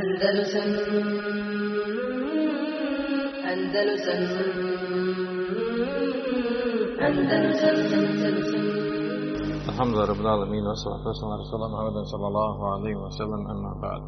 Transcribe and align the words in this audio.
Andalusam 0.00 0.68
Andalusam 3.52 4.22
Andalusam 7.06 7.78
Andalusam 8.00 8.64
Alhamdulillah 9.70 10.08
Rabbil 10.12 10.30
Alamin 10.34 10.64
wa 10.64 10.76
salatu 10.82 11.04
wa 11.04 11.16
salam 11.20 11.36
ala 11.36 11.68
Muhammadin 11.68 12.04
sallallahu 12.12 12.60
alayhi 12.74 12.98
wa 13.04 13.10
sallam 13.20 13.42
amma 13.52 13.72
ba'd 13.82 14.02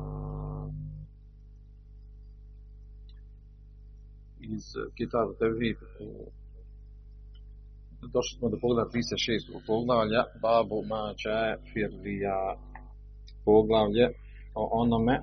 iz 4.48 4.64
eh, 4.80 4.88
Kitab 4.96 5.26
Tevhid 5.40 5.76
eh, 5.76 6.28
došli 8.14 8.34
smo 8.38 8.48
do 8.48 8.56
pogleda 8.62 8.88
36. 8.88 9.60
poglavlja 9.68 10.22
Babu 10.42 10.78
Mača 10.90 11.60
Firlija 11.68 12.38
poglavlje 13.44 14.06
o 14.60 14.62
onome 14.82 15.16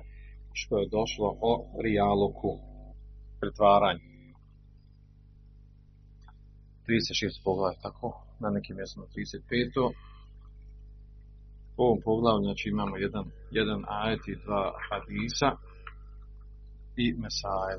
što 0.60 0.78
je 0.78 0.92
došlo 0.98 1.28
o 1.50 1.52
rijaluku 1.84 2.52
pretvaranju 3.40 4.10
36. 6.86 7.44
poglavlje 7.44 7.78
tako 7.82 8.08
na 8.42 8.48
nekim 8.50 8.76
mjestima 8.76 9.06
35. 9.06 9.92
U 11.76 11.82
ovom 11.86 12.00
poglavlju 12.04 12.44
znači 12.44 12.68
imamo 12.68 12.96
jedan, 12.96 13.26
jedan 13.50 13.80
ajet 13.88 14.22
i 14.28 14.40
dva 14.44 14.64
hadisa 14.88 15.50
i 16.96 17.06
mesaje. 17.22 17.74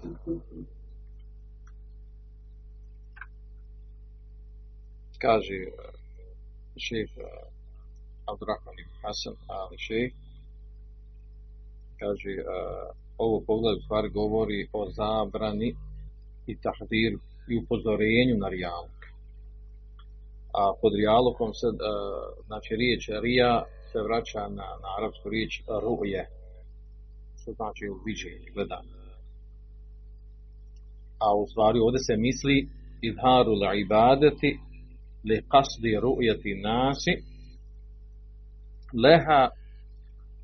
Kaže 5.26 5.58
šef 6.86 7.12
Abdurrahman 8.32 8.78
ibn 8.82 8.96
Hasan 9.02 9.36
ali 9.48 9.78
šef 9.88 10.21
kaže 12.02 12.32
ovo 13.26 13.38
poglavlje 13.48 13.80
u 13.80 13.86
stvari 13.86 14.10
govori 14.10 14.60
o 14.80 14.82
zabrani 15.00 15.70
i 16.52 16.54
tahdiru 16.64 17.20
i 17.52 17.54
upozorenju 17.62 18.36
na 18.44 18.48
rijaluk. 18.56 19.00
A 20.60 20.62
pod 20.82 20.92
rijalukom 21.00 21.52
se, 21.60 21.68
znači 22.48 22.72
riječ 22.82 23.04
rija 23.26 23.54
se 23.92 24.00
vraća 24.08 24.44
na, 24.58 24.68
na 24.84 24.90
arapsku 24.98 25.30
riječ 25.30 25.54
ruje, 25.86 26.24
što 27.40 27.52
znači 27.60 27.84
viđenje, 28.06 28.50
gledanje. 28.56 28.96
A 31.26 31.28
u 31.42 31.48
stvari 31.52 31.80
ovdje 31.80 32.00
se 32.08 32.16
misli 32.28 32.58
idharu 33.10 33.54
la 33.64 33.72
ibadeti 33.74 34.52
li 35.28 35.38
qasdi 35.54 35.92
rujeti 36.06 36.52
nasi 36.68 37.14
leha 39.04 39.42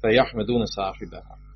fe 0.02 0.10
jahmedune 0.20 0.68
sahibeha. 0.76 1.47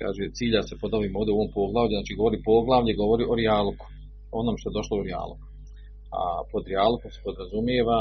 Kaže, 0.00 0.22
cilja 0.38 0.62
se 0.62 0.74
pod 0.82 0.94
ovim 0.94 1.16
ovdje 1.16 1.32
u 1.32 1.38
ovom 1.38 1.50
poglavlju, 1.54 1.94
znači 1.96 2.18
govori 2.20 2.38
poglavlje, 2.50 3.00
govori 3.02 3.24
o 3.28 3.34
rijaluku, 3.40 3.86
onom 4.40 4.54
što 4.58 4.68
je 4.68 4.78
došlo 4.78 4.94
u 4.98 5.06
rijaluku. 5.08 5.46
A 6.18 6.20
pod 6.52 6.62
rijalukom 6.70 7.10
se 7.10 7.20
podrazumijeva 7.26 8.00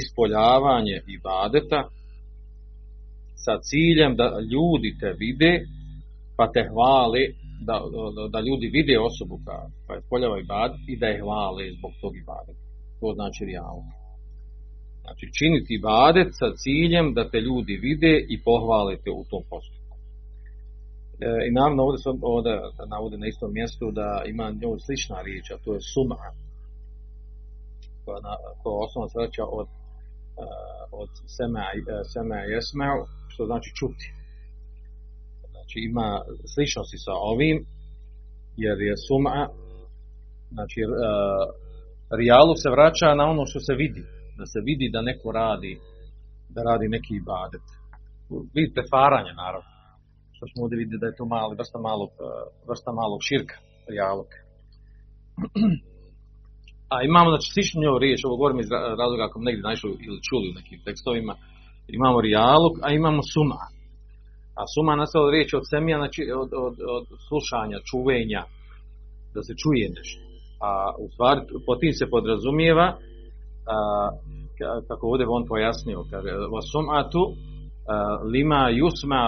ispoljavanje 0.00 0.96
ibadeta 1.16 1.80
sa 3.44 3.54
ciljem 3.68 4.12
da 4.20 4.26
ljudi 4.52 4.90
te 5.00 5.10
vide, 5.22 5.52
pa 6.36 6.44
te 6.54 6.62
hvale, 6.70 7.22
da, 7.68 7.76
da 8.34 8.38
ljudi 8.48 8.66
vide 8.76 8.96
osobu 9.10 9.34
koja, 9.44 9.62
koja 9.86 9.98
ispoljava 9.98 10.36
ibadet 10.40 10.82
i 10.92 10.94
da 11.00 11.06
je 11.06 11.20
hvale 11.22 11.64
zbog 11.76 11.92
tog 12.00 12.12
ibadeta. 12.22 12.62
To 13.00 13.06
znači 13.18 13.40
rijaluk. 13.50 13.88
Znači 15.04 15.26
činiti 15.38 15.70
ibadet 15.74 16.30
sa 16.40 16.48
ciljem 16.62 17.06
da 17.16 17.30
te 17.30 17.38
ljudi 17.48 17.74
vide 17.86 18.14
i 18.34 18.36
pohvale 18.46 18.94
te 19.04 19.10
u 19.10 19.24
tom 19.30 19.42
postupku. 19.50 19.83
E, 21.20 21.26
I 21.48 21.50
naravno 21.58 21.82
ovdje 21.86 21.98
se 22.02 22.08
ovdje 22.34 22.52
navode 22.94 23.16
na 23.18 23.26
istom 23.26 23.50
mjestu 23.52 23.84
da 23.98 24.08
ima 24.32 24.46
njoj 24.50 24.78
slična 24.86 25.18
riječ, 25.26 25.46
a 25.50 25.62
to 25.64 25.70
je 25.74 25.88
suma, 25.92 26.18
koja, 28.04 28.20
na, 28.26 28.34
koja 28.60 28.74
osnovno 28.84 29.08
se 29.08 29.18
vraća 29.20 29.44
od, 29.60 29.68
uh, 29.68 31.00
od 31.02 31.10
sema, 31.36 31.64
sema 32.12 32.38
jesmeo, 32.52 32.98
što 33.32 33.42
znači 33.50 33.70
čuti. 33.78 34.06
Znači 35.52 35.76
ima 35.90 36.08
sličnosti 36.52 36.98
sa 37.04 37.14
ovim, 37.32 37.56
jer 38.64 38.76
je 38.88 38.94
suma, 39.06 39.36
znači 40.54 40.80
rijalu 42.20 42.54
se 42.62 42.68
vraća 42.76 43.08
na 43.18 43.24
ono 43.32 43.42
što 43.50 43.60
se 43.66 43.74
vidi, 43.82 44.02
da 44.38 44.44
se 44.52 44.58
vidi 44.68 44.86
da 44.94 45.00
neko 45.10 45.28
radi, 45.32 45.72
da 46.54 46.60
radi 46.70 46.86
neki 46.96 47.12
ibadet. 47.22 47.66
Vidite 48.56 48.80
faranje 48.94 49.32
naravno, 49.42 49.73
što 50.36 50.44
smo 50.50 50.58
ovdje 50.64 50.76
vidjeli 50.82 51.02
da 51.02 51.06
je 51.06 51.18
to 51.18 51.24
mali, 51.34 51.58
vrsta 51.60 51.78
malog, 51.88 52.10
vrsta 52.68 52.90
malog 53.00 53.20
širka, 53.28 53.56
rijalog. 53.92 54.28
A 56.94 56.96
imamo, 57.10 57.28
znači, 57.30 57.48
sličnu 57.54 57.98
riječ, 58.04 58.20
ovo 58.24 58.36
govorim 58.40 58.60
iz 58.60 58.70
razloga 59.00 59.24
ako 59.24 59.46
negdje 59.46 59.62
naišli 59.68 59.90
ili 60.08 60.20
čuli 60.28 60.44
u 60.48 60.56
nekim 60.58 60.78
tekstovima, 60.86 61.34
imamo 61.98 62.18
rijalog, 62.28 62.72
a 62.84 62.86
imamo 63.00 63.20
suma. 63.32 63.62
A 64.58 64.62
suma 64.74 64.92
nastala 64.96 65.30
riječ 65.30 65.50
od 65.54 65.64
semija, 65.72 65.96
znači 66.02 66.22
od, 66.42 66.50
od, 66.66 66.76
od 66.96 67.06
slušanja, 67.28 67.78
čuvenja, 67.90 68.42
da 69.34 69.40
se 69.46 69.52
čuje 69.62 69.86
nešto. 69.96 70.22
A 70.68 70.70
u 71.04 71.06
stvari, 71.12 71.40
po 71.66 71.74
tim 71.80 71.92
se 71.98 72.10
podrazumijeva, 72.14 72.88
a, 73.74 73.76
kako 74.88 75.02
ovdje 75.06 75.26
on 75.28 75.44
pojasnio, 75.52 75.98
kaže, 76.10 76.30
va 76.52 76.60
sum'atu 76.72 77.22
lima 78.34 78.62
yusma 78.80 79.22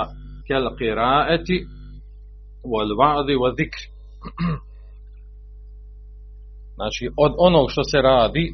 va'di 3.00 3.34
wa 3.42 3.50
zikr. 3.58 3.82
Znači, 6.78 7.04
od 7.24 7.32
onog 7.38 7.66
što 7.70 7.82
se 7.84 7.98
radi, 8.02 8.44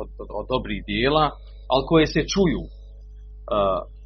od, 0.00 0.08
od, 0.22 0.28
od 0.38 0.46
dobrih 0.54 0.80
dijela, 0.86 1.24
ali 1.72 1.88
koje 1.90 2.06
se 2.06 2.20
čuju. 2.32 2.62
Uh, 2.64 2.70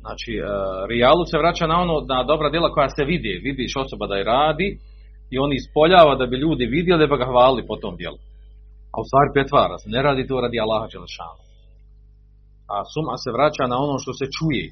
znači, 0.00 0.32
uh, 0.40 0.46
rijalu 0.90 1.24
se 1.30 1.38
vraća 1.38 1.66
na 1.66 1.76
ono, 1.84 1.94
na 2.14 2.18
dobra 2.30 2.50
djela 2.50 2.74
koja 2.74 2.88
se 2.88 3.04
vidi. 3.04 3.40
Vidiš 3.48 3.72
osoba 3.84 4.06
da 4.06 4.14
je 4.16 4.24
radi 4.24 4.68
i 5.30 5.38
on 5.38 5.50
ispoljava 5.52 6.14
da 6.20 6.26
bi 6.26 6.36
ljudi 6.36 6.64
vidjeli 6.66 7.08
da 7.08 7.16
ga 7.16 7.30
hvalili 7.32 7.66
po 7.66 7.76
tom 7.76 7.96
dijelu. 7.96 8.18
A 8.92 8.96
u 9.02 9.04
stvari 9.08 9.30
petvara 9.34 9.76
se, 9.78 9.86
ne 9.94 10.02
radi 10.02 10.26
to 10.26 10.40
radi 10.40 10.60
Allaha 10.60 10.86
Đelešanu. 10.92 11.42
A 12.74 12.76
suma 12.92 13.16
se 13.22 13.30
vraća 13.36 13.64
na 13.72 13.76
ono 13.84 13.96
što 14.02 14.12
se 14.20 14.26
čuje. 14.36 14.64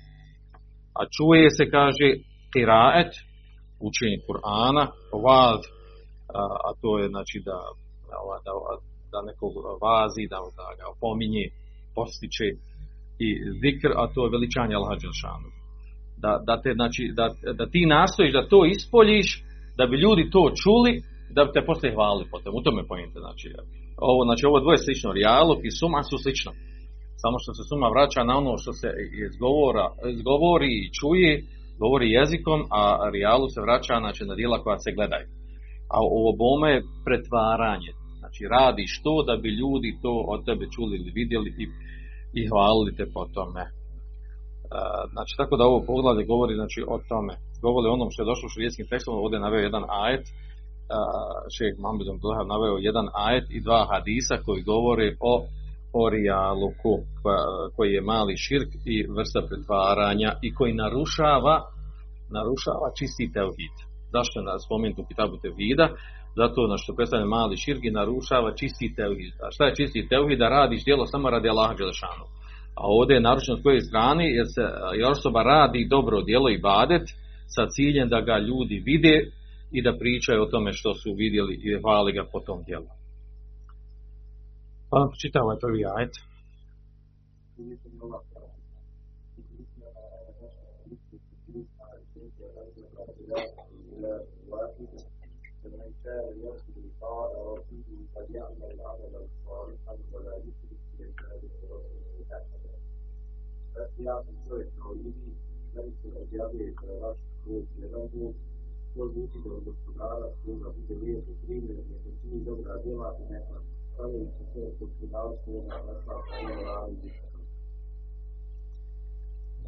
A 0.99 1.01
čuje 1.17 1.47
se, 1.57 1.65
kaže, 1.77 2.09
kiraet, 2.53 3.13
učenje 3.89 4.19
Kur'ana, 4.27 4.85
vad, 5.27 5.63
a 6.69 6.71
to 6.81 6.99
je 6.99 7.09
znači 7.09 7.39
da 7.49 7.59
da, 8.47 8.53
da 9.13 9.19
nekog 9.31 9.53
vazi, 9.87 10.25
da, 10.33 10.39
da 10.59 10.67
ga 10.79 10.85
opominje, 10.95 11.45
postiče 11.97 12.47
i 13.27 13.29
zikr, 13.63 13.91
a 14.01 14.03
to 14.15 14.21
je 14.25 14.35
veličanje 14.37 14.75
Allaha 14.75 14.97
Đelšanu. 15.03 15.49
Da, 16.25 16.33
da, 16.49 16.55
te, 16.63 16.71
znači, 16.81 17.03
da, 17.19 17.27
da 17.61 17.65
ti 17.73 17.81
nastojiš 17.97 18.33
da 18.39 18.49
to 18.53 18.61
ispoljiš, 18.77 19.29
da 19.79 19.85
bi 19.91 19.97
ljudi 20.05 20.31
to 20.35 20.43
čuli, 20.63 20.93
da 21.37 21.41
bi 21.45 21.51
te 21.55 21.63
poslije 21.69 21.95
hvalili 21.95 22.25
potom. 22.33 22.51
U 22.55 22.63
tome 22.67 22.83
pojente. 22.91 23.19
Znači, 23.27 23.47
ovo, 24.11 24.21
znači, 24.29 24.43
ovo 24.47 24.59
dvoje 24.65 24.79
slično, 24.79 25.17
rijalog 25.19 25.59
i 25.65 25.77
suma 25.79 26.01
su 26.09 26.17
slično. 26.25 26.53
Samo 27.23 27.37
što 27.43 27.51
se 27.57 27.63
suma 27.71 27.89
vraća 27.95 28.21
na 28.29 28.35
ono 28.41 28.53
što 28.63 28.73
se 28.81 28.89
izgovora, 29.29 29.87
izgovori 30.17 30.71
i 30.83 30.91
čuje, 30.99 31.33
govori 31.83 32.17
jezikom, 32.19 32.61
a 32.81 32.83
rijalu 33.15 33.47
se 33.55 33.61
vraća 33.67 33.95
znači, 34.05 34.23
na 34.25 34.35
dijela 34.35 34.63
koja 34.65 34.79
se 34.79 34.97
gledaju. 34.97 35.27
A 35.95 35.97
ovo 36.19 36.31
bome 36.45 36.69
je 36.75 36.87
pretvaranje. 37.07 37.91
Znači 38.21 38.43
radiš 38.57 38.93
to 39.05 39.15
da 39.29 39.35
bi 39.43 39.59
ljudi 39.63 39.91
to 40.05 40.15
od 40.33 40.41
tebe 40.49 40.65
čuli 40.75 40.93
ili 40.97 41.11
vidjeli 41.21 41.51
i, 41.63 41.65
i 42.39 42.41
hvalili 42.51 42.97
te 42.99 43.05
po 43.15 43.23
tome. 43.37 43.63
E, 43.67 43.71
znači 45.13 45.33
tako 45.41 45.55
da 45.57 45.65
ovo 45.71 45.81
poglavlje 45.91 46.31
govori 46.33 46.55
znači, 46.61 46.81
o 46.95 46.97
tome. 47.11 47.35
Govori 47.67 47.87
onom 47.89 48.09
što 48.11 48.23
je 48.23 48.31
došlo 48.31 48.47
u 48.47 48.55
širijetskim 48.55 48.87
tekstom, 48.93 49.15
ovdje 49.15 49.37
je 49.37 49.47
naveo 49.47 49.63
jedan 49.69 49.85
ajet, 50.05 50.25
e, 50.29 50.33
šeh 51.57 51.73
Mohamed 51.83 52.09
Abdullah 52.09 52.41
naveo 52.55 52.77
jedan 52.89 53.07
ajet 53.27 53.47
i 53.57 53.65
dva 53.67 53.81
hadisa 53.91 54.37
koji 54.47 54.69
govore 54.73 55.07
o 55.33 55.35
o 56.01 56.11
rijaluku 56.11 56.95
koji 57.77 57.91
je 57.93 58.01
mali 58.01 58.37
širk 58.37 58.71
i 58.85 58.97
vrsta 59.17 59.41
pretvaranja 59.49 60.31
i 60.43 60.55
koji 60.55 60.73
narušava 60.83 61.55
narušava 62.37 62.89
čisti 62.99 63.33
teuhid. 63.37 63.77
Zašto 64.15 64.35
je 64.41 64.65
spomenuto 64.67 65.03
u 65.03 65.09
kitabu 65.11 65.37
tevhida? 65.45 65.87
Zato 66.41 66.67
na 66.73 66.77
što 66.81 66.95
predstavlja 66.97 67.27
mali 67.27 67.57
širk 67.57 67.83
i 67.85 67.97
narušava 68.01 68.51
čisti 68.61 68.95
teuhid. 68.99 69.35
A 69.45 69.47
šta 69.55 69.63
je 69.67 69.77
čisti 69.79 70.09
teuhid? 70.13 70.39
Da 70.39 70.49
radiš 70.49 70.85
djelo 70.85 71.07
samo 71.07 71.31
radi 71.31 71.49
Allaha 71.49 71.75
Đelešanu. 71.75 72.27
A 72.81 72.83
ovdje 72.99 73.15
je 73.15 73.27
naručeno 73.29 73.57
s 73.59 73.63
koje 73.63 73.81
strane 73.81 74.25
jer, 74.39 74.47
se, 74.55 74.65
jer 74.99 75.11
osoba 75.11 75.43
radi 75.43 75.87
dobro 75.91 76.23
djelo 76.23 76.49
i 76.51 76.63
badet 76.69 77.07
sa 77.55 77.67
ciljem 77.75 78.09
da 78.09 78.21
ga 78.21 78.39
ljudi 78.39 78.83
vide 78.85 79.17
i 79.73 79.83
da 79.83 79.99
pričaju 79.99 80.43
o 80.43 80.51
tome 80.53 80.73
što 80.73 80.95
su 80.95 81.15
vidjeli 81.17 81.55
i 81.55 81.81
hvali 81.83 82.13
ga 82.13 82.25
po 82.33 82.41
tom 82.41 82.63
djelu. 82.67 82.91
Pa 84.91 84.97
ovaj 85.43 85.59
prvi 85.61 85.83
ajet. 85.97 86.15
إلى 93.33 94.25
واحد 94.49 94.87
فمن 95.65 95.93
كان 96.05 96.39
يرجو 96.39 96.81
لقاء 96.87 97.55
ربه 97.55 97.85
فليعمل 98.15 98.81
عملا 98.81 99.27
صالحا 99.47 99.99
ولا 100.13 100.37
يشرك 100.37 100.81
بالله 100.99 101.41
ورسوله 101.63 102.25
أحدا 102.33 102.77
فسيعطي 103.75 104.33
شوية 104.49 104.71
توحيدي 104.79 105.33
ليس 105.75 106.05
الأجابة 106.05 106.75
قرارات 106.77 107.17
خروج 107.45 107.65
له 107.79 108.35
والوجود 108.97 109.47
والاستدعاء 109.47 110.37
يكون 110.43 110.73
بجميع 110.73 111.21
تكريم 111.21 111.65
المحسنين 111.71 112.45
لولا 112.45 112.77
بما 112.77 113.13
في 113.13 113.23
نعمة 113.33 113.61
فمن 113.99 114.31
تكون 114.39 114.73
كل 114.81 115.07
العرش 115.11 115.39
من 115.49 115.73
الأسرع 115.73 116.21
فإن 116.31 116.59
العالم 116.59 116.95
بالحسن. 116.95 117.27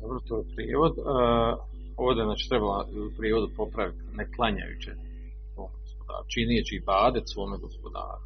Dobro, 0.01 0.21
to 0.21 0.37
je 0.39 0.55
prijevod. 0.55 0.99
Uh... 0.99 1.78
ovdje 2.05 2.23
znači 2.29 2.45
trebala 2.51 2.79
u 3.07 3.17
prijevodu 3.19 3.49
popraviti 3.61 4.03
ne 4.19 4.25
klanjajuće 4.35 4.93
svom 5.53 5.71
gospodaru, 5.83 6.25
činijeći 6.35 6.73
ibadet 6.77 7.25
svome 7.33 7.57
gospodaru. 7.65 8.25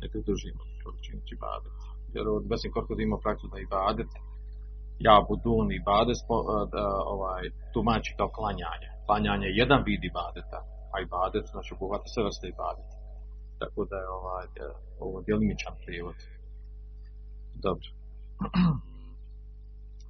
Ne 0.00 0.06
pridružimo 0.12 0.62
činijeći 1.04 1.34
ibadet. 1.38 1.74
Jer 2.14 2.24
od 2.28 2.44
Besim 2.50 2.72
Korkod 2.74 2.98
ima 3.00 3.18
praksu 3.24 3.46
da 3.52 3.58
ibadet 3.58 4.10
ja 5.08 5.16
budun 5.28 5.66
i 5.70 5.78
ibadet 5.82 6.20
da, 6.74 6.84
ovaj, 7.14 7.42
tumači 7.72 8.12
kao 8.18 8.28
klanjanje. 8.38 8.88
Klanjanje 9.06 9.46
je 9.48 9.58
jedan 9.62 9.80
vid 9.88 10.02
ibadeta, 10.10 10.58
a 10.92 10.96
ibadet 11.06 11.44
znači 11.52 11.70
obuhvata 11.74 12.06
sve 12.08 12.22
vrste 12.26 12.46
ibadeta. 12.54 12.96
Tako 13.60 13.80
da 13.90 13.96
je 14.02 14.08
ovaj, 14.18 14.46
ovo 15.04 15.16
djelimičan 15.26 15.74
prijevod. 15.84 16.18
Dobro. 17.66 17.88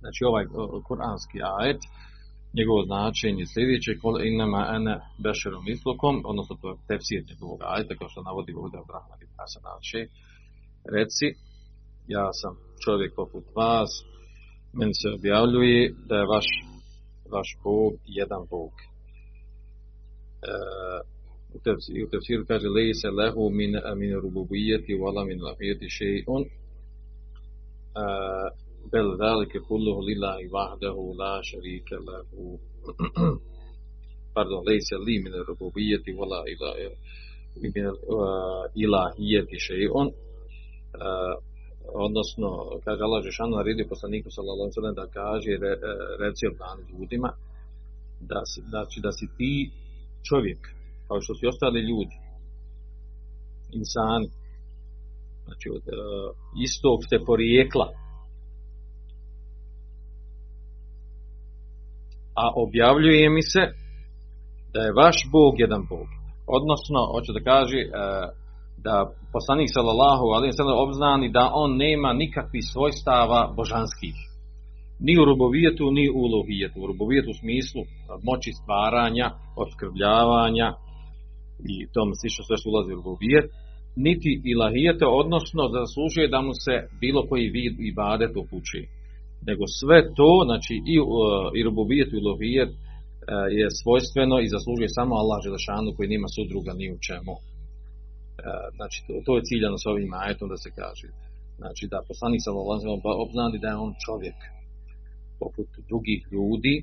Znači 0.02 0.20
ovaj 0.30 0.44
kuranski 0.88 1.38
ajet, 1.58 1.80
njegovo 2.58 2.80
značenje 2.90 3.44
sljedeće, 3.52 3.98
kol 4.02 4.14
inama 4.32 4.62
ene 4.76 4.94
bešerom 5.24 5.64
islukom, 5.74 6.14
odnosno 6.30 6.54
to 6.60 6.66
je 6.70 6.76
tefsir 6.88 7.22
njegovog 7.30 7.60
ajeta, 7.72 7.94
kao 7.98 8.08
što 8.08 8.22
navodi 8.22 8.52
ovdje 8.62 8.78
od 8.80 8.90
Rahman 8.94 9.20
ibn 9.22 9.34
Hasan 9.38 9.64
reci, 10.96 11.28
ja 12.16 12.26
sam 12.40 12.52
čovjek 12.84 13.12
poput 13.20 13.44
vas, 13.56 13.90
meni 14.78 14.94
se 15.00 15.08
objavljuje 15.18 15.94
da 16.08 16.14
je 16.16 16.30
vaš, 16.34 16.48
vaš 17.34 17.48
Bog 17.64 17.92
jedan 18.20 18.42
Bog. 18.50 18.72
E, 20.42 20.52
u 22.04 22.08
tefsiru 22.10 22.44
kaže 22.46 22.68
leji 22.68 22.94
se 22.94 23.08
lehu 23.10 23.50
min, 23.50 23.72
min 24.00 24.12
rububijeti 24.24 25.00
wala 25.02 25.22
min 25.26 25.40
lahijeti 25.46 25.86
še'un 25.96 26.42
e, 26.44 26.50
bel 28.92 29.08
zalike 29.16 29.58
kulluhu 29.68 30.00
lillahi 30.08 30.46
vahdahu 30.56 31.02
la 31.20 31.32
šarike 31.48 31.96
lehu 32.08 32.58
pardon, 34.34 34.60
leji 34.66 34.80
se 34.88 34.96
li 35.06 35.16
min 35.24 35.34
rububijeti 35.48 36.10
wala 36.18 36.40
ila, 36.52 36.70
min 37.62 37.72
ilahijeti 38.84 39.56
še'un 39.66 40.08
odnosno 42.06 42.48
kaže 42.84 43.02
Allah 43.02 43.20
Žešanu 43.28 43.56
naredio 43.56 43.86
poslaniku 43.92 44.28
sallallahu 44.30 44.70
alejhi 44.78 45.00
da 45.02 45.06
kaže 45.20 45.52
re, 45.64 45.72
reci 46.22 46.44
obdani 46.50 46.82
ljudima 46.92 47.30
da 48.30 48.40
znači 48.70 48.98
da 49.04 49.12
si 49.18 49.26
ti 49.36 49.70
čovjek 50.28 50.60
kao 51.08 51.18
što 51.20 51.34
su 51.34 51.48
ostali 51.52 51.80
ljudi 51.90 52.16
insani. 53.78 54.28
Znači 55.44 55.66
od 55.76 55.84
uh, 55.88 55.96
istog 56.66 56.98
ste 57.06 57.16
porijekla 57.30 57.86
a 62.34 62.44
objavljuje 62.56 63.30
mi 63.30 63.42
se 63.42 63.62
da 64.72 64.80
je 64.80 64.92
vaš 64.92 65.16
Bog 65.32 65.60
jedan 65.60 65.82
Bog 65.90 66.08
odnosno 66.58 66.98
hoće 67.14 67.30
da 67.36 67.48
kaže 67.52 67.80
uh, 67.86 67.90
da 68.86 68.94
poslanik 69.34 69.68
sallallahu 69.76 70.26
alejhi 70.36 70.54
ve 70.58 70.82
obznani 70.86 71.26
da 71.38 71.44
on 71.62 71.70
nema 71.86 72.10
nikakvih 72.22 72.64
svojstava 72.72 73.40
božanskih. 73.58 74.16
Ni 75.06 75.14
u 75.20 75.24
rubovijetu, 75.30 75.84
ni 75.98 76.04
u 76.10 76.18
ulohijetu. 76.26 76.76
U 76.80 76.86
rubovijetu 76.90 77.30
u 77.30 77.40
smislu 77.42 77.82
moći 78.28 78.50
stvaranja, 78.60 79.26
opskrbljavanja 79.62 80.68
i 81.72 81.74
tome 81.94 82.12
slično 82.20 82.42
sve 82.44 82.56
što 82.58 82.66
ulazi 82.70 82.92
u 82.92 83.00
rubovijet, 83.00 83.46
niti 84.06 84.30
ilahijete, 84.52 85.04
odnosno 85.22 85.62
zaslužuje 85.76 86.26
da 86.34 86.40
mu 86.46 86.52
se 86.64 86.74
bilo 87.02 87.20
koji 87.28 87.54
vid 87.56 87.74
ibadet 87.90 88.32
upući. 88.42 88.80
Nego 89.48 89.64
sve 89.80 89.98
to, 90.18 90.30
znači 90.48 90.74
i, 90.94 90.96
i 91.58 91.60
rubovijet 91.66 92.08
i 92.12 92.20
ulohijet 92.22 92.70
je 93.58 93.66
svojstveno 93.82 94.36
i 94.40 94.52
zaslužuje 94.54 94.88
samo 94.98 95.12
Allah 95.22 95.38
Želešanu 95.44 95.94
koji 95.96 96.14
nema 96.14 96.28
sudruga 96.36 96.72
ni 96.80 96.86
u 96.96 96.98
čemu. 97.08 97.34
Znači, 98.76 98.98
to, 99.06 99.12
to 99.26 99.30
je 99.36 99.46
ciljano 99.48 99.78
s 99.78 99.86
ovim 99.92 100.10
ajetom 100.22 100.48
da 100.52 100.56
se 100.64 100.70
kaže. 100.80 101.08
Znači, 101.60 101.84
da 101.92 102.06
poslanik 102.08 102.40
sa 102.44 102.52
obznani 103.24 103.56
da 103.62 103.68
je 103.68 103.82
on 103.86 103.92
čovjek 104.06 104.38
poput 105.40 105.68
drugih 105.88 106.20
ljudi, 106.34 106.74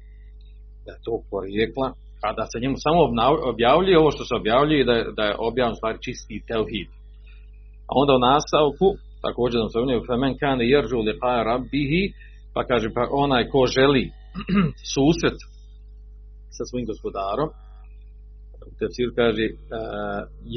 da 0.85 0.91
je 0.93 1.03
to 1.07 1.13
porijekla, 1.33 1.87
a 2.25 2.27
da 2.37 2.43
se 2.51 2.61
njemu 2.63 2.77
samo 2.85 3.01
objavljuje 3.51 3.99
ovo 3.99 4.11
što 4.15 4.23
se 4.25 4.35
objavljuje 4.41 4.83
da, 4.89 4.95
da 5.17 5.23
je 5.29 5.39
objavljen 5.49 5.75
stvari 5.79 5.97
čisti 6.05 6.45
teuhid. 6.51 6.89
A 7.89 7.91
onda 8.01 8.11
u 8.15 8.25
nastavku, 8.31 8.87
također 9.25 9.57
nam 9.59 9.69
se 9.69 9.79
unije, 9.79 10.07
femen 10.09 10.33
kane 10.41 10.63
jeržu 10.73 10.97
liqa'a 11.09 11.43
rabbihi, 11.51 12.03
pa 12.57 12.63
kaže, 12.65 12.89
pa 12.93 13.03
onaj 13.11 13.43
ko 13.53 13.61
želi 13.77 14.05
susret 14.95 15.37
sa 16.55 16.63
svojim 16.69 16.87
gospodarom, 16.91 17.49
tefsir 18.79 19.09
kaže 19.19 19.45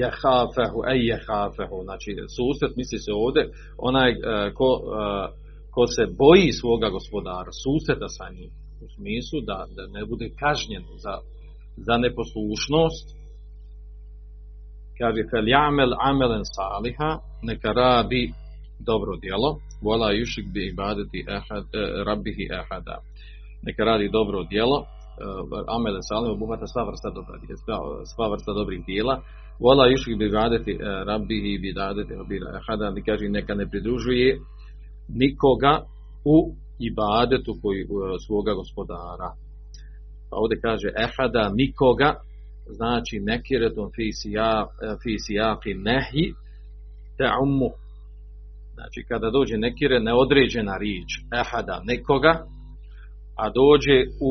jehafehu, 0.00 0.78
ej 0.92 1.00
jehafehu, 1.10 1.76
znači 1.88 2.10
susret 2.36 2.72
misli 2.76 2.98
se 3.04 3.12
ovdje, 3.24 3.42
onaj 3.88 4.10
ko, 4.58 4.68
ko 5.74 5.82
se 5.94 6.04
boji 6.22 6.48
svoga 6.60 6.88
gospodara, 6.96 7.50
susreta 7.64 8.08
sa 8.16 8.26
njim, 8.34 8.50
u 8.84 8.86
smislu 8.94 9.38
da, 9.48 9.58
da 9.76 9.82
ne 9.96 10.02
bude 10.10 10.26
kažnjen 10.42 10.84
za, 11.04 11.14
za 11.86 11.94
neposlušnost, 12.04 13.06
kaže 14.98 15.22
fel 15.30 15.46
jamel 15.48 15.92
amelen 16.10 16.44
saliha, 16.56 17.10
neka 17.48 17.70
radi 17.72 18.22
dobro 18.86 19.16
djelo, 19.16 19.50
vola 19.82 20.12
jušik 20.12 20.46
bi 20.54 20.68
ibadeti 20.72 21.24
ehad, 21.28 21.66
rabbihi 22.06 22.44
ehada, 22.58 22.96
neka 23.62 23.84
radi 23.84 24.08
dobro 24.08 24.44
djelo, 24.50 24.78
uh, 24.80 25.64
amele 25.76 25.98
salim 26.02 26.32
obuhvata 26.32 26.66
sva 26.66 26.82
vrsta 26.88 27.10
dobra 27.10 27.34
sva, 28.14 28.26
vrsta 28.32 28.52
dobrih 28.52 28.84
dijela 28.86 29.22
vola 29.60 29.84
išli 29.88 30.16
bi 30.16 30.28
raditi 30.28 30.72
uh, 30.74 30.80
rabbi 31.06 31.36
i 31.54 31.58
bi 31.58 31.72
raditi 31.72 32.12
hada 32.66 32.88
li 32.88 33.02
kaže 33.04 33.28
neka 33.28 33.54
ne 33.54 33.66
pridružuje 33.70 34.38
nikoga 35.08 35.74
u 36.24 36.36
ibadetu 36.78 37.52
koji 37.62 37.86
svoga 38.26 38.52
gospodara. 38.54 39.30
Pa 40.30 40.36
ovdje 40.36 40.60
kaže 40.60 40.88
ehada 41.04 41.50
nikoga 41.54 42.14
znači 42.66 43.16
nekiretom 43.20 43.90
fi 45.62 45.74
nehi 45.74 46.24
te 47.18 47.26
ummu 47.44 47.70
znači 48.80 49.00
kada 49.08 49.30
dođe 49.30 49.56
nekire 49.56 50.00
neodređena 50.00 50.76
riječ 50.76 51.10
ehada 51.40 51.76
nekoga 51.84 52.32
a 53.42 53.44
dođe 53.60 53.98
u, 54.28 54.30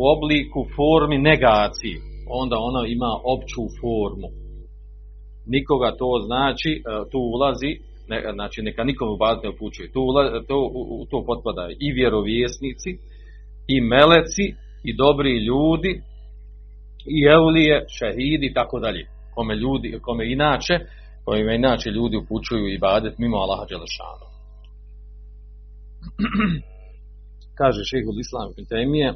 u 0.00 0.02
obliku 0.14 0.60
formi 0.76 1.18
negacije, 1.30 1.96
onda 2.42 2.56
ona 2.68 2.82
ima 2.96 3.12
opću 3.34 3.62
formu. 3.80 4.28
Nikoga 5.54 5.90
to 6.00 6.10
znači, 6.26 6.72
e, 6.74 6.80
tu 7.10 7.18
ulazi, 7.34 7.72
ne, 8.10 8.18
znači 8.36 8.58
neka 8.62 8.82
nikomu 8.84 9.16
bad 9.16 9.36
ne 9.42 9.48
upućuje, 9.50 9.92
tu, 9.94 10.02
to, 10.48 10.58
u, 10.74 11.06
to 11.10 11.24
potpada 11.28 11.64
i 11.86 11.88
vjerovjesnici, 11.98 12.90
i 13.74 13.76
meleci, 13.80 14.46
i 14.88 14.90
dobri 14.96 15.34
ljudi, 15.48 15.92
i 17.16 17.18
evlije, 17.36 17.84
šehidi 17.98 18.52
tako 18.54 18.80
dalje. 18.80 19.02
Kome 19.34 19.54
ljudi, 19.54 19.98
kome 20.02 20.32
inače, 20.32 20.74
kome 21.27 21.55
inače 21.55 21.89
ljudi 21.89 22.17
upućuju 22.17 22.67
i 22.67 22.77
badet 22.77 23.17
mimo 23.17 23.37
Allaha 23.37 23.65
Đelešanu. 23.69 24.27
kaže 27.59 27.81
šehhul 27.91 28.19
islam 28.19 28.51
ibn 28.51 28.65
Taymije, 28.71 29.09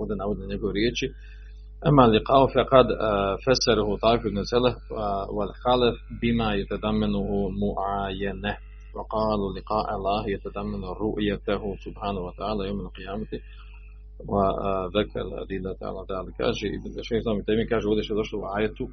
ovdje 0.00 0.16
navode 0.16 0.46
njegove 0.46 0.72
riječi, 0.72 1.06
أما 1.86 2.04
اللقاء 2.04 2.46
فقد 2.46 2.86
فسره 3.46 3.96
طائف 3.96 4.22
بن 4.22 4.44
سلف 4.44 4.92
والخلف 5.36 5.96
بما 6.22 6.54
يتضمنه 6.54 7.48
معاينة 7.48 8.56
وقالوا 8.94 9.58
لقاء 9.58 9.96
الله 9.96 10.30
يتضمن 10.30 10.84
رؤيته 10.84 11.76
سبحانه 11.84 12.20
وتعالى 12.20 12.68
يوم 12.68 12.80
القيامة 12.80 13.32
وذكر 14.28 15.20
الأدلة 15.20 15.76
على 15.82 16.00
ذلك 16.10 16.34
kaže 16.36 16.66
ibn 16.68 17.02
Šejh 17.02 17.18
Islam 17.18 17.36
ibn 17.36 17.46
Taymije 17.46 17.68
kaže 17.68 17.88
ovdje 17.88 18.02
što 18.04 18.14
je 18.14 18.16
došlo 18.16 18.38
u 18.38 18.44
ajetu 18.56 18.88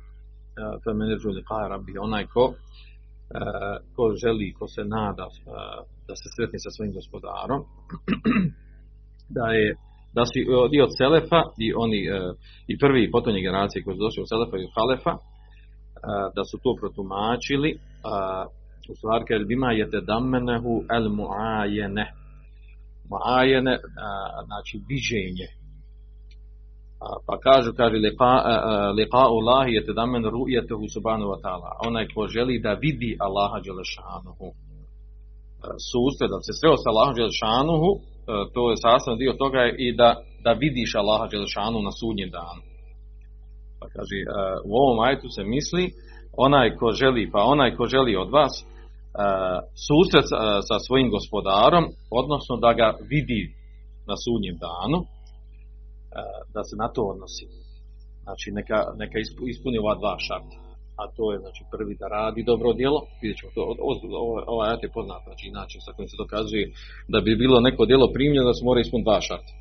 femeneđu 0.85 1.29
liqaja 1.29 1.69
pa, 1.69 1.69
rabbi, 1.69 1.99
onaj 1.99 2.27
ko, 2.27 2.45
e, 2.55 3.41
ko 3.95 4.03
želi, 4.23 4.53
ko 4.59 4.67
se 4.75 4.83
nada 4.85 5.27
e, 5.27 5.31
da 6.09 6.15
se 6.21 6.29
sretni 6.35 6.59
sa 6.65 6.71
svojim 6.71 6.93
gospodarom, 6.99 7.61
da 9.37 9.47
je 9.59 9.77
da 10.17 10.25
su 10.25 10.35
i 10.77 10.81
od 10.87 10.93
Selefa 10.99 11.41
i 11.65 11.69
oni 11.85 12.01
e, 12.07 12.19
i 12.73 12.79
prvi 12.79 13.01
i 13.05 13.11
potonje 13.11 13.41
generacije 13.41 13.85
koji 13.85 13.95
su 13.97 14.05
došli 14.07 14.21
od 14.23 14.31
Selefa 14.33 14.57
i 14.57 14.67
od 14.69 14.75
Halefa 14.79 15.15
da 16.37 16.45
su 16.51 16.57
to 16.65 16.71
protumačili 16.81 17.71
u 18.91 18.95
stvari 18.99 19.25
kad 19.29 19.47
bima 19.47 19.71
je 19.73 19.91
te 19.91 20.01
damenehu 20.01 20.75
el 20.97 21.07
muajene. 21.19 22.07
Muajene 23.11 23.75
znači 24.49 24.75
viđenje. 24.89 25.49
Pa 27.27 27.35
kažu, 27.47 27.73
kaže, 27.77 27.97
liqa, 27.97 28.33
liqa 28.99 29.23
Allah 29.39 29.65
je 29.75 29.81
te 29.87 29.93
damen 29.93 30.23
ru'jetehu 30.25 30.85
subhanahu 30.97 31.31
wa 31.35 31.39
ta'ala. 31.45 31.71
Onaj 31.87 32.07
ko 32.15 32.29
želi 32.29 32.61
da 32.63 32.73
vidi 32.75 33.17
Allaha 33.27 33.59
Đelešanuhu 33.65 34.47
susret, 35.91 36.29
da 36.35 36.39
se 36.47 36.53
sreo 36.59 36.77
sa 36.83 36.89
Allahom 36.93 37.15
Đelešanuhu, 37.19 37.91
e, 37.95 38.01
to 38.55 38.63
je 38.71 38.83
sastavni 38.85 39.23
dio 39.23 39.33
toga 39.43 39.63
i 39.85 39.89
da, 40.01 40.11
da 40.45 40.53
vidiš 40.63 40.91
Allaha 41.03 41.27
Đelešanu 41.33 41.79
na 41.89 41.93
sudnjem 42.01 42.31
danu. 42.39 42.63
Pa 43.81 43.87
kaže, 43.95 44.17
e, 44.23 44.27
u 44.69 44.73
ovom 44.83 44.99
ajtu 45.09 45.27
se 45.37 45.43
misli, 45.55 45.85
onaj 46.47 46.69
ko 46.79 46.87
želi, 47.01 47.31
pa 47.33 47.41
onaj 47.55 47.71
ko 47.77 47.85
želi 47.95 48.13
od 48.23 48.31
vas, 48.39 48.55
e, 48.61 48.65
susret 49.89 50.27
sa 50.69 50.77
svojim 50.87 51.09
gospodarom, 51.17 51.85
odnosno 52.21 52.55
da 52.65 52.71
ga 52.81 52.89
vidi 53.13 53.43
na 54.11 54.15
sudnjem 54.25 54.57
danu, 54.67 54.99
da 56.55 56.63
se 56.69 56.75
na 56.83 56.89
to 56.95 57.03
odnosi. 57.13 57.45
Znači, 58.27 58.47
neka, 58.59 58.79
neka 59.03 59.17
ispuni 59.53 59.79
ova 59.79 59.95
dva 60.01 60.15
šarta 60.27 60.63
a 61.01 61.03
to 61.17 61.25
je 61.33 61.39
znači 61.45 61.63
prvi 61.75 61.95
da 62.01 62.07
radi 62.19 62.49
dobro 62.51 62.71
djelo, 62.81 63.01
vidjet 63.21 63.37
ćemo 63.39 63.51
to, 63.57 63.63
ovaj 64.55 64.67
ajat 64.69 64.83
je 64.83 64.95
poznat, 64.97 65.23
znači 65.29 65.47
način 65.59 65.79
sa 65.87 65.91
kojim 65.95 66.09
se 66.13 66.23
dokazuje 66.25 66.65
da 67.13 67.19
bi 67.25 67.41
bilo 67.43 67.57
neko 67.69 67.83
djelo 67.91 68.07
primljeno 68.17 68.47
da 68.51 68.55
se 68.59 68.67
mora 68.69 68.81
ispuniti 68.81 69.09
dva 69.09 69.21
šarta. 69.29 69.53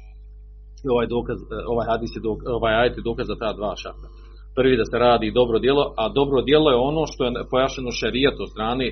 Ovaj, 0.93 1.07
dokaz, 1.15 1.37
ovaj, 1.73 1.85
hadis 1.91 2.11
je 2.17 2.21
dokaz, 2.29 2.45
ovaj 2.59 2.73
ajet 2.79 2.95
je 2.97 3.07
dokaz 3.09 3.25
za 3.31 3.37
ta 3.43 3.49
dva 3.59 3.73
šarta. 3.83 4.07
Prvi 4.57 4.79
da 4.81 4.85
se 4.85 4.97
radi 5.07 5.37
dobro 5.39 5.57
djelo, 5.65 5.83
a 6.01 6.03
dobro 6.19 6.39
djelo 6.49 6.67
je 6.71 6.85
ono 6.89 7.03
što 7.11 7.21
je 7.25 7.31
pojašeno 7.53 7.91
šerijat 8.01 8.35
od 8.43 8.49
strane 8.53 8.87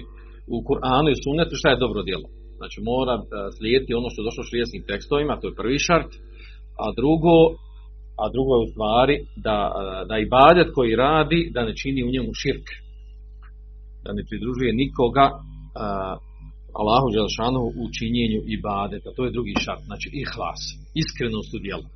u 0.55 0.57
Kur'anu 0.67 1.09
i 1.11 1.21
Sunnetu 1.23 1.53
šta 1.59 1.69
je 1.69 1.83
dobro 1.85 2.01
djelo. 2.09 2.27
Znači 2.59 2.77
mora 2.91 3.15
e, 3.17 3.23
slijediti 3.57 3.97
ono 3.99 4.07
što 4.09 4.17
je 4.19 4.27
došlo 4.29 4.43
u 4.43 4.87
tekstovima, 4.91 5.39
to 5.39 5.45
je 5.47 5.59
prvi 5.61 5.79
šart, 5.87 6.11
a 6.83 6.85
drugo 6.99 7.35
a 8.21 8.25
drugo 8.33 8.51
je 8.55 8.65
u 8.65 8.71
stvari 8.73 9.15
da, 9.47 9.57
da 10.09 10.15
ibadet 10.17 10.69
koji 10.75 11.01
radi 11.05 11.39
da 11.53 11.61
ne 11.67 11.73
čini 11.81 12.01
u 12.03 12.13
njemu 12.15 12.31
širk. 12.41 12.67
Da 14.03 14.09
ne 14.17 14.23
pridružuje 14.29 14.71
nikoga 14.83 15.25
a, 15.29 15.37
Allahu 16.79 17.07
Đelšanu 17.15 17.61
u 17.81 17.83
činjenju 17.97 18.41
ibadeta. 18.57 19.09
To 19.15 19.21
je 19.25 19.35
drugi 19.35 19.53
šart, 19.63 19.83
znači 19.89 20.07
ihlas 20.21 20.61
iskrenost 21.01 21.51
u 21.57 21.59
djelu. 21.65 21.87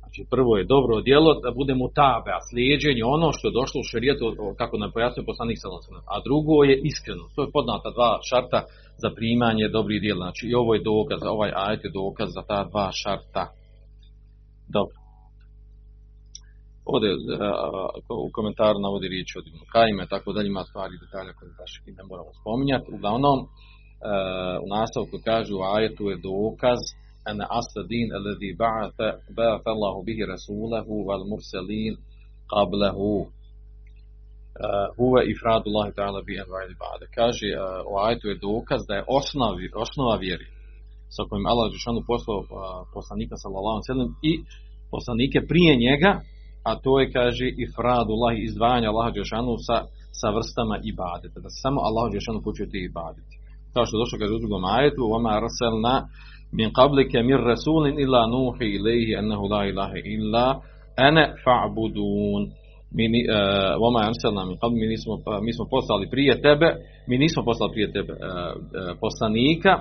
Znači 0.00 0.20
prvo 0.34 0.52
je 0.56 0.70
dobro 0.74 0.94
djelo 1.08 1.30
da 1.44 1.50
bude 1.60 1.74
mutabe 1.82 2.30
a 2.34 2.44
slijeđenje 2.48 3.04
ono 3.16 3.28
što 3.36 3.44
je 3.48 3.58
došlo 3.60 3.78
u 3.80 3.88
šarijetu 3.90 4.24
kako 4.60 4.74
nam 4.78 4.90
pojasnio 4.94 5.28
poslanik 5.30 5.58
sallallahu 5.58 6.12
a 6.14 6.16
drugo 6.26 6.54
je 6.68 6.74
iskrenost. 6.90 7.32
To 7.34 7.40
je 7.42 7.54
podnata 7.56 7.88
dva 7.96 8.10
šarta 8.28 8.60
za 9.02 9.08
primanje 9.18 9.74
dobrih 9.78 10.00
djela. 10.04 10.24
Znači 10.26 10.44
i 10.48 10.54
ovo 10.62 10.70
je 10.74 10.86
dokaz 10.92 11.20
ovaj 11.36 11.52
ajet 11.64 11.82
je 11.84 11.90
dokaz 12.00 12.28
za 12.36 12.42
ta 12.50 12.58
dva 12.70 12.88
šarta 13.02 13.44
dobro 14.76 14.96
Ovdje 16.92 17.10
u 18.26 18.30
komentaru 18.36 18.78
navodi 18.86 19.08
riječ 19.14 19.30
od 19.38 19.44
Ibn 19.46 19.60
Kajime, 19.72 20.04
tako 20.14 20.28
dalje 20.32 20.48
ima 20.48 20.64
stvari 20.68 20.94
detalja 21.04 21.32
koje 21.38 21.50
baš 21.60 21.72
i 21.88 21.90
ne 21.98 22.04
moramo 22.10 22.32
spominjati. 22.40 22.92
Uglavnom, 22.96 23.38
u 24.64 24.66
nastavku 24.76 25.16
kažu 25.28 25.52
u 25.56 25.66
ajetu 25.76 26.02
je 26.10 26.22
dokaz 26.30 26.80
an 27.30 27.38
asla 27.58 27.82
din 27.92 28.08
alladhi 28.18 28.50
ba'atha 29.38 29.70
Allahu 29.74 30.00
bihi 30.08 30.22
rasulahu 30.34 30.94
wal 31.08 31.24
mursalin 31.32 31.94
qablahu 32.52 33.10
huwa 34.98 35.20
ifradu 35.32 35.66
Allah 35.70 35.88
ta'ala 35.98 36.20
bi 36.28 36.34
anwa'il 36.44 36.76
ba'da. 36.84 37.04
Kaže 37.18 37.48
u 37.90 37.92
ajetu 38.06 38.24
je 38.28 38.42
dokaz 38.48 38.80
da 38.88 38.94
je 38.96 39.08
osnovi, 39.18 39.64
osnova 39.84 40.16
vjeri 40.24 40.46
sa 41.15 41.21
kojim 41.29 41.45
Allah 41.51 41.65
je 41.69 42.09
poslao 42.11 42.39
poslanika 42.97 43.35
sallallahu 43.41 43.75
alejhi 43.77 43.87
ve 43.87 43.91
sellem 43.93 44.11
i 44.31 44.33
poslanike 44.93 45.39
prije 45.51 45.73
njega 45.85 46.11
a 46.69 46.71
to 46.83 46.99
je, 46.99 47.05
kaže, 47.17 47.45
i 47.61 47.63
fradullah, 47.75 48.33
izdvajanje 48.47 48.87
Allaha 48.91 49.11
Đešanu 49.17 49.53
sa, 49.67 49.77
sa 50.19 50.27
vrstama 50.35 50.75
ibadeta, 50.91 51.37
da 51.43 51.49
se 51.49 51.59
samo 51.65 51.79
Allaha 51.87 52.09
Đešanu 52.15 52.39
počuje 52.47 52.67
ti 52.73 52.79
ibadeti. 52.89 53.35
Kao 53.73 53.83
što 53.85 53.93
je 53.95 54.01
došlo, 54.03 54.19
kaže 54.21 54.33
u 54.35 54.43
drugom 54.43 54.63
ajetu, 54.77 55.03
وَمَا 55.13 55.33
رَسَلْنَا 55.47 55.95
مِنْ 56.59 56.67
قَبْلِكَ 56.79 57.13
مِنْ 57.29 57.37
رَسُولٍ 57.51 57.83
إِلَّا 58.03 58.21
نُوحِ 58.35 58.57
إِلَيْهِ 58.77 59.07
أَنَّهُ 59.21 59.41
لَا 59.53 59.61
إِلَهَ 59.71 59.91
إِلَّا 60.15 60.47
أَنَا 61.07 61.23
فَعْبُدُونَ 61.45 62.43
mi, 62.97 63.05
uh, 63.05 63.75
vama 63.83 63.99
anselna 64.09 64.41
mi, 64.45 64.55
mi, 64.81 64.87
nismo, 64.87 65.13
mi 65.45 65.51
smo 65.53 65.65
poslali 65.75 66.05
prije 66.09 66.41
tebe, 66.41 66.67
mi 67.09 67.17
nismo 67.17 67.43
poslali 67.43 67.71
prije 67.75 67.91
tebe 67.91 68.13
uh, 68.13 68.19
uh, 68.19 68.97
poslanika, 69.03 69.71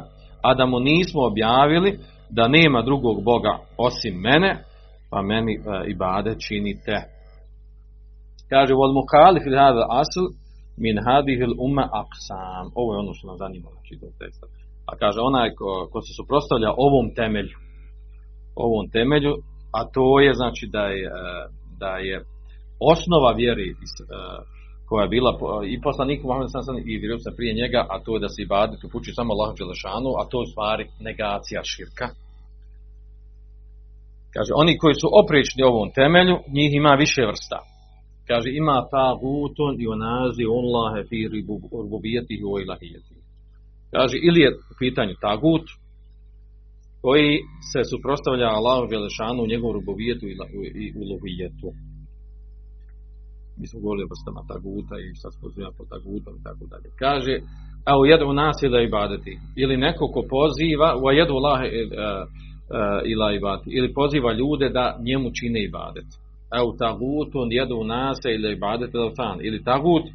a 0.41 0.53
da 0.53 0.65
mu 0.65 0.79
nismo 0.79 1.21
objavili 1.25 1.99
da 2.29 2.47
nema 2.47 2.81
drugog 2.81 3.23
Boga 3.23 3.59
osim 3.77 4.15
mene, 4.21 4.63
pa 5.09 5.21
meni 5.21 5.53
uh, 5.57 5.63
ibade 5.87 6.35
činite. 6.47 6.97
Kaže, 8.49 8.73
wal 8.73 8.93
mukalif 8.93 9.43
ili 9.45 9.57
hada 9.57 9.85
asl 10.01 10.25
min 10.77 10.97
hadih 11.05 11.39
il 11.39 11.53
umma 11.65 11.85
aqsam. 12.01 12.65
Ovo 12.75 12.93
je 12.93 12.99
ono 12.99 13.13
što 13.13 13.27
nam 13.27 13.37
zanima, 13.37 13.67
znači 13.75 13.93
teksta. 14.19 14.45
A 14.89 14.91
kaže, 15.01 15.19
onaj 15.21 15.49
ko, 15.59 15.89
ko 15.91 15.97
se 16.01 16.11
suprostavlja 16.19 16.71
ovom 16.87 17.07
temelju, 17.19 17.57
ovom 18.55 18.85
temelju, 18.95 19.33
a 19.77 19.79
to 19.93 20.19
je 20.19 20.31
znači 20.33 20.65
da 20.75 20.83
je, 20.95 21.05
e, 21.05 21.11
da 21.79 21.91
je 22.07 22.17
osnova 22.91 23.31
vjeri 23.41 23.69
uh, 23.71 23.77
koja 24.91 25.03
je 25.03 25.15
bila 25.17 25.31
i 25.73 25.81
poslaniku 25.87 26.23
Muhammed 26.27 26.51
sam 26.51 26.77
i 26.91 26.97
vjerovca 27.01 27.29
prije 27.37 27.53
njega, 27.61 27.81
a 27.93 27.95
to 28.03 28.09
je 28.15 28.23
da 28.25 28.29
se 28.29 28.39
ibadet 28.41 28.79
upućuje 28.83 29.13
samo 29.19 29.33
Allahu 29.33 29.57
dželešanu, 29.57 30.09
a 30.19 30.21
to 30.31 30.37
je 30.41 30.51
stvari 30.53 30.85
negacija 31.09 31.61
širka. 31.71 32.07
Kaže, 34.35 34.51
oni 34.63 34.73
koji 34.81 34.95
su 35.01 35.07
oprečni 35.21 35.61
ovom 35.63 35.89
temelju, 35.99 36.35
njih 36.57 36.71
ima 36.73 36.93
više 37.03 37.21
vrsta. 37.29 37.59
Kaže, 38.29 38.49
ima 38.61 38.77
tagutun 38.97 39.73
i 39.83 39.85
onazi 39.95 40.43
Allahe 40.59 41.01
fi 41.09 41.19
rububijeti 41.83 42.33
i 42.37 42.43
ilahijeti. 42.63 43.15
Kaže, 43.95 44.15
ili 44.27 44.39
je 44.45 44.49
u 44.71 44.75
pitanju 44.83 45.13
tagut, 45.25 45.65
koji 47.05 47.31
se 47.71 47.79
suprostavlja 47.91 48.47
Allahu 48.57 48.83
Želešanu 48.93 49.39
u 49.43 49.51
njegovu 49.51 49.73
rububijetu 49.77 50.25
i 50.83 50.87
uluhijetu. 51.01 51.69
Mi 53.61 53.67
smo 53.67 53.79
govorili 53.83 54.05
o 54.05 54.11
vrstama 54.13 54.41
taguta 54.51 54.95
i 54.99 55.07
sad 55.21 55.31
spozivamo 55.37 55.77
po 55.77 55.85
tagutom 55.93 56.33
i 56.35 56.43
tako 56.47 56.63
dalje. 56.71 56.87
Kaže, 57.03 57.33
a 57.89 57.91
u 57.99 58.05
jedu 58.11 58.33
nas 58.41 58.57
da 58.73 58.79
ibadeti. 58.81 59.33
Ili 59.63 59.75
neko 59.85 60.05
ko 60.13 60.21
poziva, 60.37 60.89
u 61.03 61.11
jedu 61.19 61.35
uh, 61.35 61.49
ila 63.11 63.27
ibadeti. 63.39 63.69
Ili 63.77 63.93
poziva 63.93 64.31
ljude 64.33 64.67
da 64.69 64.85
njemu 65.07 65.27
čine 65.37 65.59
ibadet. 65.63 66.09
Evo 66.57 66.69
tagutun 66.83 67.47
jedu 67.59 67.83
nase 67.83 68.29
ili 68.35 68.53
ibadet 68.53 68.91
fan. 69.17 69.37
Ili 69.47 69.63
tagut 69.63 70.05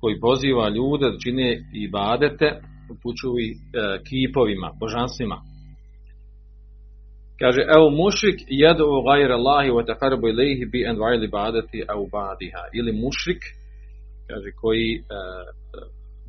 koji 0.00 0.20
poziva 0.20 0.68
ljude 0.68 1.06
da 1.10 1.18
čine 1.24 1.48
ibadete 1.86 2.48
upućuju 2.92 3.48
uh, 3.52 3.58
kipovima, 4.06 4.68
božanstvima. 4.80 5.38
Kaže, 7.40 7.60
evo 7.76 7.90
mušrik 7.90 8.38
jedu 8.48 8.86
gajr 9.08 9.30
Allahi 9.32 9.70
wa 9.70 9.86
takarbu 9.86 10.28
ilaihi 10.28 10.64
bi 10.72 10.84
envajl 10.90 11.24
ibadeti 11.24 11.78
au 11.88 12.02
badiha. 12.12 12.62
Ili 12.78 12.92
mušrik, 12.92 13.42
kaže, 14.28 14.50
koji 14.60 14.88
uh, 15.00 15.06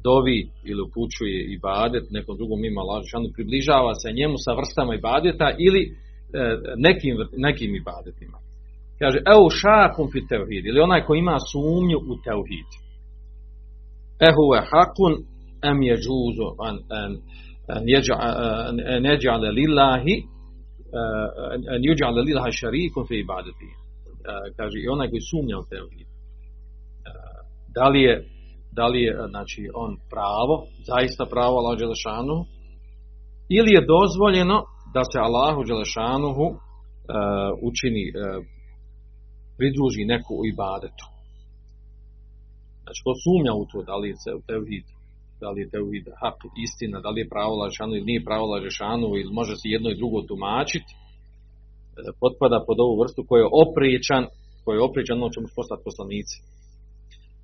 dovi 0.03 0.39
ili 0.69 0.81
upućuje 0.87 1.37
ibadet 1.57 2.05
nekom 2.17 2.37
drugom 2.37 2.59
mimo 2.61 2.81
Allah 2.81 3.01
približava 3.35 3.93
se 4.01 4.09
njemu 4.19 4.37
sa 4.45 4.51
vrstama 4.59 4.95
ibadeta 4.95 5.47
ili 5.67 5.83
e, 5.87 5.93
nekim, 6.87 7.15
nekim 7.45 7.71
ibadetima. 7.81 8.37
Kaže, 8.99 9.19
evo 9.33 9.45
šakum 9.61 10.05
fi 10.13 10.19
tevhid, 10.31 10.63
ili 10.65 10.79
onaj 10.87 11.01
ko 11.05 11.11
ima 11.15 11.37
sumnju 11.51 11.97
u 12.11 12.13
tevhid. 12.27 12.69
Ehu 14.29 14.43
je 14.55 14.61
hakun 14.71 15.13
em 15.69 15.77
je 15.89 15.95
džuzu 16.03 16.47
an, 16.67 16.75
an, 16.99 17.11
an 17.75 17.81
neđale 19.05 19.49
lillahi 19.59 20.15
an 20.23 20.36
juđale 21.87 22.21
lillahi 22.21 22.51
šarikum 22.61 23.03
fi 23.07 23.15
ibadeti. 23.19 23.69
Kaže, 24.57 24.77
i 24.79 24.87
onaj 24.95 25.09
koji 25.09 25.29
sumnja 25.31 25.55
u 25.59 25.65
tevhid. 25.71 26.07
Da 27.75 27.87
li 27.93 28.01
je 28.01 28.15
da 28.79 28.85
li 28.91 28.99
je 29.01 29.13
znači 29.33 29.61
on 29.83 29.91
pravo, 30.13 30.55
zaista 30.91 31.23
pravo 31.33 31.53
Allahu 31.59 31.79
dželešanu 31.81 32.37
ili 33.57 33.71
je 33.75 33.87
dozvoljeno 33.95 34.57
da 34.95 35.01
se 35.11 35.17
Allahu 35.27 35.59
dželešanuhu 35.67 36.47
uh, 36.51 36.57
učini 37.69 38.05
uh, 38.09 38.15
pridruži 39.57 40.03
neku 40.13 40.33
u 40.41 40.43
ibadetu. 40.53 41.05
Znači, 42.83 42.99
ko 43.05 43.11
sumnja 43.23 43.53
u 43.61 43.63
to, 43.69 43.77
da 43.89 43.95
li 44.01 44.07
je 44.11 44.15
tevhid, 44.49 44.85
da 45.41 45.49
li 45.49 45.61
je 45.61 45.69
tevhid 45.69 46.05
hak, 46.21 46.39
istina, 46.65 46.97
da 47.05 47.09
li 47.09 47.21
je 47.21 47.29
pravo 47.29 47.53
lažešanu 47.61 47.93
ili 47.95 48.05
nije 48.11 48.27
pravo 48.29 48.45
lažešanu 48.53 49.07
ili 49.21 49.31
može 49.39 49.55
se 49.55 49.65
jedno 49.75 49.89
i 49.89 49.99
drugo 50.01 50.21
tumačiti, 50.21 50.91
potpada 52.21 52.63
pod 52.67 52.77
ovu 52.79 52.95
vrstu 53.01 53.21
koji 53.29 53.39
je 53.41 53.53
opriječan, 53.65 54.23
koji 54.63 54.75
je 54.77 54.87
opriječan 54.89 55.17
ono 55.17 55.33
čemu 55.35 55.47
postati 55.55 55.85
poslanici. 55.87 56.35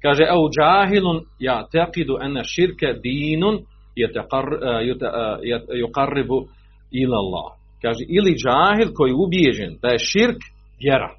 Kaže, 0.04 0.24
au 0.36 0.44
džahilun 0.56 1.20
ja 1.40 1.58
teqidu 1.74 2.16
ene 2.26 2.44
širke 2.44 2.90
dinun 3.04 3.56
yuqarribu 5.82 6.38
ila 7.02 7.18
Allah. 7.24 7.50
Kaže, 7.82 8.04
ili 8.18 8.40
džahil 8.44 8.90
koji 8.98 9.10
je 9.12 9.22
ubijeđen 9.26 9.72
da 9.82 9.88
je 9.88 10.06
širk 10.12 10.42
vjera 10.84 11.12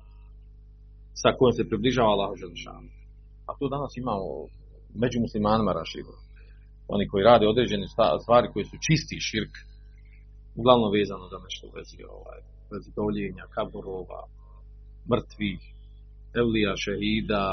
sa 1.23 1.29
kojom 1.39 1.53
se 1.53 1.69
približava 1.69 2.11
Allahu 2.15 2.37
Želešanu. 2.43 2.89
A 3.49 3.51
tu 3.59 3.65
danas 3.75 3.93
imamo 3.97 4.27
među 5.03 5.19
muslimanima 5.21 5.73
raširu. 5.73 6.24
Oni 6.89 7.05
koji 7.09 7.25
rade 7.25 7.47
određene 7.47 7.87
stvari 8.23 8.49
koji 8.53 8.65
su 8.65 8.77
čisti 8.87 9.17
širk, 9.29 9.55
uglavnom 10.61 10.91
vezano 10.99 11.27
za 11.33 11.39
nešto 11.47 11.65
vezi, 11.77 11.99
ovaj, 12.17 12.41
vezi 12.73 12.91
doljenja, 13.01 13.45
kaburova, 13.55 14.23
mrtvih, 15.11 15.61
evlija, 16.41 16.73
šehida, 16.85 17.47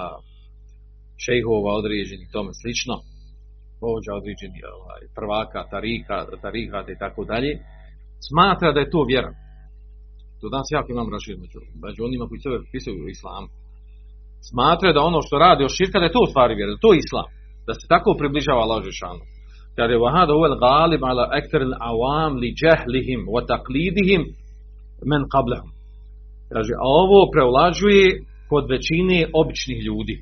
šejhova 1.25 1.71
određenih 1.81 2.27
tome 2.35 2.51
slično, 2.61 2.95
vođa 3.83 4.11
određeni 4.19 4.59
ovaj, 4.79 5.01
prvaka, 5.17 5.61
tarika, 5.73 6.17
tarika 6.43 6.79
i 6.95 6.99
tako 7.03 7.21
dalje, 7.31 7.51
smatra 8.29 8.69
da 8.75 8.79
je 8.81 8.93
to 8.93 9.01
vjera. 9.11 9.31
To 10.39 10.45
danas 10.55 10.69
jako 10.77 10.89
imam 10.91 11.09
rašir 11.15 11.35
među, 11.43 11.59
među 11.85 11.99
onima 12.09 12.25
koji 12.27 12.39
sebe 12.85 12.99
u 13.05 13.13
islamu. 13.17 13.47
Smatra 14.49 14.89
da 14.95 15.09
ono 15.09 15.19
što 15.25 15.35
radi 15.45 15.61
od 15.63 15.73
širka 15.77 15.99
da 15.99 16.05
je 16.05 16.15
to 16.15 16.21
u 16.23 16.31
stvari 16.31 16.53
vjera, 16.55 16.71
da 16.73 16.87
je 16.93 17.01
islam. 17.05 17.27
Da 17.67 17.73
se 17.73 17.85
tako 17.93 18.15
približava 18.19 18.61
Allah 18.61 18.83
Žešanu. 18.83 19.23
Kada 19.75 19.93
je 19.93 20.03
vahad 20.05 20.29
uvel 20.29 20.55
galib 20.67 21.03
ala 21.03 21.25
ekter 21.39 21.61
awam 21.91 22.33
li 22.41 22.49
džehlihim 22.61 23.21
wa 23.33 23.41
taklidihim 23.51 24.21
men 25.09 25.23
qablahum. 25.33 25.71
Kaže, 26.53 26.73
a 26.83 26.85
ovo 27.03 27.19
preolađuje 27.33 28.05
kod 28.51 28.63
većine 28.73 29.19
običnih 29.41 29.79
ljudi. 29.87 30.15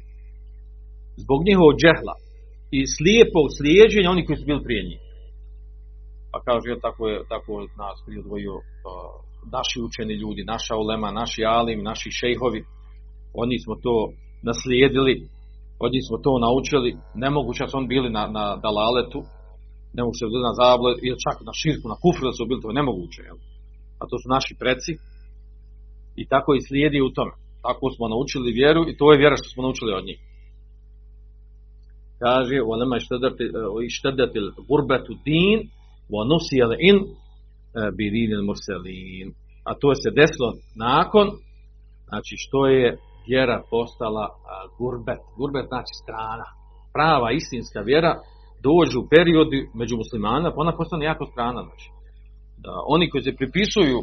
Zbog 1.24 1.40
njihovog 1.48 1.76
džehla 1.82 2.16
i 2.78 2.80
slijepog 2.96 3.46
slijeđenja 3.58 4.10
oni 4.12 4.26
koji 4.26 4.38
su 4.38 4.46
bili 4.46 4.66
prije 4.68 4.84
njih. 4.90 5.02
Pa 6.32 6.38
kaže, 6.48 6.70
tako 6.86 7.02
je, 7.12 7.18
tako 7.34 7.50
je 7.62 7.68
nas 7.82 7.98
odvojio 8.22 8.56
naši 9.58 9.78
učeni 9.88 10.14
ljudi, 10.24 10.42
naša 10.54 10.76
ulema, 10.84 11.12
naši 11.12 11.42
alim, 11.46 11.80
naši 11.84 12.10
šejhovi. 12.12 12.62
Oni 13.34 13.60
smo 13.64 13.76
to 13.86 13.96
naslijedili 14.44 15.14
od 15.85 15.93
njih 15.93 16.05
smo 16.09 16.17
to 16.27 16.33
naučili. 16.47 16.91
Nemoguće 17.25 17.65
su 17.67 17.77
oni 17.79 17.93
bili 17.95 18.09
na, 18.17 18.23
na 18.37 18.45
dalaletu, 18.65 19.21
nemoguće 19.97 20.23
su 20.25 20.33
bili 20.35 20.49
na 20.51 20.55
zabole, 20.63 20.93
ili 21.07 21.19
čak 21.27 21.37
na 21.49 21.53
širku, 21.61 21.87
na 21.93 21.97
kufru 22.03 22.25
da 22.29 22.35
su 22.37 22.47
bili 22.49 22.65
to 22.65 22.73
nemoguće. 22.81 23.21
Jel? 23.29 23.39
A 24.01 24.03
to 24.11 24.15
su 24.23 24.27
naši 24.37 24.53
preci. 24.63 24.93
I 26.21 26.23
tako 26.33 26.51
i 26.55 26.65
slijedi 26.67 26.99
u 27.01 27.11
tome. 27.17 27.35
Tako 27.67 27.87
smo 27.95 28.05
naučili 28.09 28.57
vjeru 28.61 28.83
i 28.91 28.97
to 28.99 29.13
je 29.13 29.21
vjera 29.23 29.37
što 29.41 29.49
smo 29.53 29.63
naučili 29.63 29.93
od 29.93 30.05
njih. 30.09 30.21
Kaže, 32.23 32.57
وَلَمَا 32.71 32.97
اشْتَدَتِ 32.97 34.35
الْغُرْبَةُ 34.45 35.07
دِينِ 35.29 35.59
وَنُسِيَ 36.15 36.61
الْإِنْ 36.69 36.97
بِدِينِ 37.99 38.31
الْمُرْسَلِينَ 38.39 39.29
A 39.65 39.75
to 39.81 39.95
se 39.95 40.11
desilo 40.21 40.51
nakon, 40.77 41.27
znači 42.09 42.35
što 42.39 42.67
je 42.67 42.97
vjera 43.30 43.58
postala 43.74 44.26
gurbet. 44.80 45.22
Gurbet 45.40 45.66
znači 45.72 45.94
strana. 46.02 46.48
Prava 46.96 47.28
istinska 47.32 47.80
vjera 47.90 48.12
dođe 48.68 48.96
u 48.98 49.08
periodu 49.16 49.58
među 49.80 49.96
muslimana, 50.02 50.48
pa 50.52 50.62
ona 50.62 50.78
postane 50.80 51.06
jako 51.12 51.26
strana. 51.34 51.62
Znači. 51.68 51.88
Da 52.64 52.74
oni 52.96 53.10
koji 53.10 53.22
se 53.24 53.40
pripisuju 53.40 53.98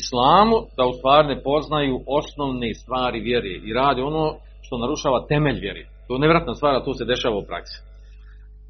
islamu, 0.00 0.56
da 0.76 0.82
u 0.90 0.92
stvari 0.98 1.26
ne 1.32 1.38
poznaju 1.48 1.94
osnovne 2.18 2.70
stvari 2.82 3.18
vjere 3.28 3.52
i 3.68 3.70
radi 3.80 4.00
ono 4.00 4.24
što 4.64 4.78
narušava 4.78 5.26
temelj 5.30 5.58
vjere. 5.66 5.82
To 6.06 6.10
je 6.14 6.24
nevratna 6.24 6.54
stvar, 6.54 6.84
to 6.84 6.92
se 6.94 7.04
dešava 7.12 7.36
u 7.38 7.48
praksi. 7.50 7.78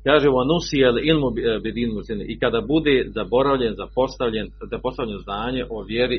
Kaže, 0.07 0.29
u 0.29 0.41
anusijel 0.45 0.95
ilmu 1.11 1.29
bedinu 1.65 1.95
i 2.33 2.39
kada 2.43 2.61
bude 2.73 2.95
zaboravljen, 3.19 3.75
zapostavljen, 3.83 4.47
zapostavljen 4.75 5.19
znanje 5.27 5.63
o 5.71 5.77
vjeri 5.93 6.19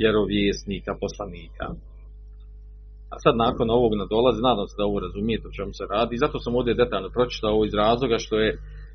vjerovjesnika, 0.00 0.92
poslanika. 1.00 1.66
A 3.14 3.16
sad 3.24 3.34
nakon 3.46 3.66
ovog 3.78 3.92
nadolazi, 4.02 4.46
nadam 4.48 4.66
se 4.68 4.74
da 4.78 4.84
ovo 4.90 4.98
razumijete 5.06 5.44
o 5.48 5.56
čemu 5.58 5.72
se 5.78 5.84
radi 5.94 6.12
i 6.14 6.22
zato 6.24 6.36
sam 6.38 6.56
ovdje 6.58 6.80
detaljno 6.82 7.08
pročitao 7.16 7.52
ovo 7.54 7.64
iz 7.64 7.74
razloga 7.84 8.16
što 8.24 8.34
je, 8.44 8.50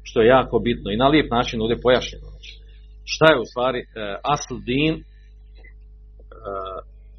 što 0.07 0.17
je 0.21 0.33
jako 0.37 0.55
bitno 0.67 0.87
i 0.91 1.01
na 1.03 1.07
lijep 1.13 1.29
način 1.37 1.61
ovdje 1.61 1.83
pojašnjeno. 1.85 2.27
Znači, 2.33 2.51
šta 3.13 3.25
je 3.31 3.41
u 3.43 3.49
stvari 3.51 3.79
e, 3.79 3.85
asl 4.35 4.55
din, 4.71 4.93
e, 4.95 5.03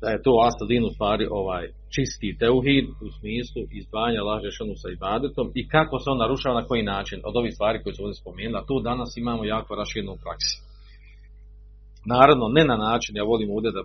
da 0.01 0.09
je 0.11 0.23
to 0.27 0.33
asl 0.49 0.65
din 0.73 0.85
u 0.85 0.95
stvari 0.97 1.25
ovaj 1.41 1.65
čisti 1.95 2.37
teuhid 2.43 2.87
u 3.07 3.09
smislu 3.19 3.63
izbanja 3.81 4.23
laže 4.31 4.51
šanu 4.57 4.75
sa 4.83 4.89
ibadetom 4.97 5.47
i 5.61 5.63
kako 5.75 5.95
se 5.99 6.11
on 6.11 6.19
narušava 6.19 6.61
na 6.61 6.67
koji 6.69 6.83
način 6.95 7.19
od 7.29 7.35
ovih 7.41 7.53
stvari 7.55 7.83
koje 7.83 7.95
su 7.95 8.03
ovdje 8.03 8.23
spomenuli, 8.23 8.59
a 8.59 8.69
tu 8.69 8.77
danas 8.91 9.11
imamo 9.17 9.43
jako 9.45 9.71
raširnu 9.75 10.13
u 10.13 10.23
praksi. 10.25 10.69
Naravno, 12.05 12.49
ne 12.49 12.65
na 12.65 12.77
način, 12.77 13.17
ja 13.17 13.25
volim 13.25 13.51
ovdje 13.51 13.71
da, 13.73 13.83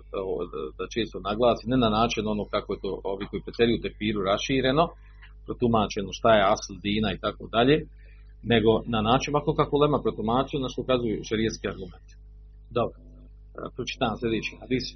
da, 0.78 0.84
često 0.94 1.20
naglasi, 1.20 1.68
ne 1.68 1.76
na 1.76 1.90
način 1.90 2.26
ono 2.26 2.44
kako 2.44 2.72
je 2.72 2.80
to 2.80 3.00
ovi 3.04 3.26
koji 3.30 3.42
preteruju 3.42 3.80
tekfiru 3.80 4.22
rašireno, 4.22 4.88
protumačeno 5.46 6.08
šta 6.12 6.30
je 6.34 6.48
asl 6.52 6.74
dina 6.82 7.12
i 7.12 7.18
tako 7.18 7.46
dalje, 7.46 7.76
nego 8.42 8.70
na 8.86 9.00
način 9.02 9.36
ako 9.36 9.54
kako 9.54 9.78
lema 9.78 9.98
protumačeno, 10.02 10.62
na 10.62 10.68
što 10.68 10.82
ukazuju 10.82 11.24
šerijetski 11.28 11.68
argumenti. 11.68 12.12
Dobro, 12.70 12.96
pročitam 13.74 14.16
sljedeći 14.20 14.56
hadis. 14.60 14.86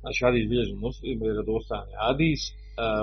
Znači 0.00 0.20
hadis 0.26 0.48
bilježi 0.50 0.74
muslim, 0.86 1.16
je 1.22 1.38
radostan 1.40 1.86
hadis, 2.02 2.40
uh, 2.52 2.54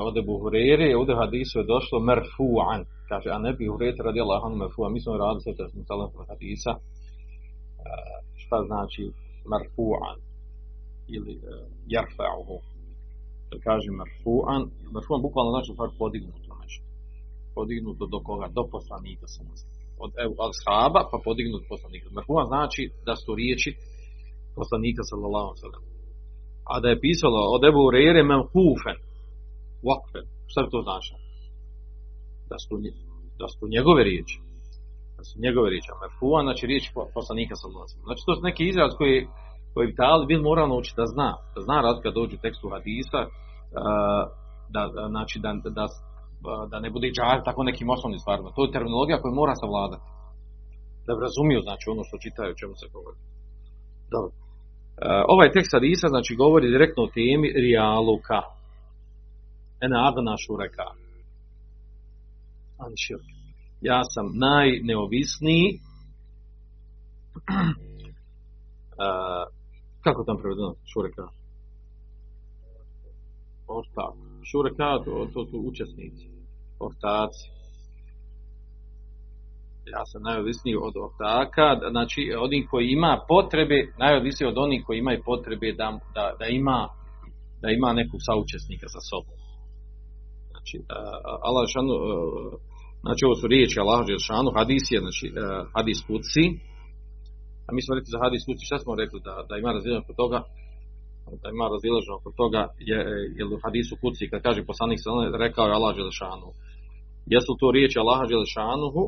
od 0.07 0.13
Ebu 0.21 0.35
Hurere, 0.41 0.87
ovdje 0.99 1.21
hadisu 1.23 1.53
je 1.59 1.71
došlo 1.73 1.97
merfu'an, 2.11 2.81
kaže, 3.09 3.29
a 3.35 3.37
ne 3.45 3.51
bi 3.57 3.71
Hurere 3.71 3.99
radi 4.07 4.19
Allah 4.25 4.41
merfu'an, 4.63 4.91
mi 4.93 5.01
smo 5.01 5.21
radili 5.23 5.41
sve 5.41 5.53
smo 5.71 5.83
talent 5.91 6.13
hadisa, 6.31 6.71
uh, 6.75 6.79
šta 8.41 8.57
znači 8.69 9.03
merfu'an, 9.53 10.17
ili 11.15 11.33
uh, 11.37 11.43
jarfa'uhu, 11.93 12.57
kaže 13.67 13.89
merfu'an, 14.01 14.61
merfu'an 14.95 15.21
bukvalno 15.27 15.51
znači 15.55 15.69
stvar 15.73 15.89
podignuto. 16.01 16.42
nešto, 16.42 16.42
podignuto 17.55 18.03
do 18.13 18.19
koga, 18.27 18.47
do 18.57 18.63
poslanika 18.75 19.25
se 19.33 19.41
od 20.03 20.11
ashaba 20.49 21.01
pa 21.11 21.17
podignut 21.27 21.63
poslanika. 21.73 22.07
Merfu'an 22.17 22.47
znači 22.53 22.83
da 23.07 23.13
su 23.15 23.31
riječi 23.41 23.71
poslanika 24.57 25.01
sallallahu 25.09 25.51
sellem 25.61 25.83
a 26.71 26.79
da 26.79 26.87
je 26.89 27.03
pisalo 27.05 27.39
od 27.55 27.61
Ebu 27.69 27.81
Urere 27.87 28.23
Melhufen, 28.23 28.97
Wakfen, 29.87 30.25
šta 30.49 30.59
bi 30.63 30.69
to 30.75 30.81
znači? 30.87 31.13
Da 32.49 32.57
su, 32.63 32.73
da 33.39 33.47
su 33.53 33.63
njegove 33.75 34.01
riječi. 34.09 34.37
Da 35.17 35.23
su 35.27 35.35
njegove 35.45 35.67
riječi. 35.69 35.89
A 35.93 35.99
Merfua, 36.01 36.39
znači 36.47 36.63
riječ 36.71 36.85
poslanika 37.17 37.55
sa 37.61 37.67
Znači 38.07 38.21
to 38.25 38.31
su 38.35 38.41
neki 38.49 38.63
izraz 38.71 38.91
koji, 38.99 39.17
koji 39.73 39.87
bi 39.87 39.99
tali 40.03 40.29
bil 40.31 40.41
morao 40.49 40.67
naučiti 40.67 40.99
da 41.01 41.05
zna. 41.13 41.31
Da 41.55 41.59
zna 41.67 42.01
kad 42.03 42.13
dođu 42.13 42.35
u 42.35 42.43
tekstu 42.45 42.67
hadisa, 42.73 43.21
da, 44.75 44.81
znači 45.13 45.35
da, 45.43 45.49
da, 45.77 45.85
da 46.71 46.79
ne 46.79 46.89
bude 46.89 47.07
džar 47.15 47.37
tako 47.45 47.63
nekim 47.63 47.89
osnovnim 47.89 48.19
stvarima. 48.19 48.49
To 48.55 48.63
je 48.63 48.71
terminologija 48.71 49.21
koju 49.21 49.33
mora 49.33 49.55
savladati. 49.55 50.03
Da 51.05 51.11
bi 51.15 51.21
razumio 51.27 51.59
znači 51.67 51.85
ono 51.93 52.03
što 52.03 52.23
čitaju, 52.25 52.51
o 52.51 52.59
čemu 52.61 52.75
se 52.81 52.87
govori. 52.95 53.19
Dobro. 54.13 54.33
Ovaj 55.33 55.51
tekst 55.51 55.71
hadisa 55.73 56.07
znači 56.07 56.35
govori 56.35 56.73
direktno 56.75 57.03
o 57.03 57.13
temi 57.17 57.47
rijaluka. 57.65 58.39
Ena 59.85 59.97
adana 60.09 60.35
šureka. 60.45 60.87
Ja 63.81 64.01
sam 64.13 64.25
najneovisniji 64.47 65.67
kako 70.03 70.23
tam 70.23 70.37
prevedeno 70.41 70.75
šureka? 70.93 71.25
Ortak. 73.67 74.15
Šureka, 74.51 74.89
to, 75.05 75.27
to 75.33 75.45
su 75.45 75.57
učesnici. 75.69 76.32
Ortaci 76.89 77.45
ja 79.95 80.03
sam 80.09 80.21
najovisniji 80.23 80.75
od 80.87 80.95
ortaka, 81.07 81.67
znači 81.95 82.21
onih 82.45 82.63
koji 82.71 82.85
ima 82.97 83.11
potrebe, 83.27 83.77
najovisniji 84.03 84.47
od 84.49 84.57
onih 84.57 84.81
koji 84.85 84.97
imaju 84.99 85.19
potrebe 85.25 85.67
da, 85.79 85.87
da, 86.15 86.25
da, 86.39 86.45
ima 86.45 86.79
da 87.61 87.67
ima 87.69 87.89
nekog 87.93 88.19
saučesnika 88.27 88.87
sa 88.95 89.01
sobom. 89.09 89.37
Znači, 90.51 90.75
Allah 91.47 91.63
šanu, 91.73 91.93
znači 93.05 93.21
ovo 93.25 93.35
su 93.35 93.47
riječi 93.47 93.79
Allah 93.79 93.99
šanu, 94.27 94.49
hadis 94.57 94.85
je, 94.93 94.99
znači 95.05 95.25
hadis 95.75 95.99
kuci, 96.07 96.45
A 97.67 97.69
mi 97.75 97.81
smo 97.81 97.95
rekli 97.95 98.13
za 98.15 98.23
hadis 98.25 98.41
kuci, 98.47 98.67
šta 98.69 98.77
smo 98.83 98.99
rekli? 99.01 99.19
Da, 99.27 99.33
da 99.49 99.53
ima 99.57 99.71
razilaženje 99.75 100.03
oko 100.05 100.13
toga, 100.21 100.39
da 101.43 101.47
ima 101.55 101.65
razilaženje 101.75 102.15
oko 102.19 102.31
toga, 102.41 102.61
je, 102.89 102.99
je 103.37 103.43
u 103.45 103.57
hadisu 103.63 103.93
kuci, 104.03 104.29
kad 104.31 104.39
kaže 104.47 104.69
poslanik 104.71 104.99
se 105.01 105.09
rekao 105.45 105.65
je 105.67 105.77
Allah 105.77 105.91
Đelešanu. 105.95 106.49
Jesu 107.25 107.51
to 107.59 107.71
riječi 107.71 107.99
Allaha 107.99 108.25
Đelešanuhu 108.25 109.03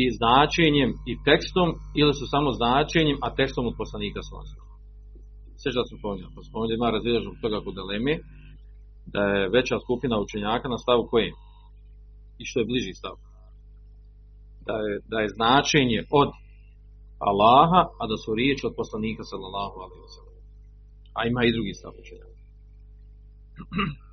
i 0.00 0.02
značenjem 0.18 0.90
i 1.10 1.12
tekstom 1.28 1.68
ili 2.00 2.12
su 2.18 2.24
samo 2.34 2.48
značenjem, 2.60 3.18
a 3.24 3.34
tekstom 3.38 3.66
od 3.66 3.74
poslanika 3.82 4.20
sallallahu 4.22 4.64
Sve 5.60 5.68
što 5.72 5.82
smo 5.84 5.96
spominjali, 5.98 6.32
pa 6.34 6.74
ima 6.74 6.90
razilaženje 6.96 7.30
oko 7.30 7.44
toga 7.44 7.58
kod 7.64 7.76
Eleme, 7.84 8.14
da 9.14 9.20
je 9.34 9.48
veća 9.56 9.76
skupina 9.84 10.16
učenjaka 10.24 10.68
na 10.68 10.78
stavu 10.84 11.02
kojem? 11.12 11.34
I 12.40 12.42
što 12.48 12.56
je 12.60 12.68
bliži 12.70 12.92
stav? 13.00 13.16
Da 14.66 14.74
je, 14.84 14.92
da 15.10 15.16
je 15.20 15.34
značenje 15.36 16.00
od 16.20 16.30
Allaha, 17.28 17.82
a 18.00 18.02
da 18.10 18.16
su 18.22 18.30
riječi 18.40 18.66
od 18.66 18.74
poslanika 18.80 19.22
sallallahu 19.30 19.76
alaihi 19.84 20.02
wa 20.06 20.12
sallam. 20.16 20.36
A 21.18 21.20
ima 21.30 21.40
i 21.44 21.54
drugi 21.56 21.72
stav 21.80 21.92
učenjaka. 22.02 22.40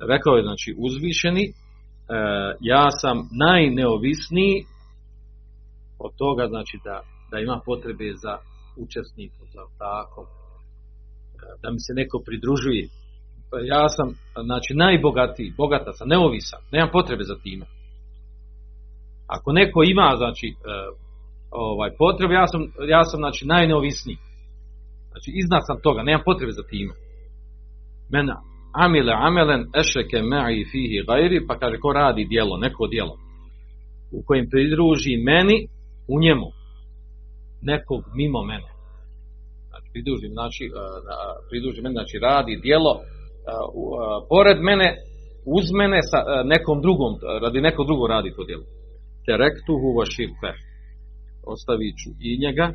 Rekao 0.00 0.34
je, 0.36 0.42
znači, 0.42 0.74
uzvišeni, 0.78 1.44
e, 1.44 1.52
ja 2.60 2.90
sam 2.90 3.16
najneovisniji 3.44 4.64
od 5.98 6.12
toga, 6.16 6.46
znači, 6.46 6.78
da, 6.84 7.00
da 7.30 7.38
ima 7.38 7.60
potrebe 7.66 8.12
za 8.22 8.38
učesnikom, 8.76 9.46
za 9.54 9.62
tako, 9.78 10.26
da 11.62 11.70
mi 11.70 11.80
se 11.80 11.92
neko 11.94 12.22
pridružuje. 12.26 12.88
Pa 13.50 13.56
ja 13.74 13.88
sam, 13.88 14.08
znači, 14.44 14.74
najbogatiji, 14.74 15.54
bogata 15.56 15.92
sam, 15.92 16.08
neovisan, 16.08 16.60
nemam 16.72 16.90
potrebe 16.92 17.24
za 17.24 17.36
time. 17.42 17.66
Ako 19.26 19.52
neko 19.52 19.82
ima, 19.82 20.14
znači, 20.16 20.46
e, 20.46 20.54
ovaj, 21.50 21.90
potrebe, 21.98 22.34
ja 22.34 22.46
sam, 22.46 22.60
ja 22.88 23.04
sam, 23.04 23.18
znači, 23.18 23.46
najneovisniji. 23.46 24.18
Znači, 25.10 25.30
iznad 25.34 25.62
sam 25.66 25.80
toga, 25.82 26.02
nemam 26.02 26.22
potrebe 26.24 26.52
za 26.52 26.62
time. 26.62 26.94
Mena, 28.10 28.36
amile 28.84 29.12
amelen 29.28 29.62
ešeke 29.80 30.18
ma'i 30.22 30.64
fihi 30.70 31.04
gajri, 31.08 31.46
pa 31.46 31.58
kaže, 31.58 31.76
ko 31.78 31.92
radi 31.92 32.24
dijelo, 32.24 32.56
neko 32.56 32.86
dijelo, 32.86 33.14
u 34.12 34.22
kojem 34.26 34.46
pridruži 34.50 35.16
meni, 35.16 35.68
u 36.08 36.20
njemu, 36.20 36.48
nekog 37.62 38.02
mimo 38.14 38.42
mene 38.42 38.76
pridruži, 39.96 40.28
znači, 40.38 40.64
pridruži 41.48 41.80
mene, 41.82 41.94
znači 41.98 42.16
radi 42.28 42.60
dijelo 42.66 42.92
pored 44.30 44.58
mene, 44.68 44.88
uz 45.56 45.66
mene 45.80 45.98
sa 46.10 46.18
nekom 46.54 46.78
drugom, 46.84 47.12
radi 47.42 47.60
neko 47.68 47.82
drugo 47.84 48.04
radi 48.06 48.30
to 48.36 48.42
djelo. 48.48 48.66
Terektuhu 49.26 49.88
va 49.98 50.04
širfe. 50.14 50.52
Ostavit 51.54 51.94
ću 52.00 52.10
i 52.28 52.30
njega, 52.44 52.66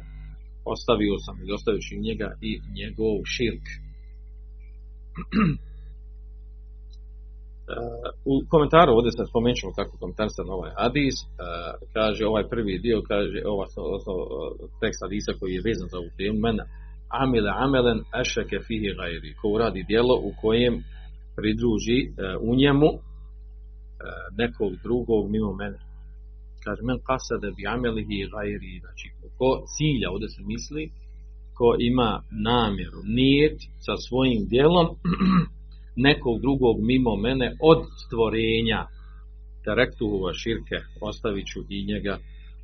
ostavio 0.73 1.15
sam 1.25 1.35
ili 1.41 1.51
ostavit 1.57 1.81
ću 1.85 1.91
i 1.95 2.03
njega 2.07 2.27
i 2.49 2.51
njegov 2.77 3.15
širk. 3.33 3.65
U 8.31 8.33
komentaru 8.51 8.91
ovdje 8.93 9.11
se 9.11 9.23
spomenut 9.31 9.57
ćemo 9.59 9.71
kako 9.79 9.93
komentar 10.01 10.27
na 10.47 10.53
ovaj 10.59 10.71
hadis, 10.79 11.15
kaže 11.95 12.21
ovaj 12.25 12.45
prvi 12.53 12.79
dio, 12.85 12.97
kaže 13.11 13.37
ova 13.53 13.65
tekst 14.81 14.99
hadisa 15.05 15.31
koji 15.39 15.51
je 15.53 15.65
vezan 15.67 15.87
za 15.91 15.97
ovu 16.01 16.11
temu, 16.17 16.37
mene 16.45 16.63
amile 17.23 17.51
amelen 17.65 17.99
ešeke 18.21 18.57
fihi 18.67 18.89
gajri, 18.99 19.35
ko 19.39 19.45
uradi 19.55 19.85
djelo 19.89 20.15
u 20.29 20.31
kojem 20.41 20.73
pridruži 21.35 21.99
u 22.49 22.55
njemu 22.61 22.89
nekog 24.41 24.71
drugog 24.83 25.23
mimo 25.31 25.53
mene. 25.61 25.79
Kaže, 26.63 26.81
men 26.87 26.99
kasade 27.09 27.47
bi 27.57 27.63
amelihi 27.75 28.29
gajri, 28.33 28.81
znači 28.83 29.05
ko 29.37 29.49
cilja, 29.73 30.07
ovdje 30.13 30.27
se 30.29 30.41
misli, 30.51 30.83
ko 31.57 31.67
ima 31.91 32.11
namjeru, 32.49 32.99
nijet 33.19 33.57
sa 33.85 33.93
svojim 34.07 34.41
djelom 34.53 34.87
nekog 35.95 36.41
drugog 36.41 36.75
mimo 36.81 37.15
mene 37.15 37.47
od 37.61 37.79
stvorenja, 38.05 38.81
terektuhova 39.65 40.33
širke, 40.33 40.77
ostavit 41.01 41.45
ću 41.47 41.59
i 41.69 41.85
njega 41.85 42.17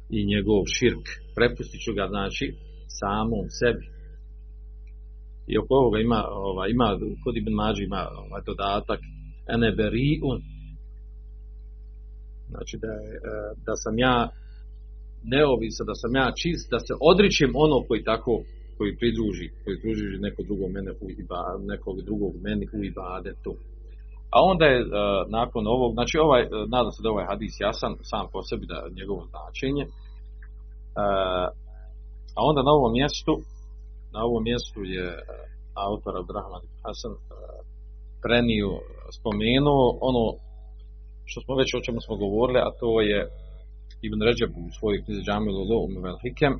i 0.10 0.26
njegov 0.26 0.62
širk. 0.76 1.06
Prepustit 1.36 1.82
ću 1.86 1.94
ga, 1.94 2.08
znači, 2.08 2.46
samom 3.00 3.46
sebi. 3.60 3.86
I 5.48 5.58
oko 5.58 5.74
ovoga 5.82 6.00
ima, 6.00 6.22
ovaj, 6.30 6.70
ima 6.70 6.88
kod 7.24 7.38
Ibn 7.38 7.54
Mađi 7.54 7.84
ima 7.84 8.02
ovaj 8.26 8.42
dodatak 8.46 9.00
ene 9.54 9.72
beriun 9.72 10.40
znači 12.50 12.76
da, 12.84 12.88
e, 12.88 13.20
da 13.66 13.74
sam 13.84 13.96
ja 13.98 14.30
neovisan, 15.24 15.86
da 15.92 15.96
sam 16.02 16.12
ja 16.16 16.28
čist, 16.42 16.66
da 16.74 16.80
se 16.80 16.94
odričem 17.12 17.52
ono 17.66 17.78
koji 17.88 18.04
tako 18.04 18.34
koji 18.78 18.98
pridruži, 19.00 19.48
koji 19.64 19.76
pridruži 19.82 20.26
neko 20.28 20.42
drugo 20.50 20.66
mene 20.76 20.92
u 21.04 21.06
iba, 21.24 21.42
nekog 21.74 21.96
drugog 22.10 22.34
meni 22.48 22.66
u 22.78 22.80
ibadetu. 22.92 23.52
A 24.36 24.38
onda 24.52 24.66
je 24.66 24.80
uh, 24.82 24.90
nakon 25.40 25.64
ovog, 25.76 25.92
znači 25.98 26.16
ovaj, 26.26 26.44
uh, 26.44 26.50
nadam 26.76 26.92
se 26.92 27.04
da 27.04 27.10
ovaj 27.10 27.26
hadis 27.32 27.54
jasan 27.66 27.94
sam 28.12 28.26
po 28.34 28.40
sebi 28.50 28.66
da 28.74 28.80
njegovo 29.00 29.22
značenje. 29.32 29.84
Uh, 29.88 31.48
a 32.38 32.40
onda 32.50 32.62
na 32.64 32.72
ovom 32.78 32.94
mjestu 33.00 33.34
na 34.16 34.20
ovom 34.28 34.44
mjestu 34.50 34.80
je 34.96 35.08
e, 35.16 35.22
autor 35.88 36.14
Abdurrahman 36.18 36.66
Hasan 36.84 37.14
e, 37.16 37.20
prenio, 38.24 38.70
spomenuo 39.18 39.86
ono 40.10 40.24
što 41.30 41.40
smo 41.42 41.54
već 41.62 41.70
o 41.74 41.84
čemu 41.86 42.00
smo 42.06 42.16
govorili, 42.24 42.60
a 42.60 42.70
to 42.80 42.90
je 43.02 43.20
Ibn 44.08 44.20
Ređeb 44.28 44.52
u 44.62 44.64
svojoj 44.78 45.04
knjizi 45.04 45.22
Džamilu 45.28 45.62
Lo 45.70 45.78
Umvel 45.88 46.18
Hikem 46.24 46.54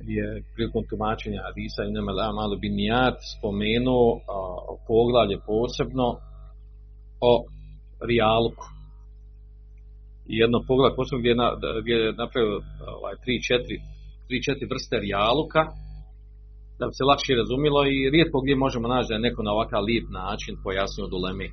je 0.00 0.42
prilikom 0.54 0.82
tumačenja 0.90 1.40
Hadisa 1.46 1.84
i 1.84 1.92
Nemel 1.92 2.20
Amalu 2.20 2.56
Binijat 2.58 3.18
spomenuo 3.34 4.06
a, 4.14 4.18
poglavlje 4.88 5.38
posebno 5.46 6.06
o 7.30 7.32
rijalku. 8.08 8.66
I 10.32 10.34
jedno 10.42 10.58
poglavlje 10.68 10.96
posebno 10.96 11.18
gdje 11.20 11.30
je, 11.30 11.40
na, 11.42 11.48
gdje 11.82 11.94
je 11.94 12.12
napravio 12.22 12.56
ovaj, 12.96 13.14
tri, 13.24 13.34
četiri 13.48 13.76
tri, 14.26 14.36
četiri 14.46 14.66
vrste 14.72 14.96
rijaluka, 15.06 15.62
da 16.78 16.84
bi 16.88 16.94
se 16.98 17.04
lakše 17.10 17.32
razumilo 17.42 17.80
i 17.86 17.96
rijetko 18.14 18.38
gdje 18.40 18.64
možemo 18.66 18.86
naći 18.94 19.08
da 19.08 19.14
je 19.14 19.26
neko 19.26 19.40
na 19.42 19.52
ovakav 19.56 19.82
lijep 19.88 20.06
način 20.22 20.54
pojasnio 20.64 21.12
doleme. 21.14 21.46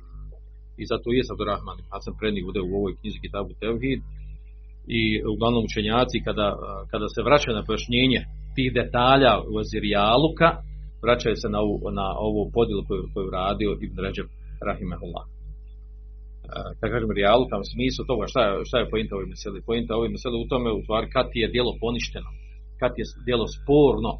I 0.80 0.84
zato 0.90 1.06
je 1.12 1.26
Sabdur 1.28 1.48
Rahman 1.52 1.78
Hasan 1.90 2.14
prednik 2.20 2.44
bude 2.50 2.60
u 2.62 2.74
ovoj 2.78 2.92
knjizi 2.98 3.18
Kitabu 3.24 3.52
Tevhid 3.60 4.00
i 5.00 5.02
uglavnom 5.32 5.64
učenjaci 5.64 6.24
kada, 6.26 6.48
kada 6.90 7.06
se 7.14 7.20
vraćaju 7.22 7.56
na 7.56 7.66
pojašnjenje 7.68 8.20
tih 8.56 8.68
detalja 8.80 9.32
u 9.52 9.54
rijaluka, 9.86 10.48
vraćaju 11.04 11.36
se 11.42 11.48
na 11.54 11.58
ovu, 11.64 11.76
na 12.00 12.06
ovu 12.28 12.42
podjelu 12.56 12.82
koju, 12.88 13.02
koju 13.14 13.28
radio 13.40 13.70
Ibn 13.86 13.96
Ređeb 14.04 14.28
Rahimahullah. 14.68 15.26
Kad 16.80 16.88
kažem 16.94 17.10
rijaluka, 17.20 17.54
u 17.62 17.70
smislu 17.72 18.02
toga 18.10 18.24
šta 18.32 18.40
je, 18.46 18.52
šta 18.68 18.76
je 18.78 18.90
pojenta 18.92 19.12
ovoj 19.14 19.28
meseli? 19.32 19.66
Pojenta 19.68 19.96
ovoj 19.98 20.10
meseli 20.14 20.36
u 20.38 20.48
tome 20.52 20.68
u 20.72 20.80
stvari 20.84 21.06
kad 21.16 21.26
je 21.34 21.52
dijelo 21.54 21.72
poništeno 21.84 22.30
kad 22.80 22.92
je 23.00 23.04
djelo 23.26 23.46
sporno, 23.56 24.12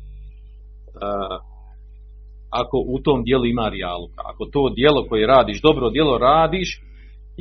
ako 2.60 2.76
u 2.94 2.96
tom 3.04 3.18
dijelu 3.24 3.46
ima 3.46 3.68
rijaluka. 3.68 4.20
Ako 4.30 4.42
to 4.52 4.62
djelo 4.78 5.00
koje 5.08 5.26
radiš, 5.26 5.62
dobro 5.62 5.90
djelo 5.90 6.18
radiš 6.18 6.70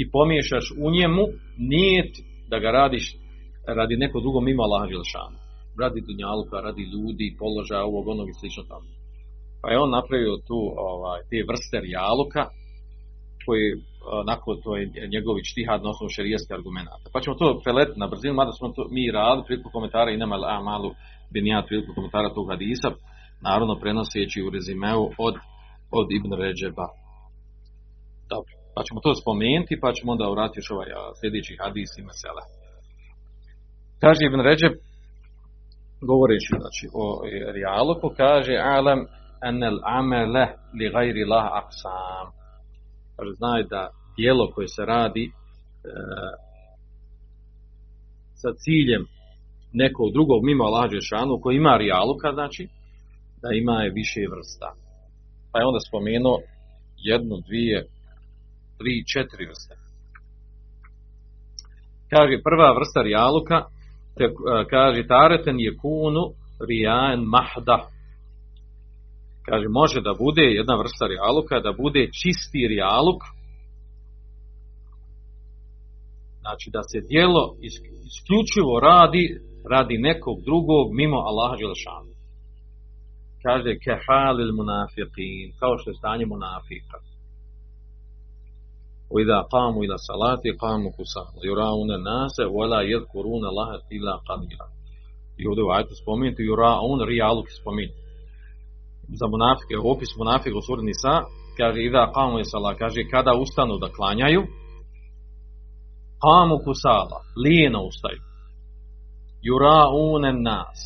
i 0.02 0.12
pomiješaš 0.12 0.66
u 0.84 0.92
njemu, 0.92 1.24
nije 1.58 2.02
da 2.54 2.60
ga 2.60 2.72
radiš 2.72 3.06
radi 3.80 3.96
neko 4.04 4.18
drugo 4.20 4.39
mimo 4.42 4.62
Allaha 4.63 4.88
Želšanu. 4.96 5.38
Radi 5.82 6.00
dunjaluka, 6.08 6.56
radi 6.68 6.84
ljudi, 6.94 7.36
položaja 7.42 7.84
ovog, 7.92 8.06
onog 8.13 8.28
i 8.30 8.38
slično 8.39 8.63
tamo. 8.72 8.88
Pa 9.62 9.68
je 9.72 9.80
on 9.84 9.92
napravio 10.00 10.36
tu 10.48 10.60
ovaj, 10.92 11.20
te 11.30 11.38
vrste 11.50 11.78
rijaluka 11.88 12.44
koji 13.46 13.66
onako 14.22 14.50
to 14.63 14.70
je 14.78 14.84
njegovi 15.16 15.42
štihad 15.52 15.80
na 15.84 15.89
osnovu 15.94 16.10
šerijskih 16.18 16.54
argumenata. 16.60 17.08
Pa 17.13 17.22
ćemo 17.22 17.36
to 17.42 17.48
preletiti 17.66 18.00
na 18.04 18.08
brzinu, 18.12 18.34
mada 18.34 18.52
smo 18.52 18.68
to 18.76 18.82
mi 18.96 19.12
radili 19.18 19.48
priliku 19.48 19.70
komentara 19.76 20.10
i 20.12 20.22
nema 20.22 20.36
a 20.56 20.58
malu 20.70 20.89
benijat 21.34 21.68
priliku 21.68 21.92
komentara 21.98 22.34
tog 22.38 22.46
hadisa, 22.54 22.89
naravno 23.48 23.74
prenoseći 23.84 24.39
u 24.42 24.50
rezimeu 24.56 25.04
od, 25.28 25.36
od 26.00 26.08
Ibn 26.18 26.32
Ređeba. 26.42 26.88
Dobro, 28.34 28.54
pa 28.76 28.82
ćemo 28.84 29.00
to 29.06 29.12
spomenuti, 29.22 29.80
pa 29.82 29.94
ćemo 29.94 30.12
onda 30.12 30.30
vratiti 30.30 30.60
još 30.60 30.72
ovaj 30.72 30.90
sljedeći 31.20 31.58
hadis 31.62 31.92
i 31.98 32.08
mesela. 32.10 32.44
Kaže 34.04 34.22
Ibn 34.26 34.40
Ređeb, 34.48 34.74
govoreći 36.10 36.52
znači, 36.62 36.86
o 36.94 37.06
rijaluku, 37.56 38.08
kaže 38.18 38.56
alam 38.76 39.00
enel 39.50 39.78
amele 40.00 40.46
li 40.78 40.90
gajri 40.94 41.26
lah 41.26 41.48
aqsam 41.62 42.28
kaže, 43.16 43.32
znaj 43.38 43.64
da 43.64 43.90
dijelo 44.18 44.52
koje 44.54 44.68
se 44.68 44.86
radi 44.86 45.26
e, 45.26 45.32
sa 48.42 48.50
ciljem 48.64 49.06
nekog 49.74 50.12
drugog 50.14 50.44
mimo 50.44 50.64
Allah 50.64 50.92
Žešanu 50.92 51.40
koji 51.42 51.56
ima 51.58 51.78
rijaluka, 51.78 52.32
znači, 52.34 52.68
da 53.42 53.50
ima 53.54 53.82
je 53.84 53.92
više 53.92 54.22
vrsta. 54.34 54.70
Pa 55.52 55.60
je 55.60 55.66
onda 55.66 55.80
spomenuo 55.80 56.38
jednu, 56.98 57.36
dvije, 57.48 57.86
tri, 58.84 59.04
četiri 59.13 59.46
vrste. 59.46 59.76
Kaže, 62.10 62.36
prva 62.43 62.69
vrsta 62.78 63.02
rijaluka, 63.02 63.58
te, 64.17 64.24
e, 64.24 64.32
kaže, 64.69 65.08
tareten 65.08 65.60
je 65.60 65.78
kunu 65.82 66.24
rijaen 66.69 67.22
mahda. 67.36 67.80
Kaže, 69.48 69.67
može 69.67 70.02
da 70.02 70.13
bude 70.24 70.43
jedna 70.60 70.76
vrsta 70.76 71.06
rijaluka, 71.08 71.60
da 71.60 71.72
bude 71.84 72.04
čisti 72.19 72.67
rijaluk, 72.67 73.22
znači 76.41 76.67
da 76.76 76.82
se 76.91 77.00
dijelo 77.10 77.43
isključivo 78.10 78.74
radi 78.80 79.26
radi 79.74 79.98
nekog 79.98 80.38
drugog 80.48 80.86
mimo 81.00 81.17
Allaha 81.30 81.56
Đelešanu. 81.60 82.12
Kaže, 83.43 83.72
kehalil 83.84 84.52
munafiqin, 84.60 85.48
kao 85.60 85.74
što 85.78 85.89
je 85.89 86.00
stanje 86.02 86.26
munafika. 86.26 86.98
وإذا 89.12 89.40
قاموا 89.40 89.85
إلى 89.85 89.94
الصلاة 89.94 90.44
قاموا 90.61 90.90
كسالى 90.99 91.40
يراون 91.51 91.90
الناس 91.99 92.37
ولا 92.57 92.81
يذكرون 92.81 93.42
الله 93.51 93.71
إلا 93.97 94.14
قليلا 94.29 94.66
i 95.40 95.47
ovdje 95.47 95.62
u 95.64 95.71
ajetu 95.71 95.94
spomenuti 96.03 96.42
yuraun 96.42 97.01
rijaluk 97.09 97.47
spomenuti 97.61 98.01
za 99.21 99.27
munafike, 99.35 99.75
opis 99.92 100.11
munafika 100.18 100.59
u 100.59 100.62
suri 100.62 100.83
Nisa 100.83 101.14
kaže 101.59 101.81
ida 101.83 102.12
qamu 102.14 102.40
i 102.40 102.44
sala 102.44 102.75
kaže 102.75 103.01
kada 103.12 103.33
ustanu 103.44 103.75
da 103.83 103.88
klanjaju 103.97 104.42
qamu 106.25 106.57
kusala 106.64 107.18
lijeno 107.44 107.81
ustaju 107.90 108.21
yuraun 109.49 110.25
nas 110.49 110.79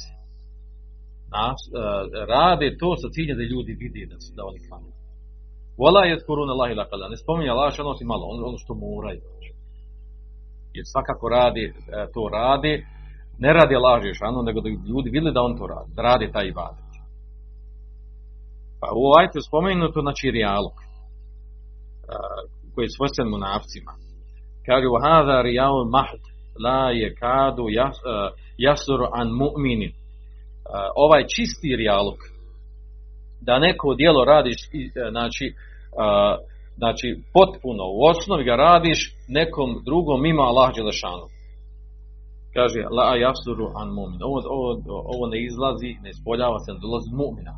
nas 1.36 1.60
uh, 1.68 1.80
rade 2.32 2.68
to 2.80 2.90
sa 3.02 3.08
ciljem 3.14 3.36
da 3.40 3.44
ljudi 3.52 3.72
vidi 3.82 4.02
da, 4.10 4.16
da 4.36 4.42
oni 4.50 4.60
klanjaju 4.68 4.95
Vola 5.77 6.01
je 6.05 6.19
kuruna 6.27 6.53
Allah 6.53 6.71
ila 6.71 6.85
kala. 6.89 7.09
Ne 7.09 7.17
spominje 7.17 7.49
Allah 7.49 7.73
što 7.73 7.83
nosi 7.83 8.05
malo, 8.05 8.23
ono, 8.31 8.47
ono 8.47 8.57
što 8.57 8.73
moraju. 8.73 9.21
Jer 10.75 10.85
svakako 10.93 11.29
radi, 11.29 11.65
e, 11.65 11.73
to 12.13 12.21
radi, 12.37 12.85
ne 13.39 13.53
radi 13.53 13.75
Allah 13.75 14.03
Žešanu, 14.03 14.41
nego 14.41 14.61
da 14.61 14.69
ljudi 14.69 15.09
vidjeli 15.09 15.33
da 15.33 15.41
on 15.41 15.57
to 15.57 15.67
radi, 15.67 15.89
da 15.95 16.01
radi 16.01 16.31
taj 16.31 16.47
ibadet. 16.47 16.91
Pa 18.79 18.87
u 19.01 19.03
ajte 19.19 19.39
spomenuto, 19.47 20.01
znači, 20.01 20.31
rijalog, 20.31 20.75
e, 20.77 20.83
koji 22.73 22.83
je 22.85 22.95
svojstven 22.97 23.29
munafcima. 23.29 23.93
Kaže, 24.65 24.87
u 24.87 24.97
hada 25.03 25.41
rijal 25.41 25.85
mahd, 25.95 26.23
la 26.65 26.89
je 27.01 27.15
kadu 27.15 27.65
jas, 27.69 27.97
jasur 28.57 28.99
an 29.19 29.27
mu'minin. 29.41 29.93
Ovaj 30.95 31.23
čisti 31.35 31.75
rijalog, 31.75 32.17
da 33.41 33.59
neko 33.59 33.95
djelo 33.95 34.25
radiš, 34.25 34.59
znači, 35.09 35.45
znači 36.77 37.07
potpuno 37.33 37.83
u 37.97 37.99
osnovi 38.11 38.43
ga 38.43 38.55
radiš 38.55 38.99
nekom 39.27 39.69
drugom 39.85 40.21
mimo 40.21 40.41
Allah 40.41 40.69
Đelešanu. 40.75 41.27
Kaže, 42.55 42.79
la 42.97 43.15
jasuru 43.25 43.65
an 43.81 43.89
mumin. 43.97 44.21
Ovo, 44.27 44.37
ovo, 44.55 44.67
ovo 45.13 45.23
ne 45.33 45.37
izlazi, 45.49 45.91
ne 46.03 46.09
ispoljava 46.15 46.57
se, 46.59 46.69
ne 46.73 46.79
dolazi 46.85 47.09
mumina. 47.19 47.53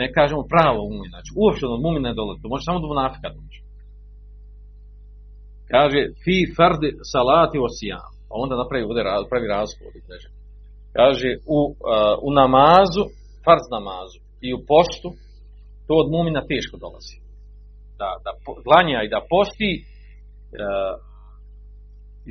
Ne 0.00 0.06
kažemo 0.16 0.42
pravo 0.54 0.80
mumin, 0.90 1.10
znači 1.14 1.30
uopšte 1.40 1.66
od 1.66 1.82
mumina 1.84 2.08
ne 2.08 2.18
dolazi, 2.20 2.42
to 2.42 2.48
može 2.52 2.64
samo 2.68 2.80
do 2.80 2.88
munafika 2.92 3.28
doći. 3.36 3.60
Kaže, 5.72 6.00
fi 6.22 6.36
fardi 6.56 6.90
salati 7.12 7.56
osijam. 7.68 8.10
Pa 8.28 8.34
onda 8.42 8.54
napravi, 8.56 8.84
ovdje 8.84 9.02
pravi 9.30 9.48
razgovor. 9.56 9.92
Kaže 10.98 11.30
u, 11.56 11.60
uh, 11.68 11.74
u 12.26 12.30
namazu, 12.40 13.02
farz 13.44 13.64
namazu 13.76 14.18
i 14.46 14.48
u 14.58 14.60
postu, 14.70 15.08
to 15.86 15.92
od 16.02 16.08
mumina 16.14 16.40
teško 16.52 16.76
dolazi. 16.84 17.16
Da, 18.00 18.08
da 18.24 18.30
glanja 18.66 18.98
i 19.02 19.12
da 19.14 19.20
posti 19.34 19.72
e, 19.76 19.84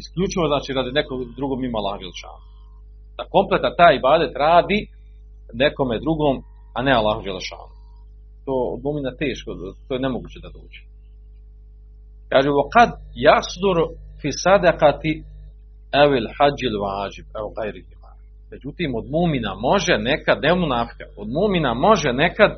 isključivo 0.02 0.46
znači 0.52 0.70
radi 0.78 0.92
nekog 1.00 1.20
drugog 1.40 1.58
mimo 1.60 1.78
Allah 1.78 2.00
Da 3.18 3.24
kompleta 3.36 3.70
taj 3.80 3.94
ibadet 3.96 4.34
radi 4.46 4.80
nekome 5.64 5.96
drugom, 6.06 6.36
a 6.76 6.80
ne 6.88 6.94
Allah 7.00 7.18
Đelešanu. 7.24 7.76
To 8.46 8.54
od 8.74 8.80
mumina 8.86 9.12
teško, 9.24 9.50
to 9.88 9.92
je 9.94 10.06
nemoguće 10.06 10.40
da 10.46 10.50
dođe. 10.58 10.82
Kaže, 12.32 12.50
kad 12.76 12.90
jasdur 13.30 13.78
fi 14.22 14.30
sadakati 14.46 15.12
evil 16.04 16.28
hađil 16.38 16.76
vađib, 16.84 17.28
evo 17.40 17.50
gajri 17.58 17.82
Međutim, 18.54 18.90
od 19.00 19.06
mumina 19.16 19.52
može 19.70 19.96
nekad, 20.10 20.38
ne 20.46 20.52
munafika, 20.62 21.06
od 21.22 21.28
mumina 21.38 21.72
može 21.88 22.10
nekad 22.24 22.52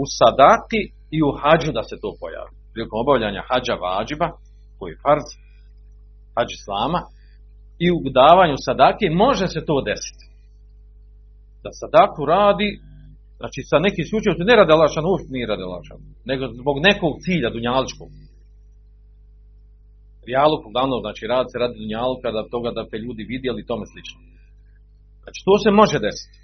u 0.00 0.04
sadaki 0.18 0.82
i 1.16 1.18
u 1.28 1.30
hađu 1.40 1.70
da 1.78 1.82
se 1.88 1.96
to 2.02 2.10
pojavi. 2.20 2.52
Prilikom 2.72 2.98
obavljanja 3.04 3.42
hađa 3.48 3.74
vađiba, 3.84 4.28
koji 4.78 4.90
je 4.92 5.02
farz, 5.04 5.26
hađ 6.34 6.48
islama, 6.58 7.00
i 7.84 7.86
u 8.06 8.08
davanju 8.20 8.56
sadake 8.68 9.06
može 9.24 9.46
se 9.54 9.60
to 9.68 9.76
desiti. 9.90 10.24
Da 11.64 11.70
sadaku 11.80 12.20
radi, 12.34 12.68
znači 13.40 13.60
sa 13.70 13.76
nekim 13.86 14.04
slučajem, 14.10 14.48
ne 14.50 14.56
radi 14.60 14.72
Allahšan, 14.76 15.04
uopšte 15.06 15.30
nije 15.36 15.50
radi 15.52 15.62
Allahšan, 15.68 15.98
nego 16.30 16.42
zbog 16.62 16.76
nekog 16.88 17.12
cilja 17.24 17.48
dunjaličkog. 17.56 18.10
Rijaluk, 20.28 20.62
uglavnom, 20.68 20.98
znači 21.04 21.22
radi 21.32 21.48
se 21.52 21.58
radi 21.62 21.74
dunjaluka, 21.82 22.28
da 22.36 22.50
toga 22.54 22.70
da 22.76 22.88
te 22.90 22.96
ljudi 23.04 23.22
vidjeli 23.32 23.58
i 23.60 23.68
tome 23.70 23.84
slično. 23.92 24.18
Znači 25.26 25.40
to 25.46 25.54
se 25.64 25.70
može 25.80 25.98
desiti. 26.06 26.36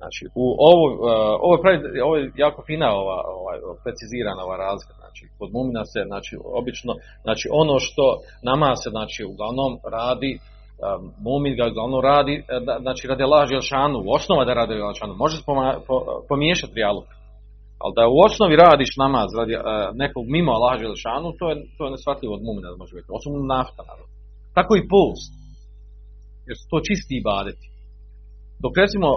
Znači, 0.00 0.22
u 0.42 0.44
ovo, 0.70 0.84
uh, 0.94 0.98
ovo, 1.44 1.52
je 1.54 1.62
pravi, 1.64 2.00
ovo 2.06 2.14
je 2.16 2.32
jako 2.44 2.60
fina 2.68 2.88
ova, 3.02 3.18
ova, 3.38 3.52
precizirana 3.84 4.42
ova 4.46 4.56
razlika. 4.66 4.94
Znači, 5.02 5.22
kod 5.38 5.48
mumina 5.56 5.82
se, 5.92 6.00
znači, 6.10 6.32
obično, 6.60 6.92
znači, 7.26 7.46
ono 7.62 7.74
što 7.86 8.04
nama 8.50 8.70
se, 8.82 8.88
znači, 8.96 9.20
uglavnom 9.32 9.72
radi, 9.96 10.32
um, 10.38 11.02
mumin 11.26 11.54
ga 11.58 11.64
uglavnom 11.66 12.02
radi, 12.10 12.34
e, 12.54 12.56
znači, 12.84 13.02
radi 13.10 13.24
Želšanu, 13.52 13.98
u 14.00 14.10
osnova 14.16 14.42
da 14.44 14.58
radi 14.60 14.72
Allah 14.72 14.94
Želšanu, 14.94 15.14
može 15.24 15.36
pomiješati 16.30 16.76
rijaluk. 16.78 17.08
Ali 17.82 17.92
da 17.98 18.02
u 18.14 18.16
osnovi 18.26 18.54
radiš 18.66 18.92
namaz 19.04 19.28
radi 19.38 19.54
nekog 20.02 20.24
mimo 20.34 20.50
Allah 20.52 20.74
Želšanu, 20.84 21.28
to 21.38 21.44
je, 21.50 21.54
to 21.76 21.82
je 21.84 21.94
nesvatljivo 21.94 22.32
od 22.34 22.42
mumina 22.46 22.68
da 22.72 22.76
može 22.82 22.92
biti. 22.96 23.08
Nafta, 23.54 23.82
naravno. 23.90 24.12
Tako 24.56 24.72
i 24.76 24.88
post. 24.94 25.45
Jer 26.46 26.56
su 26.60 26.66
to 26.70 26.78
čisti 26.88 27.14
ibadeti. 27.22 27.66
Dok 28.62 28.72
recimo 28.82 29.08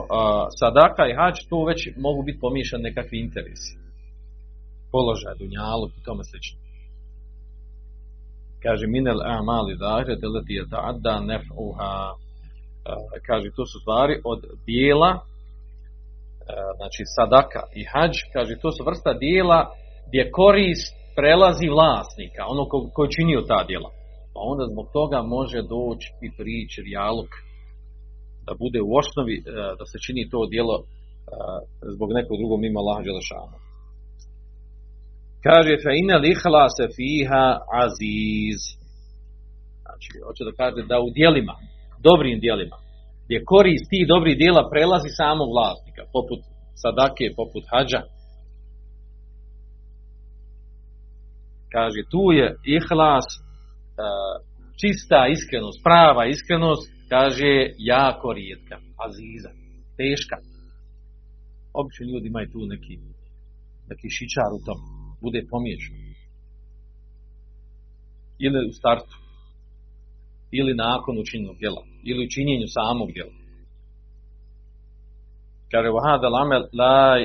sadaka 0.61 1.03
i 1.07 1.15
hač, 1.19 1.35
tu 1.49 1.57
već 1.69 1.79
mogu 1.97 2.21
biti 2.23 2.39
pomiješani 2.39 2.83
nekakvi 2.83 3.17
interesi. 3.19 3.71
Položaj, 4.91 5.33
dunjaluk 5.39 5.91
i 5.97 6.05
tome 6.07 6.23
slično. 6.29 6.59
Kaže, 8.63 8.85
minel 8.87 9.19
amali 9.37 9.73
zahre, 9.83 10.13
deleti 10.23 10.53
je 10.59 10.63
ta'adda 10.73 11.15
nef'uha. 11.29 11.91
Kaže, 13.27 13.47
to 13.57 13.63
su 13.71 13.77
stvari 13.83 14.15
od 14.31 14.41
dijela, 14.65 15.11
znači 16.77 17.03
sadaka 17.17 17.61
i 17.79 17.81
hađ, 17.91 18.13
kaže, 18.33 18.53
to 18.61 18.69
su 18.71 18.81
vrsta 18.89 19.13
dijela 19.13 19.59
gdje 20.07 20.31
korist 20.31 20.93
prelazi 21.15 21.67
vlasnika, 21.75 22.41
ono 22.53 22.63
ko, 22.71 22.89
ko 22.95 23.07
činio 23.15 23.41
ta 23.41 23.63
dijela. 23.63 23.89
Pa 24.39 24.43
onda 24.54 24.65
zbog 24.73 24.88
toga 24.99 25.19
može 25.38 25.60
doći 25.75 26.08
i 26.25 26.28
prići 26.38 26.78
rijaluk 26.88 27.32
da 28.45 28.52
bude 28.63 28.80
u 28.82 28.91
osnovi, 29.02 29.36
e, 29.39 29.41
da 29.80 29.86
se 29.91 29.97
čini 30.06 30.23
to 30.34 30.39
djelo 30.54 30.75
e, 30.82 30.84
zbog 31.95 32.10
nekog 32.17 32.36
drugog 32.41 32.60
mimo 32.60 32.80
Allaha 32.80 33.02
Đelešana. 33.06 33.58
Kaže, 35.45 35.73
fe 35.84 35.91
ina 36.04 36.17
lihala 36.25 36.65
se 36.78 36.86
fiha 36.97 37.45
aziz. 37.84 38.60
Znači, 39.86 40.10
hoće 40.28 40.41
da 40.47 40.54
kaže 40.62 40.82
da 40.91 40.97
u 41.08 41.10
dijelima, 41.17 41.56
dobrim 42.08 42.38
dijelima, 42.45 42.78
gdje 43.25 43.47
korist 43.54 43.86
tih 43.91 44.04
dobrih 44.13 44.36
dijela 44.41 44.69
prelazi 44.73 45.10
samog 45.21 45.49
vlasnika, 45.56 46.04
poput 46.15 46.41
sadake, 46.84 47.25
poput 47.39 47.63
hađa. 47.71 48.02
Kaže, 51.75 52.02
tu 52.13 52.23
je 52.39 52.47
ihlas, 52.78 53.28
čista 54.81 55.19
iskrenost, 55.35 55.79
prava 55.83 56.23
iskrenost, 56.25 56.91
kaže 57.09 57.51
jako 57.77 58.33
rijetka, 58.33 58.75
aziza, 59.05 59.51
teška. 59.97 60.38
Obično 61.79 62.05
ljudi 62.12 62.27
imaju 62.27 62.47
tu 62.53 62.59
neki, 62.73 62.93
neki 63.89 64.07
šičar 64.17 64.49
u 64.57 64.63
tom, 64.65 64.79
bude 65.21 65.39
pomiješan. 65.51 65.95
Ili 68.45 68.69
u 68.69 68.73
startu, 68.79 69.15
ili 70.51 70.73
nakon 70.73 71.19
učinjenog 71.19 71.57
djela, 71.57 71.83
ili 72.03 72.25
u 72.25 72.31
činjenju 72.35 72.67
samog 72.67 73.09
djela. 73.12 73.35
Kaže, 75.71 75.89
vahada 75.89 76.27
lamel 76.29 76.63
la 76.79 77.17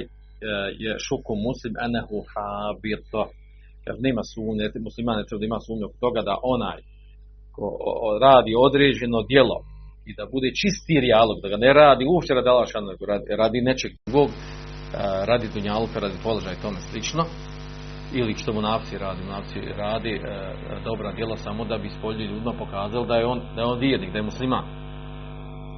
je 0.82 0.92
šuku 1.06 1.32
muslim 1.46 1.74
enehu 1.86 2.18
habirto. 2.32 3.22
Kaže, 3.84 3.98
nema 4.08 4.22
sumnje, 4.32 4.64
musliman 4.88 5.16
ne 5.18 5.24
treba 5.26 5.40
da 5.42 5.46
ima 5.50 5.60
sumnje 5.66 5.84
oko 5.86 5.98
toga 6.06 6.20
da 6.28 6.34
onaj 6.54 6.78
ko 7.54 7.66
radi 8.26 8.52
određeno 8.66 9.18
djelo, 9.30 9.58
i 10.08 10.12
da 10.18 10.24
bude 10.34 10.48
čisti 10.60 10.94
rijalog, 11.04 11.36
da 11.42 11.48
ga 11.52 11.58
ne 11.64 11.72
radi 11.80 12.04
uopće 12.12 12.34
radi 12.34 12.50
nego 12.90 13.02
radi, 13.12 13.26
radi 13.42 13.58
nečeg 13.68 13.92
drugog, 14.06 14.28
radi 15.30 15.46
dunjaluka, 15.54 15.96
radi 16.04 16.16
položaja 16.26 16.54
i 16.56 16.62
tome 16.64 16.80
slično. 16.90 17.24
ili 18.20 18.34
što 18.40 18.52
mu 18.52 18.60
nafci 18.70 18.94
radi, 18.98 19.22
nafci 19.34 19.58
radi 19.84 20.12
e, 20.14 20.20
dobra 20.88 21.12
djela 21.12 21.36
samo 21.36 21.64
da 21.64 21.76
bi 21.78 21.96
spolji 21.96 22.24
ljudima 22.30 22.52
pokazali 22.62 23.06
da 23.06 23.16
je 23.16 23.26
on, 23.26 23.38
da 23.54 23.60
je 23.60 23.66
on 23.72 23.78
vijednik, 23.78 24.12
da 24.12 24.18
je 24.18 24.30
musliman. 24.30 24.64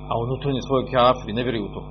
A 0.08 0.12
on 0.20 0.26
unutarnje 0.28 0.62
svoj 0.68 0.84
kafir, 0.92 1.34
ne 1.34 1.42
vjeruje 1.42 1.62
u 1.68 1.74
to. 1.74 1.82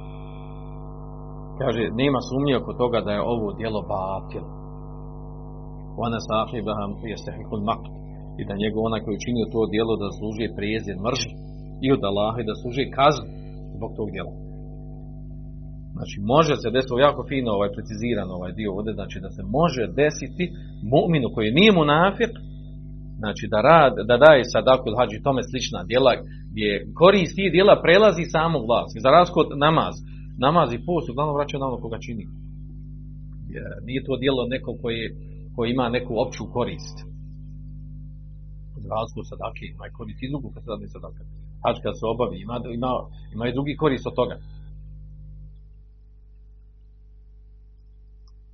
Kaže, 1.59 1.81
nema 2.01 2.19
sumnje 2.29 2.53
oko 2.57 2.73
toga 2.81 2.99
da 3.01 3.11
je 3.11 3.21
ovo 3.33 3.47
djelo 3.59 3.81
batil. 3.93 4.45
Ona 6.05 6.19
sahibaha 6.27 6.85
jestehikul 7.13 7.61
makt. 7.69 7.85
I 8.39 8.41
da 8.47 8.61
njegov 8.63 8.81
onaj 8.83 9.01
koji 9.03 9.19
učinio 9.19 9.45
to 9.53 9.61
djelo 9.73 9.93
da 10.01 10.17
služi 10.19 10.55
prijezir 10.57 10.95
mržnje 11.05 11.35
i 11.85 11.87
od 11.95 12.01
Allaha 12.09 12.37
i 12.41 12.49
da 12.49 12.55
služi 12.61 12.93
kaznu 12.97 13.27
zbog 13.75 13.91
tog 13.97 14.07
djela. 14.15 14.33
Znači, 15.95 16.17
može 16.33 16.53
se 16.61 16.67
desiti, 16.75 17.03
jako 17.07 17.21
fino 17.29 17.51
ovaj, 17.57 17.71
preciziran 17.75 18.29
ovaj 18.37 18.51
dio 18.59 18.69
ovdje, 18.77 18.93
znači 18.99 19.17
da 19.25 19.29
se 19.35 19.43
može 19.59 19.83
desiti 20.01 20.45
mu'minu 20.93 21.27
koji 21.35 21.57
nije 21.59 21.71
munafir, 21.79 22.31
znači 23.21 23.43
da, 23.53 23.59
rad, 23.69 23.93
da 24.09 24.15
daje 24.25 24.43
sadaku 24.55 24.87
hađi 24.99 25.17
tome 25.25 25.41
slična 25.49 25.79
djela 25.89 26.13
gdje 26.51 26.69
korist 26.99 27.33
tih 27.37 27.49
djela 27.55 27.81
prelazi 27.85 28.23
samu 28.33 28.59
vlast. 28.67 28.93
Za 29.05 29.09
razliku 29.15 29.39
od 29.45 29.49
namaz. 29.65 29.95
Namaz 30.45 30.67
i 30.73 30.83
post 30.87 31.05
uglavnom 31.09 31.35
vraća 31.35 31.57
na 31.57 31.67
ono 31.69 31.77
koga 31.83 31.97
čini. 32.05 32.25
Nije 33.87 34.01
to 34.07 34.13
djelo 34.23 34.41
neko 34.53 34.71
koji, 34.81 35.01
koji 35.55 35.71
ima 35.71 35.89
neku 35.89 36.13
opću 36.25 36.43
korist. 36.53 36.97
Od 38.77 39.27
sadake 39.29 39.65
ima 39.65 39.87
i 39.87 39.95
korist 39.97 40.23
i 40.23 40.29
drugu 40.29 40.51
kad 40.53 40.63
se 40.63 40.69
radi 40.69 40.87
sadaka. 40.87 41.23
Hač 41.63 41.77
kad 41.83 41.93
se 41.99 42.05
obavi 42.13 42.37
ima, 42.41 42.55
ima, 42.77 42.91
ima 43.33 43.47
i 43.47 43.53
drugi 43.53 43.75
korist 43.75 44.07
od 44.07 44.15
toga. 44.15 44.37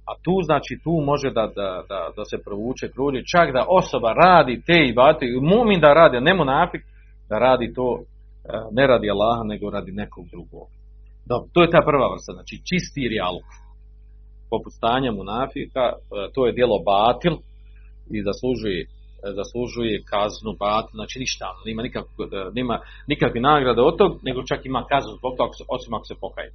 A 0.10 0.12
tu 0.24 0.36
znači 0.44 0.74
tu 0.84 0.94
može 1.06 1.30
da, 1.32 1.46
da, 1.56 1.70
da, 1.90 2.00
da 2.18 2.24
se 2.26 2.38
provuče 2.46 2.88
krulje, 2.94 3.30
čak 3.34 3.48
da 3.54 3.66
osoba 3.80 4.14
radi 4.14 4.62
te 4.68 4.78
i 4.90 4.94
bate, 4.94 5.26
mumin 5.42 5.80
da 5.80 5.94
radi, 5.94 6.22
ne 6.22 6.34
munafik, 6.34 6.82
da 7.30 7.38
radi 7.40 7.74
to 7.74 7.88
e, 8.00 8.04
ne 8.72 8.88
radi 8.88 9.10
Allaha, 9.10 9.44
nego 9.44 9.70
radi 9.70 9.92
nekog 9.92 10.26
drugog. 10.34 10.68
Dobro, 11.26 11.48
to 11.54 11.62
je 11.62 11.70
ta 11.70 11.82
prva 11.86 12.08
vrsta, 12.14 12.32
znači 12.34 12.56
čisti 12.70 13.08
rijaluk. 13.14 13.48
Poput 14.54 14.74
stanja 14.74 15.12
munafika, 15.12 15.84
e, 15.90 15.98
to 16.34 16.40
je 16.46 16.56
djelo 16.58 16.78
batil 16.92 17.36
i 18.16 18.18
zaslužuje, 18.28 18.80
e, 18.82 18.88
zaslužuje 19.40 20.04
kaznu 20.14 20.52
batil, 20.64 20.94
znači 21.00 21.16
ništa, 21.24 21.48
nema, 21.66 21.82
nikakve, 21.88 22.26
nema 22.60 22.76
nikakve 23.12 23.40
nagrade 23.42 23.82
od 23.82 23.96
tog, 23.98 24.12
nego 24.28 24.40
čak 24.50 24.60
ima 24.66 24.82
kaznu 24.92 25.12
zbog 25.20 25.34
toga, 25.38 25.52
osim 25.76 25.94
ako 25.94 26.06
se 26.06 26.16
pokaje. 26.26 26.50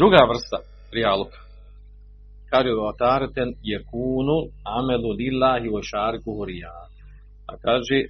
Druga 0.00 0.20
vrsta 0.30 0.58
rijaluka, 0.96 1.40
kaže 2.50 2.70
vatarten 2.86 3.48
je 3.70 3.84
kunu 3.90 4.38
amelu 4.78 5.10
lillahi 5.20 5.68
wa 5.74 5.82
šarku 5.90 6.32
A 7.50 7.52
kaže, 7.64 7.98
e, 8.00 8.06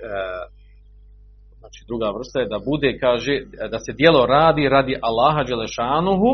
znači 1.59 1.81
druga 1.87 2.09
vrsta 2.17 2.41
je 2.41 2.53
da 2.55 2.59
bude, 2.71 2.99
kaže, 2.99 3.35
da 3.71 3.79
se 3.79 3.93
dijelo 3.93 4.27
radi 4.27 4.69
radi 4.69 4.95
Allaha 5.09 5.43
Đelešanuhu, 5.49 6.31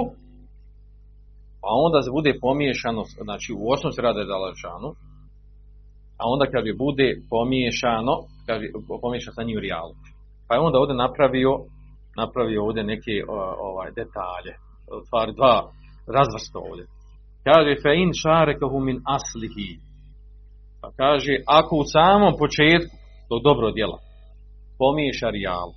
a 1.66 1.70
onda 1.84 1.98
se 2.02 2.10
bude 2.18 2.32
pomiješano, 2.46 3.02
znači 3.26 3.50
u 3.60 3.64
osnovu 3.72 3.92
se 3.92 4.02
radi 4.02 4.28
Đelešanu, 4.30 4.90
a 6.20 6.22
onda 6.32 6.44
kad 6.52 6.66
je 6.66 6.74
bude 6.86 7.08
pomiješano, 7.30 8.14
kaže, 8.46 8.66
pomiješano 9.02 9.34
sa 9.38 9.42
njim. 9.42 9.58
Pa 10.46 10.54
je 10.54 10.60
onda 10.66 10.76
ovdje 10.78 10.96
napravio, 11.06 11.52
napravio 12.22 12.64
ovdje 12.66 12.82
neke 12.92 13.14
ovaj, 13.68 13.90
detalje, 14.00 14.52
stvari 15.06 15.32
dva 15.38 15.56
razvrsta 16.16 16.58
ovdje. 16.68 16.84
Kaže, 17.46 17.82
fe 17.82 17.92
in 18.02 18.12
šarekahu 18.22 18.78
min 18.88 18.98
aslihi. 19.16 19.70
Pa 20.80 20.88
kaže, 21.00 21.34
ako 21.58 21.72
u 21.76 21.88
samom 21.96 22.32
početku 22.42 22.94
tog 23.28 23.40
dobro 23.48 23.66
djela 23.76 23.98
pomiješa 24.82 25.28
rijal, 25.36 25.68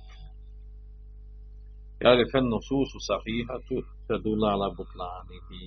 kaže, 2.02 2.22
fe 2.32 2.40
nususu 2.40 2.98
sahihatu 3.08 3.76
tedulala 4.08 4.68
butlanihi. 4.78 5.64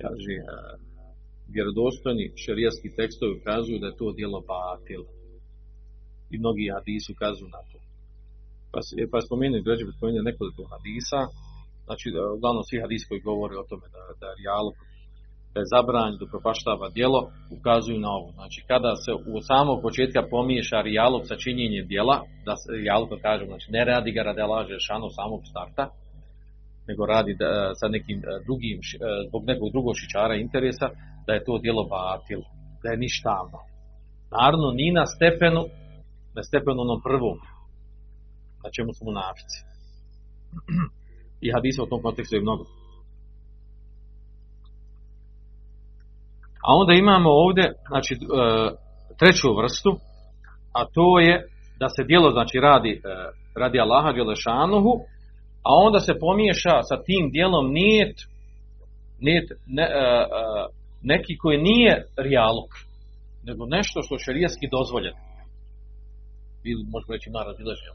Kaže, 0.00 0.34
e, 0.40 0.44
vjerodostojni 1.54 2.24
šerijski 2.44 2.88
tekstovi 2.98 3.32
ukazuju 3.38 3.78
da 3.78 3.86
je 3.86 3.98
to 4.00 4.12
djelo 4.18 4.40
batil. 4.52 5.02
I 6.32 6.38
mnogi 6.38 6.74
hadisi 6.76 7.12
ukazuju 7.12 7.48
na 7.56 7.62
to. 7.70 7.78
Pa, 8.72 8.80
pa 9.12 9.18
spomenuo, 9.26 9.64
građe 9.66 9.84
bi 9.84 9.92
spomenuo 9.98 10.28
nekoliko 10.30 10.62
hadisa, 10.72 11.20
znači 11.86 12.06
uglavnom 12.36 12.64
svi 12.68 12.78
hadis 12.84 13.02
koji 13.08 13.20
govore 13.30 13.54
o 13.58 13.68
tome 13.70 13.86
da, 13.94 14.02
da 14.20 14.28
rijaluk 14.38 14.76
da 15.54 15.60
je 15.60 15.72
zabranjen, 15.74 16.18
da 16.18 16.26
propaštava 16.32 16.88
djelo, 16.96 17.20
ukazuju 17.56 17.98
na 18.00 18.10
ovo. 18.18 18.28
Znači, 18.38 18.58
kada 18.70 18.92
se 19.04 19.12
u 19.34 19.40
samog 19.50 19.78
početka 19.82 20.20
pomiješa 20.30 20.80
rijaluk 20.80 21.22
sa 21.26 21.36
činjenjem 21.36 21.86
djela, 21.86 22.16
da 22.46 22.54
se 22.56 22.68
rijaluk, 22.72 23.10
kažem, 23.22 23.46
znači, 23.46 23.66
ne 23.76 23.84
radi 23.84 24.10
ga 24.12 24.22
radi 24.22 24.42
laže 24.42 24.76
šano 24.86 25.08
samog 25.18 25.40
starta, 25.50 25.84
nego 26.88 27.06
radi 27.06 27.32
da, 27.40 27.50
sa 27.80 27.86
nekim 27.88 28.18
e, 28.18 28.22
drugim, 28.46 28.78
e, 28.78 28.84
zbog 29.28 29.42
nekog 29.50 29.68
drugog 29.74 29.94
šičara 30.00 30.34
interesa, 30.34 30.88
da 31.26 31.32
je 31.32 31.44
to 31.44 31.58
djelo 31.58 31.84
batil, 31.94 32.40
da 32.82 32.86
je 32.90 33.02
ništavno. 33.04 33.58
Naravno, 34.36 34.66
ni 34.80 34.88
na 34.98 35.04
stepenu, 35.14 35.62
na 36.36 36.42
stepenu 36.42 36.80
onom 36.80 37.00
prvom, 37.06 37.38
na 38.62 38.68
čemu 38.74 38.90
smo 38.98 39.10
nafici. 39.20 39.58
I 41.44 41.46
hadisa 41.54 41.82
u 41.82 41.90
tom 41.92 42.02
kontekstu 42.02 42.36
je 42.36 42.46
mnogo. 42.46 42.64
A 46.66 46.68
onda 46.80 46.92
imamo 46.92 47.30
ovdje, 47.30 47.72
znači, 47.88 48.14
e, 48.14 48.18
treću 49.18 49.56
vrstu, 49.56 49.90
a 50.78 50.84
to 50.94 51.20
je 51.20 51.34
da 51.78 51.88
se 51.88 52.04
djelo, 52.04 52.30
znači, 52.30 52.58
radi, 52.60 52.92
e, 52.92 53.00
radi 53.56 53.80
Allaha 53.80 54.12
Đelešanuhu, 54.12 54.92
a 55.68 55.70
onda 55.86 56.00
se 56.00 56.18
pomiješa 56.20 56.82
sa 56.82 56.96
tim 57.06 57.30
dijelom 57.30 57.72
nijet, 57.72 58.16
nijet 59.20 59.48
ne, 59.66 59.82
e, 59.82 59.90
neki 61.02 61.36
koji 61.42 61.58
nije 61.58 62.04
rijaluk, 62.16 62.70
nego 63.48 63.66
nešto 63.66 64.02
što 64.02 64.14
je 64.14 64.24
šerijaski 64.26 64.66
dozvoljeno. 64.76 65.20
Ili 66.70 66.82
možemo 66.92 67.12
reći 67.14 67.30
ima 67.30 67.42
razilaženja 67.50 67.92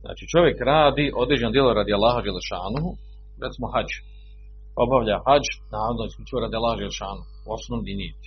Znači 0.00 0.24
čovjek 0.32 0.56
radi 0.60 1.12
određeno 1.16 1.50
djelo 1.50 1.74
radi 1.74 1.92
Allaha 1.92 2.20
Đelešanuhu, 2.26 2.90
recimo 3.44 3.66
hađ. 3.74 3.90
Obavlja 4.84 5.16
hađ, 5.26 5.44
navodno 5.72 6.04
isključivo 6.06 6.40
radi 6.40 6.56
Allaha 6.56 6.76
Đelešanuhu, 6.76 7.30
osnovni 7.56 7.94
nijet. 8.00 8.22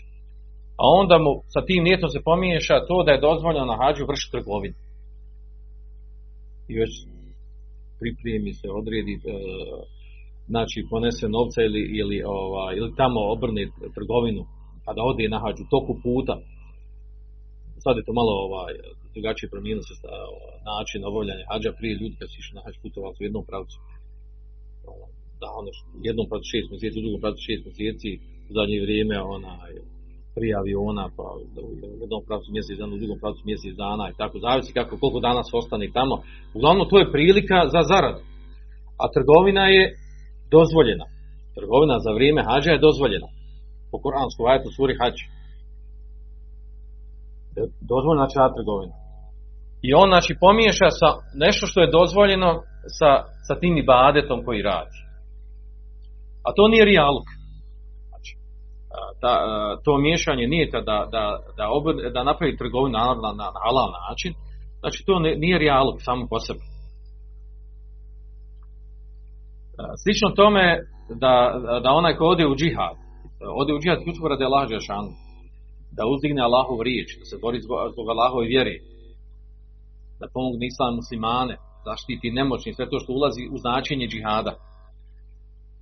A 0.82 0.84
onda 1.01 1.15
mu 1.25 1.32
sa 1.53 1.62
tim 1.67 1.84
nijetom 1.84 2.10
se 2.10 2.19
pomiješa 2.29 2.86
to 2.89 3.03
da 3.06 3.12
je 3.12 3.25
dozvoljeno 3.27 3.65
na 3.65 3.77
hađu 3.82 4.03
vršiti 4.10 4.34
trgovinu. 4.36 4.77
I 6.71 6.73
već 6.82 6.91
pripremi 7.99 8.51
se, 8.60 8.67
odredi, 8.79 9.15
e, 9.15 9.21
znači 10.51 10.77
ponese 10.91 11.25
novca 11.38 11.60
ili, 11.67 11.84
ili, 11.99 12.17
ova, 12.25 12.65
ili 12.77 12.89
tamo 13.01 13.19
obrne 13.36 13.63
trgovinu, 13.97 14.41
kada 14.86 15.01
ode 15.10 15.25
na 15.29 15.39
hađu 15.43 15.63
toku 15.73 15.93
puta. 16.03 16.36
Sad 17.84 17.93
je 17.97 18.06
to 18.08 18.13
malo 18.19 18.34
ovaj, 18.47 18.73
drugačije 19.13 19.49
promijenilo 19.53 19.84
se 19.88 19.95
način 20.71 20.99
obavljanja 21.10 21.45
hađa 21.51 21.71
prije 21.79 21.93
ljudi 21.99 22.15
kad 22.19 22.27
su 22.32 22.36
išli 22.39 22.56
na 22.58 22.62
hađ 22.65 22.75
putovali 22.82 23.15
u 23.19 23.27
jednom 23.27 23.43
pravcu 23.49 23.77
da 25.43 25.49
ono 25.60 25.69
jednom 26.08 26.25
pravcu 26.29 26.47
šest 26.53 26.67
mjeseci, 26.71 27.03
drugom 27.03 27.21
pravcu 27.23 27.41
šest 27.49 27.63
mjeseci 27.65 28.10
u 28.49 28.51
zadnje 28.58 28.77
vrijeme 28.86 29.15
ona 29.36 29.53
prije 30.36 30.53
aviona 30.62 31.06
pa 31.17 31.25
u 31.38 31.71
jednom 32.03 32.21
pravcu 32.27 32.47
mjesec 32.56 32.75
dana, 32.79 32.93
u 32.95 33.01
drugom 33.01 33.19
pravcu 33.23 33.41
mjesec 33.49 33.73
dana 33.86 34.03
i 34.08 34.17
tako 34.21 34.36
zavisi 34.45 34.77
kako 34.79 34.93
koliko 35.01 35.19
danas 35.29 35.47
ostane 35.60 35.88
tamo. 35.99 36.15
Uglavnom 36.58 36.86
to 36.89 36.95
je 36.99 37.12
prilika 37.15 37.60
za 37.73 37.82
zaradu. 37.91 38.21
A 39.01 39.03
trgovina 39.15 39.63
je 39.75 39.84
dozvoljena. 40.56 41.06
Trgovina 41.58 41.95
za 42.06 42.12
vrijeme 42.17 42.41
hađa 42.49 42.71
je 42.71 42.86
dozvoljena. 42.88 43.29
Po 43.91 43.97
Koransku 44.03 44.41
ajetu 44.49 44.69
suri 44.77 44.93
hađa 45.01 45.25
dozvoljena 47.91 48.28
znači 48.28 48.55
trgovina. 48.57 48.95
I 49.88 49.89
on 50.01 50.07
znači 50.13 50.34
pomiješa 50.45 50.89
sa 50.99 51.09
nešto 51.45 51.63
što 51.68 51.78
je 51.82 51.95
dozvoljeno 51.99 52.49
sa, 52.99 53.11
sa 53.47 53.53
tim 53.61 53.78
ibadetom 53.78 54.39
koji 54.45 54.61
radi. 54.61 54.97
A 56.48 56.50
to 56.56 56.68
nije 56.68 56.86
rijaluk. 56.86 57.28
Znači, 58.10 58.32
ta, 59.22 59.34
to 59.84 59.98
miješanje 59.98 60.48
nije 60.48 60.70
da, 60.72 60.80
da, 61.12 61.26
da, 61.58 61.66
da 62.14 62.24
napravi 62.24 62.58
trgovinu 62.58 62.98
na, 62.98 63.06
na, 63.24 63.32
na 63.39 63.60
halal 63.66 63.89
način. 64.10 64.34
Znači 64.80 65.04
to 65.06 65.20
nije 65.20 65.58
rijaluk 65.58 65.98
samo 66.00 66.28
po 66.30 66.39
sebi. 66.39 66.60
Slično 70.04 70.30
tome 70.30 70.66
da, 71.24 71.34
da 71.84 71.89
onaj 71.91 72.16
ko 72.16 72.26
ode 72.26 72.48
u 72.48 72.56
džihad, 72.56 72.96
ode 73.62 73.74
u 73.74 73.80
džihad 73.80 74.04
ključko 74.04 74.28
radi 74.28 74.44
Allah 74.44 74.68
da 75.98 76.04
uzdigne 76.14 76.41
Allahov 76.41 76.80
riječ, 76.82 77.10
da 77.20 77.26
se 77.26 77.36
bori 77.46 77.58
zbog, 77.66 77.78
zbog 77.94 78.08
Allahove 78.10 78.46
vjere, 78.54 78.76
da 80.20 80.26
pomogne 80.34 80.66
islam 80.68 80.94
muslimane, 81.02 81.56
zaštiti 81.88 82.36
nemoćni, 82.39 82.74
sve 82.74 82.89
to 82.89 82.98
što 83.00 83.14
ulazi 83.14 83.44
u 83.54 83.58
značenje 83.64 84.08
džihada. 84.08 84.54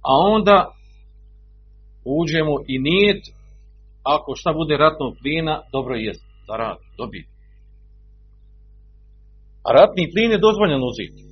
A 0.02 0.12
onda 0.36 0.58
uđemo 2.06 2.56
i 2.68 2.80
nijet, 2.80 3.24
ako 4.04 4.36
šta 4.36 4.54
bude 4.54 4.78
ratnog 4.78 5.14
plina, 5.22 5.62
dobro 5.72 5.96
je 5.96 6.14
zaradi, 6.48 6.84
dobije. 6.98 7.26
A 9.68 9.70
ratni 9.80 10.12
plin 10.14 10.32
je 10.32 10.46
dozvoljen 10.48 10.82
uzeti. 10.92 11.24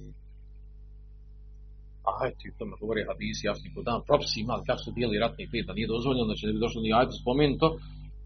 A 2.08 2.12
ti 2.38 2.46
o 2.50 2.58
tome 2.60 2.74
govori 2.82 3.02
hadisi, 3.10 3.48
jasni 3.48 3.74
ko 3.74 3.82
dan, 3.88 4.00
propisi 4.08 4.38
imali 4.40 4.68
kako 4.68 4.82
se 4.86 4.92
dijeli 4.98 5.24
ratni 5.24 5.50
plin, 5.50 5.66
da 5.66 5.74
nije 5.74 5.94
dozvoljeno, 5.96 6.26
znači 6.30 6.46
ne 6.46 6.54
bi 6.54 6.66
došlo 6.66 6.82
ni 6.82 6.98
ajde 7.00 7.14
spomenuto, 7.22 7.68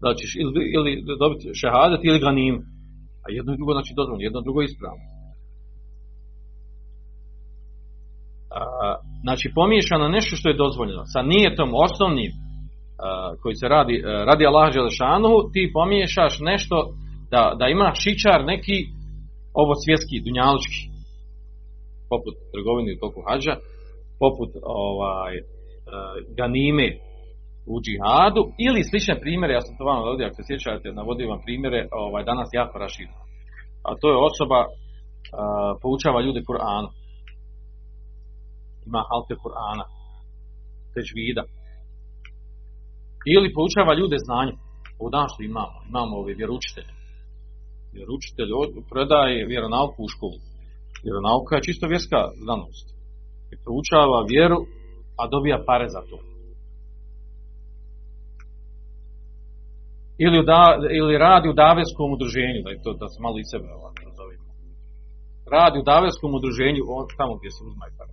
da 0.02 0.08
ćeš 0.18 0.30
ili, 0.42 0.62
ili 0.76 0.92
dobiti 1.22 1.58
šehadet 1.60 2.02
ili 2.04 2.24
ganim. 2.26 2.54
A 3.24 3.26
jedno 3.36 3.50
i 3.52 3.58
drugo 3.58 3.72
znači 3.76 3.92
dozvoljeno, 3.98 4.28
jedno 4.28 4.40
drugo 4.46 4.60
ispravno. 4.62 5.13
Znači 9.26 9.46
pomiješano 9.58 10.06
nešto 10.16 10.32
što 10.36 10.46
je 10.48 10.60
dozvoljeno 10.64 11.02
sa 11.12 11.20
nijetom 11.32 11.70
osnovnim 11.86 12.32
a, 12.34 12.38
koji 13.42 13.54
se 13.60 13.66
radi, 13.68 13.96
a, 14.04 14.24
radi 14.30 14.46
Allah 14.46 14.66
Đelešanuhu, 14.72 15.38
ti 15.52 15.62
pomiješaš 15.78 16.34
nešto 16.50 16.76
da, 17.32 17.42
da 17.58 17.64
ima 17.68 17.88
šičar 18.02 18.40
neki 18.52 18.78
ovo 19.62 19.72
svjetski, 19.82 20.24
dunjalučki, 20.26 20.80
poput 22.12 22.34
trgovine 22.52 22.90
u 22.94 23.00
toku 23.04 23.20
hađa, 23.26 23.54
poput 24.22 24.50
ovaj, 24.86 25.34
uh, 25.40 25.44
ganime 26.38 26.88
u 27.72 27.74
džihadu, 27.84 28.42
ili 28.66 28.88
slične 28.90 29.14
primjere, 29.24 29.52
ja 29.54 29.62
sam 29.66 29.76
to 29.76 29.84
vam 29.84 29.98
navodio, 30.02 30.26
ako 30.26 30.36
se 30.36 30.48
sjećate, 30.48 30.98
navodio 31.00 31.32
vam 31.32 31.40
primjere, 31.46 31.80
ovaj, 32.04 32.22
danas 32.30 32.48
jako 32.60 32.74
raširno. 32.84 33.18
A 33.86 33.90
to 34.00 34.06
je 34.10 34.24
osoba 34.30 34.60
uh, 34.66 34.70
poučava 35.82 36.18
ljude 36.24 36.40
Kur'anu. 36.48 36.88
Ima 38.86 39.02
halte 39.10 39.34
Kur'ana, 39.42 39.84
težvida. 40.94 41.44
Ili 43.34 43.54
poučava 43.56 43.94
ljude 43.94 44.16
znanju. 44.26 44.54
U 45.04 45.10
dan 45.10 45.26
što 45.32 45.42
imamo, 45.42 45.78
imamo 45.90 46.16
ove 46.16 46.34
vjeručitelje 46.34 46.92
jer 47.98 48.06
učitelj 48.16 48.50
predaje 48.92 49.46
vjeronauku 49.52 49.98
u 50.04 50.12
školu. 50.14 50.38
Vjeronauka 51.06 51.52
je 51.54 51.66
čisto 51.68 51.84
vjerska 51.92 52.20
znanost. 52.44 52.86
I 53.52 53.54
proučava 53.64 54.18
vjeru, 54.32 54.58
a 55.20 55.22
dobija 55.34 55.58
pare 55.68 55.88
za 55.96 56.02
to. 56.10 56.18
Ili, 60.24 60.38
da, 60.50 60.62
ili 61.00 61.18
radi 61.26 61.46
u 61.48 61.58
daveskom 61.64 62.08
udruženju, 62.16 62.60
da, 62.64 62.70
je 62.70 62.82
to, 62.84 62.90
da 63.02 63.06
se 63.12 63.18
malo 63.24 63.36
i 63.38 63.48
sebe 63.50 63.68
ovako. 63.78 64.00
Radi 65.56 65.76
u 65.78 65.88
daveskom 65.92 66.30
udruženju, 66.38 66.80
on, 66.96 67.04
tamo 67.18 67.32
gdje 67.38 67.50
se 67.56 67.60
uzmaju 67.68 67.92
pare. 67.98 68.12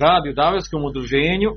Radi 0.00 0.30
u 0.30 0.38
daveskom 0.42 0.84
udruženju 0.84 1.50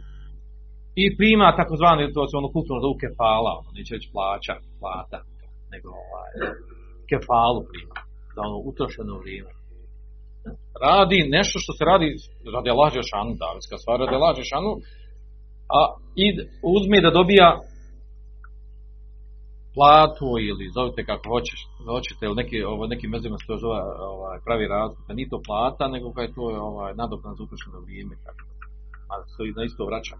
i 1.04 1.06
prima 1.18 1.56
takozvani, 1.60 2.14
to 2.14 2.22
se 2.28 2.38
ono 2.38 2.50
kulturno 2.56 2.80
zovu 2.86 2.96
kefala, 3.04 3.52
ono, 3.60 3.70
neće 3.78 3.92
reći 3.96 4.10
plaća, 4.16 4.54
plata, 4.80 5.20
nego 5.74 5.88
ovaj, 6.04 6.32
kefalu 7.10 7.62
prima, 7.72 7.98
za 8.36 8.42
ono 8.48 8.58
utrošeno 8.70 9.14
vrijeme. 9.24 9.52
Radi 10.88 11.20
nešto 11.38 11.56
što 11.64 11.72
se 11.78 11.84
radi 11.92 12.08
radi 12.56 12.70
Allah 12.74 12.90
Žešanu, 13.00 13.32
davetska 13.44 13.76
stvar 13.82 13.96
radi 14.04 14.16
Allah 14.18 14.34
Žešanu, 14.42 14.72
a 15.78 15.80
i 16.24 16.26
uzme 16.76 16.98
da 17.06 17.18
dobija 17.20 17.50
platu 19.76 20.30
ili 20.50 20.74
zovite 20.78 21.02
kako 21.10 21.26
hoćeš, 21.34 21.60
hoćete 21.94 22.22
ili 22.26 22.40
neki, 22.42 22.58
ovo, 22.74 22.84
neki 22.94 23.08
mezima 23.14 23.38
se 23.38 23.46
to 23.50 23.56
zove 23.66 23.80
ovaj, 24.16 24.38
pravi 24.46 24.66
razlog, 24.76 25.02
da 25.08 25.12
nije 25.14 25.34
to 25.34 25.40
plata, 25.48 25.86
nego 25.96 26.08
kaj 26.16 26.28
to 26.36 26.44
je 26.54 26.58
ovaj, 26.70 26.92
nadokna 27.02 27.32
za 27.38 27.42
utrošeno 27.44 27.80
vrijeme, 27.86 28.16
tako. 28.26 28.44
a 29.12 29.14
to 29.36 29.42
na 29.58 29.64
isto 29.70 29.84
vraća. 29.90 30.16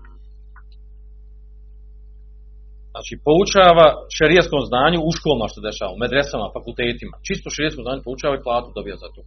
Znači, 2.94 3.14
poučava 3.28 3.88
šerijskom 4.18 4.62
znanju 4.70 5.00
u 5.08 5.12
školama 5.18 5.46
što 5.50 5.58
se 5.58 5.68
dešava, 5.70 5.92
u 5.96 6.02
medresama, 6.04 6.56
fakultetima. 6.58 7.16
Čisto 7.28 7.48
šerijskom 7.56 7.84
znanju 7.86 8.02
poučava 8.08 8.34
i 8.36 8.46
platu 8.46 8.70
dobija 8.78 8.98
za 9.04 9.10
to. 9.16 9.22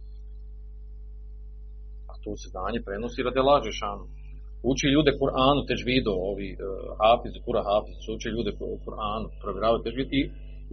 A 2.11 2.13
to 2.23 2.31
se 2.41 2.47
znanje 2.53 2.79
prenosi 2.87 3.25
radi 3.27 3.41
laže 3.49 3.71
šanu. 3.81 4.05
Uči 4.71 4.87
ljude 4.95 5.11
Kur'anu, 5.19 5.61
težvido, 5.69 6.11
ovi 6.31 6.49
uh, 6.53 6.59
hafiz, 6.99 7.33
kura 7.45 7.61
hafiz, 7.69 7.95
uči 8.15 8.29
ljude 8.35 8.51
Kur'anu, 8.85 9.27
provjeravaju 9.41 9.83
težvid 9.85 10.09
i 10.19 10.21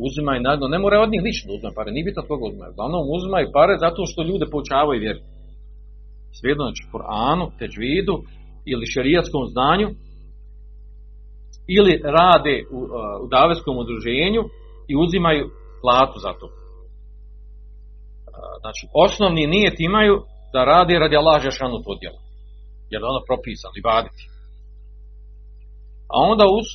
uzimaju 0.07 0.41
najedno, 0.47 0.66
ne 0.68 0.78
mora 0.78 0.97
od 1.05 1.11
njih 1.12 1.22
da 1.22 1.53
uzmaju 1.57 1.74
pare, 1.78 1.91
nije 1.93 2.09
bitno 2.09 2.22
koga 2.28 2.45
uzmaju, 2.51 2.72
uglavnom 2.72 3.03
uzimaju 3.16 3.47
pare 3.59 3.74
zato 3.84 4.01
što 4.11 4.28
ljude 4.28 4.47
poučavaju 4.53 5.01
vjeru. 5.05 5.20
Svejedno, 6.39 6.64
znači, 6.64 6.82
Kur'anu, 6.93 7.45
težvidu 7.61 8.14
ili 8.72 8.93
šerijatskom 8.95 9.43
znanju, 9.55 9.89
ili 11.76 11.93
rade 12.18 12.57
u, 12.76 12.80
u 13.24 13.26
daveskom 13.37 13.74
udruženju 13.78 14.43
i 14.91 14.95
uzimaju 15.05 15.45
platu 15.82 16.18
za 16.26 16.32
to. 16.41 16.47
Znači, 18.62 18.82
osnovni 19.05 19.47
nijet 19.47 19.76
imaju 19.80 20.14
da 20.53 20.64
rade 20.64 20.99
radi 20.99 21.16
Allah 21.16 21.43
Žešanu 21.43 21.82
to 21.84 21.93
djelo. 22.01 22.26
Jer 22.91 23.01
je 23.03 23.11
ono 23.12 23.20
propisano 23.28 23.74
i 23.76 23.87
baditi. 23.91 24.22
A 26.12 26.16
onda 26.32 26.45
uz 26.59 26.68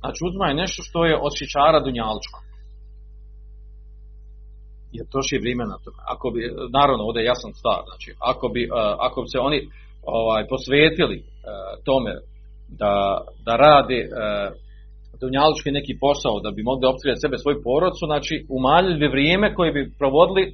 znači 0.00 0.20
uzmaju 0.28 0.54
nešto 0.62 0.80
što 0.88 0.98
je 1.08 1.14
od 1.26 1.32
šičara 1.38 1.80
dunjalčko. 1.80 2.38
Jer 4.96 5.04
troši 5.12 5.42
vrijeme 5.42 5.64
na 5.72 5.76
to. 5.82 5.90
Ako 6.14 6.26
bi, 6.34 6.40
naravno, 6.78 7.02
ovdje 7.04 7.20
je 7.20 7.30
jasan 7.32 7.52
stav, 7.60 7.80
znači, 7.90 8.10
ako 8.32 8.46
bi, 8.54 8.62
ako 9.06 9.18
bi 9.22 9.28
se 9.32 9.38
oni 9.48 9.60
ovaj, 10.18 10.42
posvetili 10.52 11.18
tome 11.88 12.12
da, 12.68 12.94
da 13.46 13.52
rade 13.56 14.00
e, 14.04 14.08
dunjalički 15.20 15.70
neki 15.78 15.94
posao 16.04 16.40
da 16.44 16.50
bi 16.50 16.68
mogli 16.70 16.86
opskrbiti 16.86 17.24
sebe 17.24 17.36
svoju 17.38 17.58
porodcu, 17.68 18.02
znači 18.06 18.34
umanjili 18.56 19.00
bi 19.02 19.14
vrijeme 19.14 19.54
koje 19.54 19.70
bi 19.72 19.92
provodili 19.98 20.44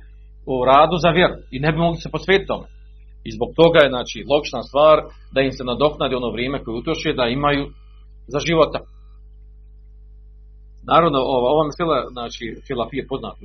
u 0.53 0.55
radu 0.64 0.97
za 1.05 1.11
vjeru 1.18 1.37
i 1.55 1.57
ne 1.64 1.72
bi 1.72 1.78
mogli 1.78 2.01
se 2.01 2.14
posvetiti 2.16 2.51
tome. 2.53 2.66
I 3.27 3.31
zbog 3.37 3.51
toga 3.61 3.79
je 3.83 3.93
znači 3.95 4.18
logična 4.31 4.62
stvar 4.62 4.97
da 5.35 5.41
im 5.41 5.53
se 5.53 5.64
nadoknadi 5.64 6.14
ono 6.14 6.31
vrijeme 6.31 6.62
koje 6.64 6.75
utroše 6.79 7.18
da 7.20 7.25
imaju 7.27 7.64
za 8.33 8.39
života. 8.49 8.79
Naravno, 10.93 11.18
ova, 11.37 11.49
ova 11.55 11.64
mesela, 11.70 11.97
znači, 12.16 12.45
filafije 12.66 13.07
poznat 13.11 13.37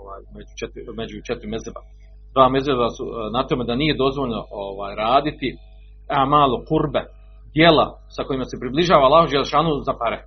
ovaj, 0.00 0.20
među 0.36 0.52
četiri, 0.60 0.80
među 1.00 1.16
četiri 1.28 1.48
mezeba. 1.54 1.80
Dva 2.34 2.46
mezeba 2.48 2.88
su 2.96 3.04
e, 3.04 3.10
na 3.36 3.46
tome 3.46 3.64
da 3.64 3.74
nije 3.74 4.00
dozvoljeno 4.04 4.42
ovaj, 4.50 4.92
raditi 5.04 5.48
a 6.08 6.24
malo 6.24 6.64
kurbe, 6.68 7.02
dijela 7.54 7.86
sa 8.14 8.22
kojima 8.24 8.44
se 8.44 8.60
približava 8.60 9.04
Allah 9.06 9.24
Želšanu 9.30 9.72
za 9.86 9.92
pare. 10.00 10.18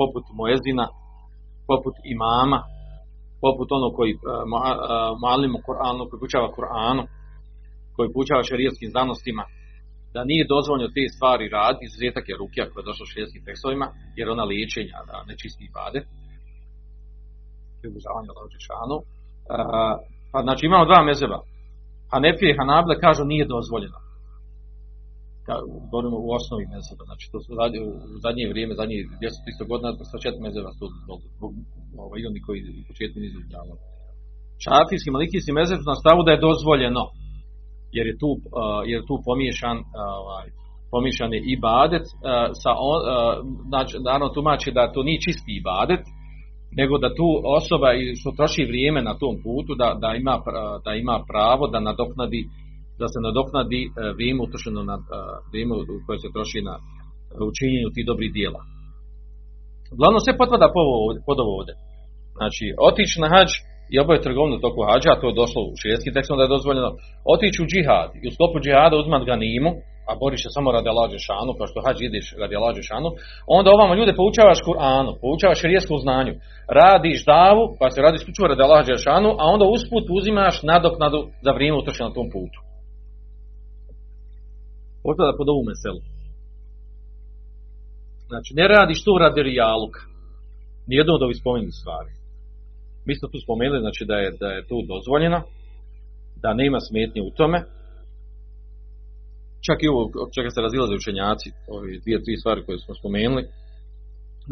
Poput 0.00 0.24
Moezina, 0.38 0.86
poput 1.70 1.94
imama, 2.14 2.58
poput 3.44 3.68
ono 3.78 3.88
koji 3.98 4.12
uh, 4.14 4.22
malimo 5.26 5.58
Kur'anu, 5.66 6.02
koji 6.08 6.20
pučava 6.24 6.48
Kur'anu, 6.56 7.02
koji 7.96 8.14
pučava 8.16 8.42
šarijetskim 8.50 8.88
znanostima, 8.94 9.44
da 10.14 10.20
nije 10.30 10.50
dozvoljeno 10.54 10.94
te 10.96 11.04
stvari 11.14 11.46
radi, 11.58 11.80
izuzetak 11.82 12.24
je 12.28 12.38
rukija 12.42 12.64
koja 12.70 12.80
je 12.80 12.88
došla 12.88 13.04
u 13.04 13.10
šarijetskim 13.12 13.42
tekstovima, 13.48 13.86
jer 14.18 14.26
ona 14.34 14.44
liječenja 14.52 14.98
da 15.08 15.16
ne 15.28 15.34
čisti 15.40 15.66
bade, 15.76 16.00
približavanje 17.80 18.28
Allah 18.30 18.46
Želšanu. 18.54 18.96
Uh, 19.00 19.04
pa 20.32 20.38
znači 20.46 20.62
imamo 20.66 20.84
dva 20.90 21.00
mezeba. 21.10 21.38
Hanefije 22.12 22.50
i 22.50 22.58
Hanable 22.58 22.94
kažu 23.04 23.22
nije 23.32 23.52
dozvoljeno 23.56 24.03
govorimo 25.90 26.16
u 26.26 26.28
osnovi 26.38 26.64
mezeba, 26.74 27.02
znači 27.08 27.24
to 27.32 27.38
zadnje, 27.60 27.80
u 28.14 28.18
zadnje 28.24 28.44
vrijeme, 28.52 28.72
zadnje 28.80 28.96
200-300 28.98 29.70
godina, 29.70 29.88
sa 30.12 30.18
četiri 30.24 30.40
mezeba 30.48 30.70
su 30.78 30.84
zbog, 31.04 31.52
ovaj, 32.04 32.20
oni 32.30 32.40
koji 32.46 32.58
u 32.82 32.84
početku 32.90 33.16
nisu 33.20 33.36
dozvoljavali. 33.38 33.80
Šafijski, 34.64 35.08
malikijski 35.14 35.52
mezeb 35.60 35.80
na 35.92 35.96
stavu 36.02 36.20
da 36.26 36.30
je 36.32 36.44
dozvoljeno, 36.48 37.02
jer 37.96 38.04
je 38.10 38.16
tu, 38.22 38.30
uh, 38.36 38.82
jer 38.88 38.96
je 39.00 39.08
tu 39.10 39.16
pomiješan, 39.28 39.76
uh, 39.78 39.84
pomiješan 40.92 41.30
je 41.36 41.40
ibadet, 41.56 42.06
uh, 42.08 42.18
sa 42.62 42.70
on, 42.90 42.98
znači, 43.70 43.92
naravno 44.06 44.28
tumači 44.36 44.76
da 44.76 44.92
to 44.94 45.00
nije 45.08 45.24
čisti 45.26 45.50
ibadet, 45.60 46.04
nego 46.80 46.94
da 47.04 47.16
tu 47.18 47.28
osoba 47.58 47.88
što 48.20 48.36
troši 48.38 48.64
vrijeme 48.70 49.00
na 49.08 49.14
tom 49.22 49.34
putu, 49.44 49.72
da, 49.80 49.88
da, 50.02 50.10
ima, 50.20 50.34
da 50.84 50.92
ima 50.94 51.16
pravo 51.30 51.64
da 51.72 51.86
nadoknadi 51.88 52.40
da 53.00 53.06
se 53.12 53.18
nadoknadi 53.26 53.80
e, 53.86 53.88
vrijeme 54.16 54.40
utrošeno 54.42 54.80
na 54.90 54.96
e, 55.00 55.02
vrijeme 55.50 55.72
koje 56.06 56.18
se 56.22 56.34
troši 56.34 56.60
na 56.68 56.74
učinjenju 57.52 57.88
tih 57.94 58.04
dobrih 58.10 58.30
dijela. 58.38 58.60
Uglavnom 59.94 60.20
sve 60.22 60.32
potpada 60.40 60.68
pod 61.26 61.38
ovo 61.42 61.52
ovdje. 61.58 61.74
Znači, 62.38 62.64
otići 62.88 63.16
na 63.22 63.28
hađ 63.34 63.50
i 63.92 63.94
obaviti 64.02 64.26
trgovinu 64.26 64.64
toku 64.64 64.80
hađa, 64.88 65.10
a 65.12 65.20
to 65.20 65.26
je 65.28 65.40
došlo 65.42 65.60
u 65.62 65.76
širijeskim 65.80 66.14
tekstom 66.14 66.36
da 66.36 66.44
je 66.44 66.54
dozvoljeno, 66.56 66.90
otići 67.34 67.58
u 67.62 67.68
džihad 67.70 68.08
i 68.22 68.26
u 68.28 68.34
sklopu 68.34 68.56
džihada 68.64 68.96
uzmat 69.02 69.22
ganimu, 69.30 69.70
a 70.08 70.12
boriš 70.22 70.40
se 70.44 70.50
samo 70.56 70.68
radi 70.76 70.88
Alađe 70.92 71.18
šanu, 71.28 71.52
kao 71.58 71.66
što 71.70 71.84
hađ 71.86 71.98
ideš 72.00 72.26
radi 72.42 72.54
Alađe 72.60 72.82
šanu, 72.90 73.08
onda 73.56 73.68
ovamo 73.70 73.96
ljude 73.98 74.12
poučavaš 74.20 74.60
Kur'anu, 74.68 75.10
poučavaš 75.22 75.60
širijskom 75.62 75.98
znanju, 76.04 76.32
radiš 76.80 77.18
davu, 77.34 77.62
pa 77.78 77.86
se 77.90 77.98
radi 78.04 78.16
isključivo 78.18 78.50
radi 78.52 78.62
Alađe 78.66 78.94
šanu, 79.06 79.30
a 79.40 79.44
onda 79.54 79.64
usput 79.74 80.04
uzimaš 80.18 80.56
nadoknadu 80.72 81.20
za 81.44 81.50
vrijeme 81.56 81.78
utrošeno 81.78 82.08
na 82.08 82.16
tom 82.18 82.28
putu 82.34 82.58
potpada 85.04 85.32
pod 85.38 85.48
ovu 85.48 85.62
meselu. 85.70 86.00
Znači, 88.30 88.50
ne 88.60 88.66
radiš 88.74 89.04
to 89.04 89.12
radi 89.24 89.42
rijaluka. 89.42 90.00
Nijedno 90.90 91.12
od 91.14 91.22
ovih 91.22 91.36
spomenuti 91.42 91.80
stvari. 91.82 92.10
Mi 93.06 93.12
smo 93.18 93.26
tu 93.32 93.38
spomenuli 93.44 93.80
znači, 93.86 94.02
da, 94.10 94.16
je, 94.22 94.28
da 94.42 94.48
je 94.56 94.66
tu 94.70 94.76
dozvoljeno, 94.92 95.38
da 96.42 96.60
nema 96.62 96.78
smetnje 96.88 97.20
u 97.22 97.30
tome. 97.38 97.58
Čak 99.66 99.78
i 99.80 99.90
ovo 99.92 100.02
čega 100.36 100.50
se 100.50 100.64
razilaze 100.66 100.94
učenjaci, 100.94 101.48
ove 101.74 101.98
dvije, 102.02 102.24
tri 102.24 102.34
stvari 102.36 102.64
koje 102.66 102.78
smo 102.78 102.94
spomenuli, 103.00 103.42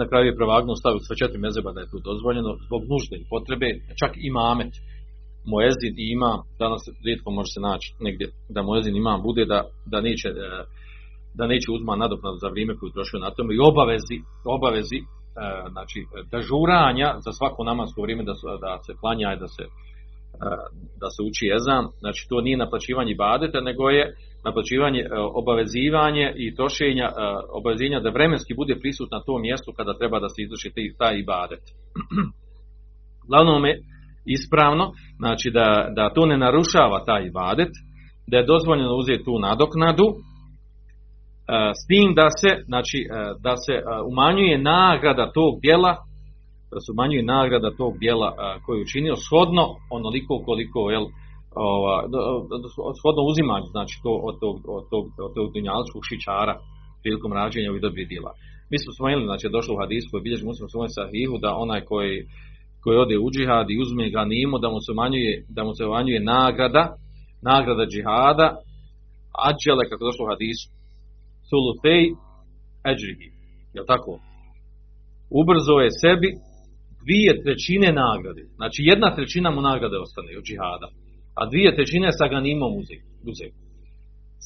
na 0.00 0.04
kraju 0.08 0.26
je 0.26 0.38
prevagnuo 0.40 0.76
staviti 0.76 1.04
sve 1.06 1.16
četiri 1.20 1.38
mezeba 1.46 1.70
da 1.72 1.80
je 1.80 1.90
tu 1.92 1.98
dozvoljeno 2.10 2.50
zbog 2.66 2.82
nužde 2.92 3.16
i 3.18 3.28
potrebe, 3.32 3.68
čak 4.00 4.12
i 4.26 4.28
mamet. 4.30 4.72
Moezin 5.44 5.94
i 5.98 6.12
imam, 6.12 6.38
danas 6.58 6.82
rijetko 7.04 7.30
može 7.30 7.50
se 7.54 7.60
naći 7.60 7.94
negdje 8.00 8.26
da 8.48 8.62
Moezin 8.62 8.96
imam 8.96 9.22
bude 9.22 9.44
da, 9.44 9.64
da 9.86 10.00
neće 10.00 10.28
e, 10.28 10.32
da 11.34 11.46
neće 11.46 11.72
uzma 11.72 11.96
nadoknadu 11.96 12.36
za 12.40 12.48
vrijeme 12.48 12.76
koju 12.76 12.90
trošio 12.90 13.18
na 13.20 13.30
tome 13.30 13.54
i 13.54 13.64
obavezi, 13.70 14.18
obavezi 14.44 14.98
e, 14.98 15.04
znači 15.74 15.98
dežuranja 16.32 17.08
za 17.24 17.32
svako 17.32 17.64
namasko 17.64 18.02
vrijeme 18.02 18.24
da, 18.24 18.34
da 18.60 18.78
se 18.86 18.92
klanja 19.00 19.28
i 19.32 19.40
da 19.44 19.48
se 19.48 19.62
e, 19.62 19.68
da 21.00 21.08
se 21.14 21.20
uči 21.28 21.44
ezan, 21.56 21.84
znači 22.02 22.26
to 22.28 22.40
nije 22.40 22.56
naplaćivanje 22.56 23.14
badeta, 23.14 23.60
nego 23.60 23.84
je 23.90 24.04
naplaćivanje, 24.44 25.02
obavezivanje 25.40 26.32
i 26.36 26.54
trošenja, 26.54 27.08
obavezivanja 27.58 28.00
da 28.00 28.10
vremenski 28.10 28.54
bude 28.54 28.74
prisut 28.80 29.10
na 29.10 29.20
tom 29.26 29.42
mjestu 29.42 29.72
kada 29.76 29.98
treba 29.98 30.20
da 30.20 30.28
se 30.28 30.42
izvrši 30.42 30.70
taj- 30.98 31.18
ibadet. 31.18 31.64
Uglavnom 33.24 33.64
je 33.64 33.74
ispravno, 34.26 34.84
znači 35.16 35.50
da, 35.50 35.88
da 35.96 36.14
to 36.14 36.26
ne 36.26 36.36
narušava 36.38 37.04
taj 37.04 37.26
ibadet, 37.26 37.72
da 38.26 38.36
je 38.36 38.46
dozvoljeno 38.46 38.96
uzeti 38.96 39.24
tu 39.24 39.38
nadoknadu, 39.38 40.06
e, 40.08 40.14
s 41.80 41.82
tim 41.90 42.14
da 42.14 42.26
se, 42.40 42.50
znači, 42.70 42.98
e, 43.00 43.08
da 43.46 43.54
se 43.64 43.74
e, 43.78 43.82
umanjuje 44.10 44.58
nagrada 44.58 45.32
tog 45.38 45.52
dijela, 45.64 45.92
da 46.72 46.78
se 46.84 46.88
umanjuje 46.94 47.22
nagrada 47.36 47.70
tog 47.80 47.92
dijela 47.98 48.28
e, 48.32 48.34
koji 48.64 48.78
je 48.78 48.86
učinio 48.88 49.14
shodno 49.24 49.64
onoliko 49.96 50.34
koliko 50.48 50.80
do- 52.12 52.94
shodno 52.98 53.22
uzimanju 53.30 53.68
znači 53.76 53.94
to 54.04 54.12
od 54.28 54.34
tog, 54.42 54.56
od 54.78 54.84
tog, 54.92 55.04
od 55.26 55.32
tog 55.36 55.46
dunjaličkog 55.54 56.02
šičara 56.08 56.54
prilikom 57.02 57.32
rađenja 57.32 57.70
ovih 57.70 57.82
dobrih 57.86 58.06
djela. 58.12 58.32
Mi 58.70 58.76
smo 58.82 58.90
spomenuli, 58.96 59.30
znači 59.30 59.46
je 59.46 59.56
došlo 59.56 59.72
u 59.74 59.82
hadisku 59.82 60.10
koji 60.10 60.26
bilježi 60.26 60.44
muslim 60.50 60.68
svoj 60.68 60.90
sahihu 60.98 61.34
da 61.44 61.60
onaj 61.64 61.80
koji, 61.90 62.14
koji 62.82 62.96
ode 63.04 63.16
u 63.18 63.28
džihad 63.34 63.66
i 63.70 63.80
uzme 63.82 64.14
ganimu 64.16 64.56
da 64.58 64.68
mu 64.72 64.78
se 64.84 64.92
umanjuje, 64.92 65.32
da 65.56 65.64
mu 65.64 65.72
se 65.78 65.82
umanjuje 65.84 66.20
nagrada, 66.34 66.84
nagrada 67.50 67.84
džihada, 67.92 68.48
ađele, 69.48 69.84
kako 69.90 70.02
došlo 70.08 70.22
u 70.24 70.30
hadisu, 70.32 70.66
sulutej 71.48 72.02
eđrihi. 72.92 73.28
Jel 73.74 73.84
tako? 73.92 74.12
Ubrzo 75.40 75.76
je 75.84 75.90
sebi 76.02 76.28
dvije 77.04 77.32
trećine 77.44 77.88
nagrade. 78.04 78.42
Znači 78.58 78.80
jedna 78.90 79.08
trećina 79.16 79.48
mu 79.50 79.60
nagrade 79.70 79.96
ostane 80.04 80.30
od 80.40 80.44
džihada. 80.48 80.88
A 81.38 81.40
dvije 81.50 81.70
trećine 81.76 82.08
sa 82.18 82.26
ganimom 82.34 82.72
uze-. 82.80 83.52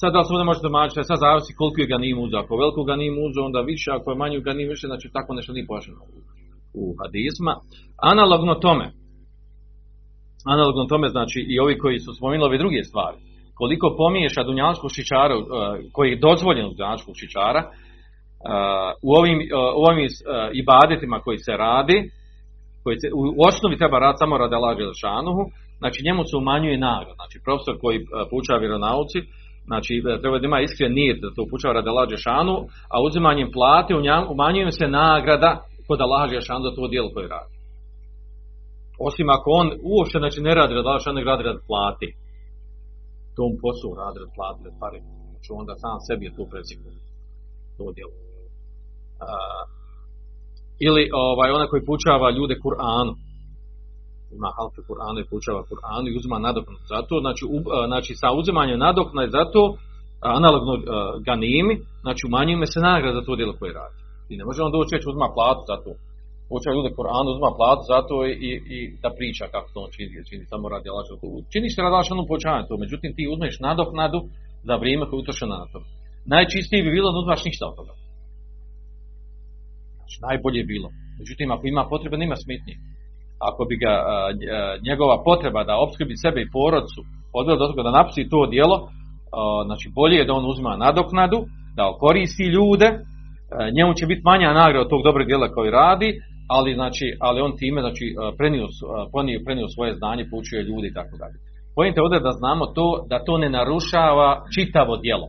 Sad 0.00 0.12
da 0.12 0.18
li 0.18 0.24
se 0.24 0.32
ovdje 0.32 0.48
možete 0.50 0.66
tumačiti, 0.66 1.08
sad 1.10 1.18
zavisi 1.24 1.58
koliko 1.60 1.78
je 1.80 1.92
ganim 1.94 2.16
uzeo. 2.24 2.40
Ako 2.40 2.52
veliko 2.62 2.80
ganim 2.90 3.14
uzeo, 3.26 3.48
onda 3.48 3.60
više, 3.72 3.88
ako 3.92 4.06
je 4.10 4.20
manju 4.22 4.46
ganim 4.48 4.68
više, 4.72 4.86
znači 4.90 5.06
tako 5.16 5.30
nešto 5.34 5.52
nije 5.52 5.70
pojašnjeno 5.70 6.00
u, 6.80 6.94
hadisma. 7.00 7.54
Analogno 8.12 8.54
tome, 8.54 8.86
analogno 10.54 10.84
tome, 10.84 11.08
znači 11.08 11.38
i 11.48 11.60
ovi 11.60 11.78
koji 11.78 11.98
su 11.98 12.14
spomenuli 12.14 12.48
ove 12.48 12.58
druge 12.58 12.82
stvari, 12.84 13.18
koliko 13.54 13.94
pomiješa 13.98 14.42
dunjanskog 14.42 14.90
šičara, 14.96 15.34
uh, 15.36 15.44
koji 15.92 16.10
je 16.10 16.22
dozvoljen 16.28 16.66
dunjanskog 16.76 17.14
šičara, 17.20 17.62
uh, 17.66 17.72
u 19.08 19.10
ovim, 19.18 19.38
uh, 19.38 19.46
u 19.80 19.82
ovim 19.88 20.06
ibadetima 20.62 21.18
koji 21.24 21.38
se 21.38 21.52
radi, 21.66 21.98
koji 22.84 22.96
se, 23.00 23.08
u, 23.20 23.20
osnovi 23.48 23.80
treba 23.80 23.98
raditi 23.98 24.22
samo 24.22 24.38
radi 24.38 24.54
Allah 24.54 24.76
Đelešanuhu, 24.76 25.42
znači 25.80 26.04
njemu 26.06 26.22
se 26.24 26.34
umanjuje 26.36 26.84
nagrada. 26.88 27.14
Znači 27.20 27.36
profesor 27.46 27.74
koji 27.82 27.98
poučava 28.30 28.58
vjeronauci, 28.64 29.18
znači 29.68 29.92
treba 30.22 30.38
da 30.38 30.46
ima 30.46 30.60
iskren 30.60 30.92
nijet 31.00 31.18
da 31.22 31.34
to 31.36 31.42
poučava 31.50 31.74
radi 31.74 31.88
Allah 31.88 32.08
a 32.94 32.96
uzimanjem 33.06 33.48
plate 33.56 33.92
umanjuje 34.34 34.72
se 34.78 34.86
nagrada 34.88 35.50
kod 35.86 35.98
Allah 36.00 36.22
Đelešanuhu 36.30 36.66
za 36.68 36.72
to 36.76 36.84
djelo 36.92 37.08
koje 37.14 37.28
radi. 37.36 37.54
Osim 39.08 39.26
ako 39.36 39.48
on 39.60 39.66
uopšte 39.92 40.18
znači, 40.22 40.38
ne 40.48 40.52
radi 40.58 40.72
radi 40.74 40.82
Allah 40.82 40.94
Đelešanuhu, 40.96 41.18
nego 41.18 41.30
radi 41.32 41.44
radi 41.48 41.62
plate. 41.70 42.08
Tom 43.36 43.52
poslu 43.62 43.90
radi 44.02 44.16
radi 44.22 44.32
plate, 44.36 44.60
radi 44.66 44.78
pare. 44.82 44.98
Znači 45.30 45.48
onda 45.60 45.72
sam 45.82 45.96
sebi 46.06 46.22
je 46.26 46.36
to 46.36 46.44
presikao. 46.52 46.92
To 47.78 47.84
djelo. 47.96 48.14
Uh, 49.24 49.62
ili 50.86 51.02
ovaj 51.12 51.50
onaj 51.56 51.68
koji 51.72 51.86
poučava 51.88 52.28
ljude 52.30 52.54
Kur'anu 52.64 53.12
ima 54.38 54.50
halke 54.56 54.80
Kur'anu 54.88 55.18
i 55.20 55.28
poučava 55.30 55.62
Kur'anu 55.70 56.06
i 56.08 56.16
uzima 56.18 56.38
nadoknadu 56.38 56.84
za 56.92 57.00
to 57.08 57.16
znači, 57.24 57.44
u, 57.54 57.58
znači 57.90 58.12
sa 58.14 58.28
uzimanjem 58.40 58.78
nadoknade 58.78 59.30
za 59.38 59.44
to 59.52 59.62
analogno 60.20 60.72
a, 60.74 60.82
ganimi 61.28 61.74
znači 62.04 62.22
umanjuje 62.28 62.66
se 62.66 62.80
nagrada 62.80 63.20
za 63.20 63.26
to 63.26 63.36
djelo 63.36 63.54
koje 63.58 63.72
radi 63.72 64.05
i 64.30 64.34
ne 64.40 64.44
može 64.48 64.58
on 64.62 64.72
doći 64.76 64.94
reći 64.94 65.10
uzima 65.10 65.28
platu 65.36 65.62
za 65.70 65.76
to 65.84 65.92
poučava 66.48 66.74
ljude 66.76 66.96
Kur'anu 66.98 67.28
uzima 67.34 67.52
platu 67.58 67.82
za 67.92 67.98
to 68.08 68.16
i, 68.30 68.32
i, 68.48 68.50
i 68.76 68.78
da 69.02 69.08
priča 69.18 69.44
kako 69.54 69.68
to 69.74 69.78
on 69.84 69.90
čini, 69.94 70.26
čini 70.28 70.44
samo 70.52 70.64
radi 70.74 70.86
Allah 70.92 71.06
čini 71.52 71.66
se 71.70 71.78
radi 71.84 71.94
Allah 71.94 72.28
poučavanje 72.30 72.68
to 72.68 72.74
međutim 72.84 73.10
ti 73.16 73.30
uzmeš 73.34 73.54
nadoknadu 73.66 74.20
za 74.68 74.74
vrijeme 74.82 75.04
koje 75.08 75.18
je 75.42 75.46
na 75.54 75.66
to 75.72 75.78
najčistije 76.34 76.84
bi 76.84 76.96
bilo 76.96 77.08
da 77.12 77.18
uzmaš 77.22 77.42
ništa 77.48 77.64
od 77.70 77.76
toga 77.80 77.94
Znači, 80.06 80.18
najbolje 80.28 80.58
je 80.60 80.70
bilo. 80.74 80.88
Međutim, 81.18 81.50
ako 81.50 81.64
ima 81.66 81.82
potrebe, 81.92 82.16
nema 82.16 82.36
smetnje. 82.36 82.74
Ako 83.48 83.64
bi 83.68 83.76
ga 83.84 83.92
njegova 84.88 85.16
potreba 85.28 85.64
da 85.64 85.82
opskrbi 85.84 86.14
sebe 86.24 86.40
i 86.42 86.50
porodcu 86.56 87.00
odvela 87.38 87.58
do 87.58 87.66
toga 87.68 87.82
da 87.82 87.96
napusti 87.98 88.28
to 88.32 88.46
dijelo, 88.46 88.76
a, 88.78 89.64
znači 89.68 89.86
bolje 89.98 90.16
je 90.16 90.24
da 90.28 90.32
on 90.32 90.46
uzima 90.52 90.76
nadoknadu, 90.76 91.38
da 91.76 91.84
koristi 92.04 92.46
ljude, 92.56 92.88
njemu 93.76 93.92
će 93.98 94.06
biti 94.06 94.22
manja 94.24 94.52
nagrada 94.52 94.84
od 94.84 94.92
tog 94.92 95.02
dobrog 95.08 95.26
dijela 95.26 95.48
koji 95.56 95.70
radi, 95.70 96.10
ali 96.56 96.74
znači, 96.74 97.06
ali 97.20 97.40
on 97.40 97.52
time 97.56 97.80
znači 97.80 98.06
a, 98.20 98.32
prenio, 98.38 98.66
a, 98.66 98.70
prenio, 99.46 99.68
svoje 99.74 99.92
znanje, 99.94 100.24
poučio 100.30 100.60
ljude 100.68 100.86
i 100.88 100.96
tako 100.98 101.14
dalje. 101.22 101.36
Pojente 101.76 102.02
ovdje 102.02 102.20
da 102.20 102.32
znamo 102.40 102.64
to, 102.66 102.88
da 103.10 103.24
to 103.26 103.38
ne 103.38 103.48
narušava 103.50 104.28
čitavo 104.54 104.96
dijelo 104.96 105.28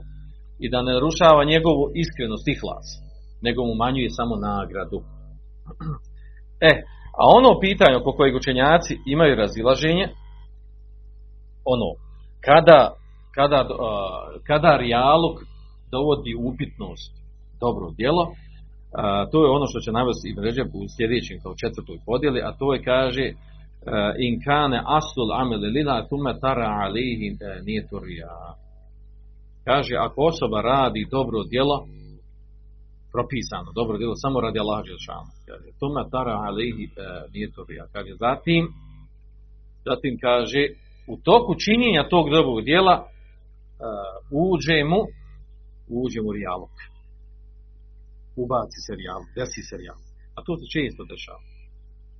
i 0.63 0.69
da 0.69 0.81
ne 0.81 0.91
narušava 0.93 1.43
njegovu 1.43 1.83
iskrenost 2.03 2.47
i 2.47 2.59
hlas 2.61 2.87
nego 3.41 3.65
mu 3.65 3.71
umanjuje 3.71 4.09
samo 4.09 4.35
nagradu. 4.35 4.99
E, 6.69 6.73
a 7.19 7.23
ono 7.37 7.59
pitanje 7.59 7.95
oko 7.97 8.11
kojeg 8.11 8.35
učenjaci 8.35 8.93
imaju 9.05 9.35
razilaženje, 9.35 10.07
ono, 11.65 11.89
kada, 12.45 12.91
kada, 13.35 13.67
kada 14.47 14.77
rijalog 14.77 15.35
dovodi 15.91 16.33
upitnost 16.35 17.26
dobro 17.59 17.85
djelo, 17.99 18.23
uh, 18.23 18.33
to 19.31 19.37
je 19.43 19.49
ono 19.57 19.65
što 19.71 19.79
će 19.79 19.91
navesti 19.91 20.29
Ibn 20.29 20.41
Ređeb 20.43 20.69
u 20.73 20.81
sljedećem 20.95 21.37
kao 21.43 21.59
četvrtoj 21.61 21.97
podjeli, 22.05 22.39
a 22.47 22.51
to 22.59 22.73
je 22.73 22.83
kaže 22.83 23.25
uh, 23.31 23.37
in 24.25 24.33
kane 24.47 24.79
aslul 24.97 25.29
ameli 25.41 25.67
lila 25.77 26.07
tume 26.09 26.33
tara 26.43 26.67
alihi 26.83 27.27
uh, 27.33 27.65
nije 27.65 27.81
to 27.89 27.97
rija. 27.99 28.37
Kaže, 29.67 29.93
ako 30.05 30.17
osoba 30.31 30.61
radi 30.61 31.07
dobro 31.11 31.39
djelo, 31.43 31.77
propisano, 33.17 33.69
dobro 33.79 33.97
djelo, 33.97 34.13
samo 34.15 34.41
radi 34.41 34.59
Allah 34.59 34.79
Đelšanu. 34.87 35.31
Kaže, 35.47 35.67
tome 35.79 36.01
tara 36.15 36.35
alihi 36.47 36.85
e, 36.85 36.89
nije 37.33 37.47
to 37.55 37.61
rija. 37.69 37.85
Kaže, 37.93 38.11
zatim, 38.25 38.63
zatim 39.89 40.13
kaže, 40.25 40.61
u 41.13 41.15
toku 41.29 41.51
činjenja 41.65 42.09
tog 42.13 42.25
dobrog 42.35 42.59
djela 42.69 42.95
e, 42.99 43.03
uđe 44.45 44.79
mu, 44.91 45.01
uđe 46.01 46.19
mu 46.25 46.31
rijalog. 46.37 46.73
Ubaci 48.43 48.79
se 48.85 48.93
rijalog, 48.99 49.27
desi 49.35 49.61
se 49.69 49.75
rijalog. 49.81 50.05
A 50.37 50.39
to 50.45 50.51
se 50.59 50.65
često 50.75 51.01
dešava. 51.11 51.43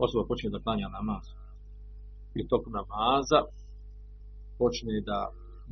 Osoba 0.06 0.24
počne 0.30 0.50
da 0.50 0.64
klanja 0.66 0.88
namaz. 0.98 1.26
I 2.36 2.40
u 2.44 2.48
toku 2.52 2.70
namaza 2.80 3.40
počne 4.60 5.02
da 5.10 5.20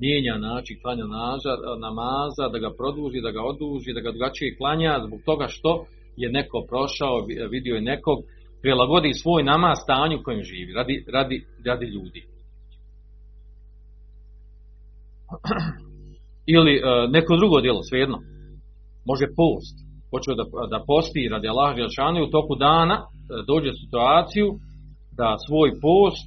mijenja 0.02 0.38
način 0.38 0.82
klanja 0.82 1.06
namaza, 1.88 2.46
da 2.54 2.58
ga 2.60 2.72
produži, 2.80 3.22
da 3.22 3.32
ga 3.32 3.42
oduži, 3.52 3.94
da 3.94 4.02
ga 4.02 4.12
drugačije 4.12 4.58
klanja, 4.58 5.02
zbog 5.06 5.20
toga 5.26 5.48
što 5.48 5.86
je 6.18 6.30
neko 6.32 6.66
prošao, 6.70 7.26
vidio 7.50 7.76
je 7.76 7.82
nekog, 7.82 8.18
prilagodi 8.62 9.14
svoj 9.14 9.44
namaz 9.44 9.78
stanju 9.84 10.18
u 10.18 10.24
kojem 10.24 10.44
živi, 10.44 10.74
radi, 10.74 11.06
radi, 11.08 11.46
radi 11.66 11.86
ljudi. 11.86 12.22
Ili 16.56 16.74
uh, 16.78 17.12
neko 17.12 17.38
drugo 17.38 17.62
djelo, 17.62 17.84
svejedno. 17.84 18.18
Može 19.06 19.26
post. 19.36 19.85
Počeo 20.16 20.36
da, 20.40 20.46
da 20.74 20.80
posti 20.92 21.30
radi 21.34 21.48
Allah 21.54 21.70
Želšanu 21.82 22.18
i 22.20 22.28
u 22.28 22.34
toku 22.38 22.56
dana 22.56 22.96
uh, 23.00 23.08
dođe 23.50 23.72
situaciju 23.84 24.48
da 25.20 25.30
svoj 25.48 25.70
post 25.88 26.26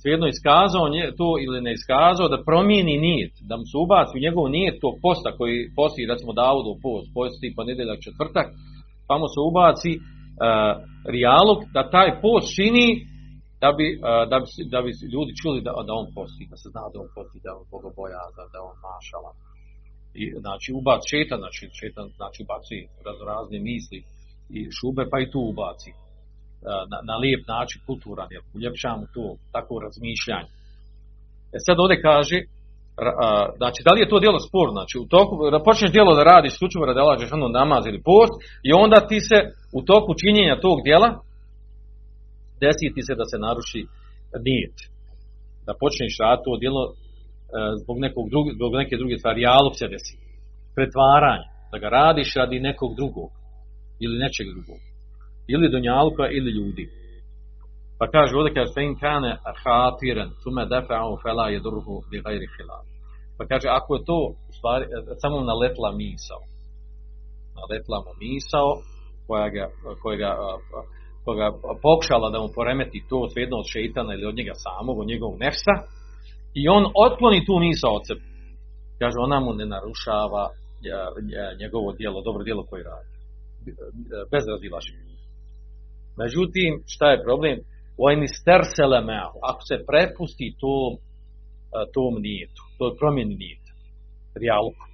svejedno 0.00 0.26
iskazao 0.28 0.92
nje, 0.94 1.04
to 1.20 1.28
ili 1.44 1.58
ne 1.66 1.72
iskazao, 1.72 2.28
da 2.34 2.44
promijeni 2.48 2.96
nijet, 3.06 3.34
da 3.48 3.54
mu 3.56 3.64
se 3.70 3.76
ubaci 3.84 4.12
u 4.16 4.24
njegov 4.26 4.46
nijet 4.56 4.76
tog 4.84 4.94
posta 5.04 5.30
koji 5.38 5.56
posti, 5.78 6.10
recimo 6.12 6.32
Davudu 6.32 6.72
post, 6.86 7.06
posti 7.16 7.54
ponedjeljak 7.58 8.00
četvrtak, 8.06 8.46
pa 9.08 9.14
mu 9.20 9.26
se 9.34 9.40
ubaci 9.50 9.92
uh, 9.96 10.02
rijalog 11.14 11.58
da 11.76 11.90
taj 11.96 12.10
post 12.24 12.46
čini 12.56 12.86
da 13.62 13.68
bi, 13.78 13.86
uh, 13.96 14.02
da 14.30 14.36
bi, 14.42 14.46
da 14.74 14.78
bi 14.84 14.90
ljudi 15.14 15.32
čuli 15.40 15.58
da, 15.66 15.70
da 15.88 15.92
on 16.00 16.06
posti, 16.16 16.44
da 16.50 16.56
se 16.60 16.66
zna 16.72 16.82
da 16.92 16.96
on 17.04 17.10
posti, 17.16 17.38
da 17.44 17.50
on 17.58 17.64
bogobojazan, 17.74 18.46
da 18.54 18.58
on 18.68 18.76
mašala. 18.88 19.30
I, 20.14 20.24
znači, 20.44 20.68
ubac 20.80 21.02
šetan, 21.10 21.38
znači, 21.44 21.62
šetan, 21.80 22.06
znači, 22.20 22.38
ubaci 22.44 22.78
razne 23.30 23.58
misli 23.70 24.00
i 24.56 24.60
šube, 24.76 25.04
pa 25.10 25.16
i 25.20 25.30
tu 25.32 25.40
ubaci 25.52 25.90
na, 26.90 26.98
na 27.10 27.16
lijep 27.22 27.42
način, 27.54 27.78
kulturan, 27.86 28.28
jer 28.34 28.42
uljepšamo 28.56 29.04
to 29.14 29.24
tako 29.54 29.74
razmišljanje. 29.84 30.50
E 31.56 31.58
sad 31.66 31.76
ovdje 31.80 32.02
kaže, 32.08 32.38
znači 33.60 33.80
da 33.86 33.90
li 33.92 34.00
je 34.00 34.12
to 34.12 34.18
djelo 34.20 34.40
spor, 34.48 34.68
znači 34.76 34.94
u 35.02 35.06
toku, 35.14 35.34
da 35.54 35.66
počneš 35.68 35.90
djelo 35.92 36.12
da 36.18 36.30
radiš 36.32 36.52
isključivo 36.52 36.86
da 36.86 37.08
lažeš 37.10 37.32
ono 37.32 37.48
namaz 37.48 37.82
ili 37.86 38.06
post 38.10 38.34
i 38.68 38.70
onda 38.72 38.98
ti 39.10 39.18
se 39.28 39.38
u 39.78 39.80
toku 39.90 40.10
činjenja 40.22 40.60
tog 40.66 40.78
djela 40.88 41.08
desi 42.62 42.94
ti 42.94 43.02
se 43.06 43.14
da 43.20 43.24
se 43.30 43.38
naruši 43.46 43.82
nijet. 44.46 44.76
Da 45.66 45.72
počneš 45.82 46.12
raditi 46.22 46.44
to 46.46 46.52
djelo 46.62 46.82
zbog, 47.82 47.96
nekog 48.06 48.26
drug, 48.32 48.46
zbog 48.58 48.72
neke 48.82 48.96
druge 48.96 49.16
stvari, 49.18 49.40
jalog 49.40 49.74
se 49.80 49.86
desi. 49.92 50.14
Pretvaranje, 50.76 51.46
da 51.72 51.76
ga 51.82 51.88
radiš 51.88 52.34
radi 52.40 52.66
nekog 52.68 52.90
drugog 53.00 53.30
ili 54.04 54.18
nečeg 54.22 54.46
drugog 54.54 54.80
ili 55.52 55.70
dunjalka 55.74 56.24
ili 56.38 56.50
ljudi. 56.58 56.86
Pa 57.98 58.04
kaže 58.14 58.36
ovdje 58.36 58.54
kaže 58.54 58.70
fe 58.74 58.82
in 58.88 58.94
kane 59.04 59.32
hatiran 59.62 60.30
tume 60.42 60.64
defa'u 60.72 61.12
fela 61.22 61.46
yadruhu 61.56 61.94
bi 62.10 62.22
ghairi 62.24 62.48
khilaf. 62.54 62.86
Pa 63.38 63.42
kaže 63.50 63.68
ako 63.78 63.90
je 63.96 64.02
to 64.10 64.18
stvari 64.56 64.84
samo 65.22 65.36
naletla 65.50 65.90
misao. 66.04 66.42
Naletla 67.58 67.98
mu 68.04 68.12
misao 68.24 68.70
koja 69.26 69.48
ga, 69.54 69.66
koja 70.02 70.16
ga, 70.22 70.30
koja 71.24 71.36
ga 71.42 71.48
pokušala 71.86 72.26
da 72.30 72.38
mu 72.42 72.48
poremeti 72.56 73.06
to 73.10 73.18
svejedno 73.32 73.56
od 73.62 73.66
šeitana 73.72 74.10
ili 74.14 74.26
od 74.30 74.36
njega 74.38 74.54
samog, 74.64 74.96
od 74.98 75.08
njegovog 75.12 75.36
nefsa 75.44 75.74
i 76.54 76.68
on 76.68 76.84
otkloni 77.06 77.46
tu 77.46 77.58
misao 77.58 77.92
od 77.98 78.02
sebe. 78.06 78.20
Kaže 78.98 79.16
ona 79.18 79.40
mu 79.40 79.52
ne 79.52 79.66
narušava 79.66 80.48
njegovo 81.60 81.92
djelo, 81.92 82.22
dobro 82.22 82.44
djelo 82.44 82.62
koje 82.70 82.82
radi. 82.84 83.10
Bez 84.32 84.42
razilaženja. 84.52 85.14
Međutim, 86.22 86.70
šta 86.86 87.06
je 87.10 87.22
problem? 87.22 87.58
Ako 89.50 89.60
se 89.68 89.84
prepusti 89.90 90.56
tom, 90.60 90.90
tom 91.94 92.22
nijetu, 92.22 92.62
to 92.78 92.94
promjeni 92.98 93.34
nijet. 93.34 93.64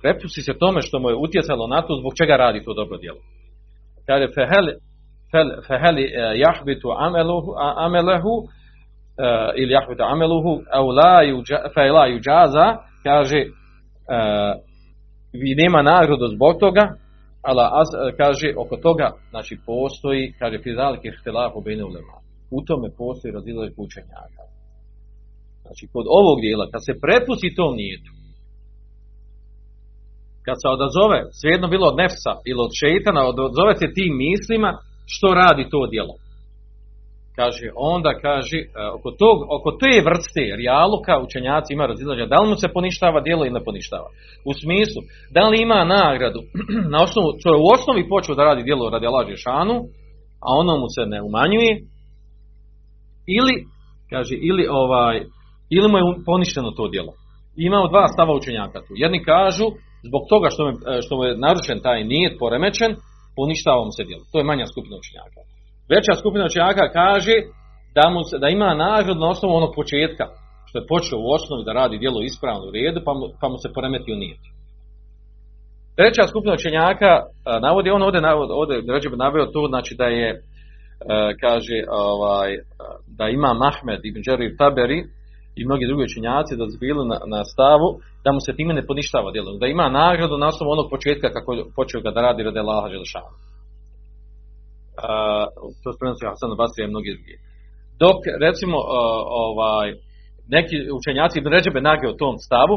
Prepusti 0.03 0.41
se 0.43 0.59
tome 0.59 0.81
što 0.83 0.99
mu 0.99 1.09
je 1.11 1.17
utjecalo 1.17 1.67
na 1.67 1.83
to 1.87 1.93
zbog 2.01 2.13
čega 2.21 2.37
radi 2.37 2.65
to 2.65 2.75
dobro 2.75 2.97
djelo. 2.99 3.23
Kaže, 4.07 4.27
feheli, 4.37 4.73
feheli 5.69 6.05
jahbitu 6.45 6.89
ameluhu, 7.07 7.51
amelehu, 7.87 8.35
ili 9.57 9.73
jahbitu 9.73 10.03
ameluhu, 10.03 10.53
fe 11.75 11.91
la 11.91 12.07
juđaza, 12.07 12.67
kaže, 13.03 13.41
vi 15.33 15.55
nema 15.55 15.83
nagradu 15.83 16.27
zbog 16.35 16.55
toga, 16.61 16.85
ala 17.43 17.67
az, 17.81 17.89
kaže 18.17 18.49
oko 18.63 18.77
toga 18.77 19.09
znači 19.31 19.55
postoji 19.67 20.33
kaže 20.39 20.59
fizalike 20.67 21.09
ihtilafu 21.09 21.61
bejne 21.61 21.85
ulema. 21.85 22.17
U 22.57 22.59
tome 22.69 22.89
postoji 22.99 23.35
razilaženje 23.39 23.83
učenjaka. 23.87 24.43
Znači 25.63 25.85
kod 25.93 26.07
ovog 26.21 26.37
dijela 26.41 26.65
kad 26.73 26.81
se 26.87 27.01
prepusti 27.05 27.55
tom 27.59 27.73
nijetu 27.83 28.13
kad 30.47 30.57
se 30.63 30.69
odazove 30.77 31.19
svejedno 31.41 31.67
bilo 31.75 31.87
od 31.93 31.97
nefsa 32.03 32.33
ili 32.51 32.61
od 32.67 32.73
šeitana 32.81 33.23
odazove 33.33 33.73
se 33.81 33.95
tim 33.99 34.13
mislima 34.27 34.71
što 35.13 35.29
radi 35.43 35.65
to 35.73 35.81
djelo 35.93 36.15
kaže, 37.39 37.67
onda 37.77 38.13
kaže, 38.27 38.59
e, 38.59 38.67
oko, 38.97 39.11
tog, 39.23 39.37
oko 39.57 39.71
te 39.81 39.93
vrste 40.09 40.43
rijaluka 40.61 41.15
učenjaci 41.27 41.73
ima 41.73 41.87
razilaženja, 41.87 42.33
da 42.33 42.43
li 42.43 42.49
mu 42.49 42.57
se 42.57 42.69
poništava 42.77 43.21
djelo 43.21 43.43
ili 43.45 43.59
ne 43.59 43.65
poništava. 43.65 44.09
U 44.51 44.53
smislu, 44.61 45.01
da 45.37 45.43
li 45.49 45.57
ima 45.63 45.85
nagradu, 45.85 46.41
na 46.93 46.99
osnovu, 47.07 47.29
što 47.41 47.49
je 47.51 47.63
u 47.63 47.71
osnovi 47.75 48.09
počeo 48.09 48.35
da 48.35 48.49
radi 48.51 48.63
djelo 48.63 48.91
radi 48.91 49.07
Allah 49.07 49.27
šanu, 49.45 49.77
a 50.47 50.49
ono 50.63 50.73
mu 50.81 50.87
se 50.95 51.03
ne 51.13 51.23
umanjuje, 51.29 51.73
ili, 53.39 53.55
kaže, 54.13 54.35
ili 54.51 54.65
ovaj, 54.83 55.17
ili 55.77 55.89
mu 55.89 55.97
je 55.99 56.05
poništeno 56.27 56.71
to 56.71 56.89
djelo. 56.89 57.13
Imamo 57.57 57.89
dva 57.89 58.05
stava 58.15 58.33
učenjaka 58.35 58.79
tu. 58.87 58.93
Jedni 59.05 59.25
kažu, 59.25 59.67
zbog 60.09 60.23
toga 60.33 60.49
što, 60.51 60.63
me, 60.67 60.73
što 61.05 61.17
mu 61.17 61.23
je 61.25 61.39
naručen 61.47 61.79
taj 61.87 62.05
nijet 62.05 62.35
poremećen, 62.39 62.91
poništava 63.37 63.85
mu 63.85 63.93
se 63.97 64.05
djelo. 64.05 64.25
To 64.33 64.39
je 64.39 64.49
manja 64.51 64.67
skupina 64.73 64.97
učenjaka. 65.03 65.41
Veća 65.93 66.13
skupina 66.21 66.45
učenjaka 66.45 66.93
kaže 67.01 67.37
da, 67.97 68.05
mu 68.13 68.21
da 68.43 68.49
ima 68.49 68.75
nagradu 68.75 69.21
na 69.21 69.29
osnovu 69.35 69.55
onog 69.55 69.73
početka, 69.79 70.25
što 70.67 70.79
je 70.79 70.91
počeo 70.93 71.19
u 71.19 71.31
osnovi 71.37 71.63
da 71.65 71.73
radi 71.73 71.99
djelo 71.99 72.21
ispravno 72.23 72.65
u 72.67 72.75
redu, 72.77 73.01
pa 73.07 73.13
mu, 73.19 73.25
pa 73.41 73.47
mu 73.49 73.57
se 73.63 73.75
poremetio 73.75 74.17
nijet. 74.17 74.43
Treća 75.97 76.23
skupina 76.31 76.55
učenjaka 76.55 77.11
navodi, 77.67 77.91
on 77.91 78.03
ovdje, 78.03 78.21
ovdje 78.61 78.93
Ređeb 78.95 79.15
naveo 79.25 79.47
to, 79.55 79.63
znači 79.73 79.93
da 80.01 80.07
je, 80.19 80.29
kaže, 81.45 81.77
ovaj, 82.09 82.51
da 83.19 83.25
ima 83.29 83.51
Mahmed 83.63 84.01
ibn 84.05 84.21
Đerir 84.27 84.57
Taberi 84.59 85.01
i 85.59 85.65
mnogi 85.65 85.87
drugi 85.87 86.05
učenjaci 86.05 86.57
da 86.57 86.65
su 86.71 87.05
na, 87.11 87.19
na 87.35 87.45
stavu 87.53 87.89
da 88.25 88.33
mu 88.33 88.41
se 88.47 88.57
time 88.57 88.73
ne 88.75 88.87
poništava 88.87 89.33
djelo, 89.33 89.59
da 89.63 89.67
ima 89.67 89.87
nagradu 89.89 90.37
na 90.39 90.47
osnovu 90.53 90.71
onog 90.73 90.87
početka 90.91 91.29
kako 91.37 91.51
počeo 91.77 92.01
ga 92.01 92.11
da 92.11 92.21
radi 92.27 92.43
radi 92.43 92.59
Laha 92.59 92.89
Želešana 92.95 93.50
to 95.83 95.89
prenosi 96.01 96.31
Hasan 96.31 96.57
Basri 96.61 96.85
i 96.85 96.93
mnogi 96.93 97.11
drugi. 97.17 97.37
Dok, 98.03 98.19
recimo, 98.47 98.77
ovaj, 99.47 99.89
neki 100.57 100.77
učenjaci 100.99 101.47
Ređebe 101.55 101.81
nage 101.81 102.07
o 102.09 102.19
tom 102.23 102.35
stavu, 102.47 102.77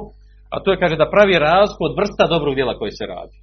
a 0.54 0.56
to 0.64 0.68
je, 0.72 0.82
kaže, 0.84 0.96
da 1.02 1.14
pravi 1.14 1.44
razliku 1.50 1.82
od 1.86 1.98
vrsta 2.00 2.24
dobrog 2.34 2.54
djela 2.56 2.74
koji 2.80 2.92
se 3.00 3.06
radi. 3.14 3.38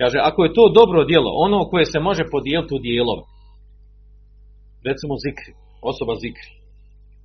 Kaže, 0.00 0.18
ako 0.28 0.40
je 0.44 0.54
to 0.58 0.64
dobro 0.80 1.00
djelo, 1.10 1.30
ono 1.46 1.58
koje 1.70 1.84
se 1.92 1.98
može 2.08 2.24
podijeliti 2.34 2.74
u 2.74 2.82
dijelove, 2.86 3.24
recimo 4.88 5.14
zikri, 5.24 5.52
osoba 5.90 6.14
zikri, 6.24 6.52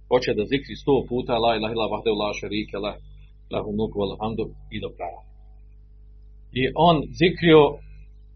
hoće 0.10 0.30
da 0.38 0.43
zikri 0.54 0.74
sto 0.82 0.95
puta, 1.10 1.34
la 1.43 1.52
ilaha 1.58 1.74
illa 1.76 1.88
vahdehu 1.93 2.18
la 2.22 2.30
šarike, 2.39 2.78
la 2.86 2.93
lahu 3.54 3.70
nuku 3.80 3.97
alhamdu 4.08 4.43
i 4.76 4.78
do 4.84 4.89
kraja. 4.95 5.22
I 6.60 6.62
on 6.88 6.95
zikrio 7.22 7.62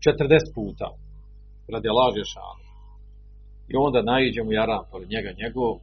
40 0.05 0.55
puta 0.57 0.87
radi 1.71 1.87
Allah 1.89 2.09
Žešanu. 2.19 2.63
I 3.71 3.73
onda 3.85 3.99
naiđe 4.01 4.41
mu 4.43 4.51
jaran 4.51 4.83
pored 4.91 5.09
njega 5.09 5.31
njegov 5.41 5.73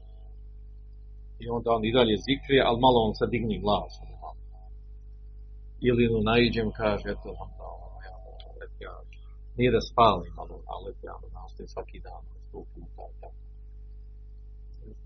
i 1.42 1.44
onda 1.56 1.68
on 1.76 1.84
i 1.84 1.92
dalje 1.98 2.16
zikri, 2.28 2.56
ali 2.66 2.80
malo 2.86 2.98
on 3.06 3.14
se 3.18 3.26
digni 3.34 3.56
glas. 3.64 3.92
Ili 5.88 6.04
mu 6.12 6.18
naiđe 6.30 6.60
mu 6.64 6.72
kaže, 6.82 7.06
eto, 7.14 7.28
on 7.42 7.50
da, 7.58 7.68
ja, 8.06 8.16
ja, 8.86 8.94
nije 9.58 9.70
da 9.76 9.80
spali 9.90 10.28
malo, 10.38 10.56
ali 10.72 10.88
ja 11.08 11.14
nastoji 11.38 11.68
svaki 11.74 11.98
dan, 12.06 12.22
sto 12.48 12.60
puta. 12.72 13.28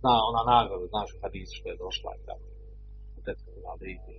Zna 0.01 0.14
ona 0.31 0.43
nagrada, 0.53 0.87
znaš 0.93 1.09
kad 1.20 1.33
što 1.57 1.68
je 1.70 1.77
došla, 1.85 2.11
i 2.20 2.22
tako. 2.29 2.47
Eto, 3.31 3.45
da 3.81 3.87
ide, 3.95 4.16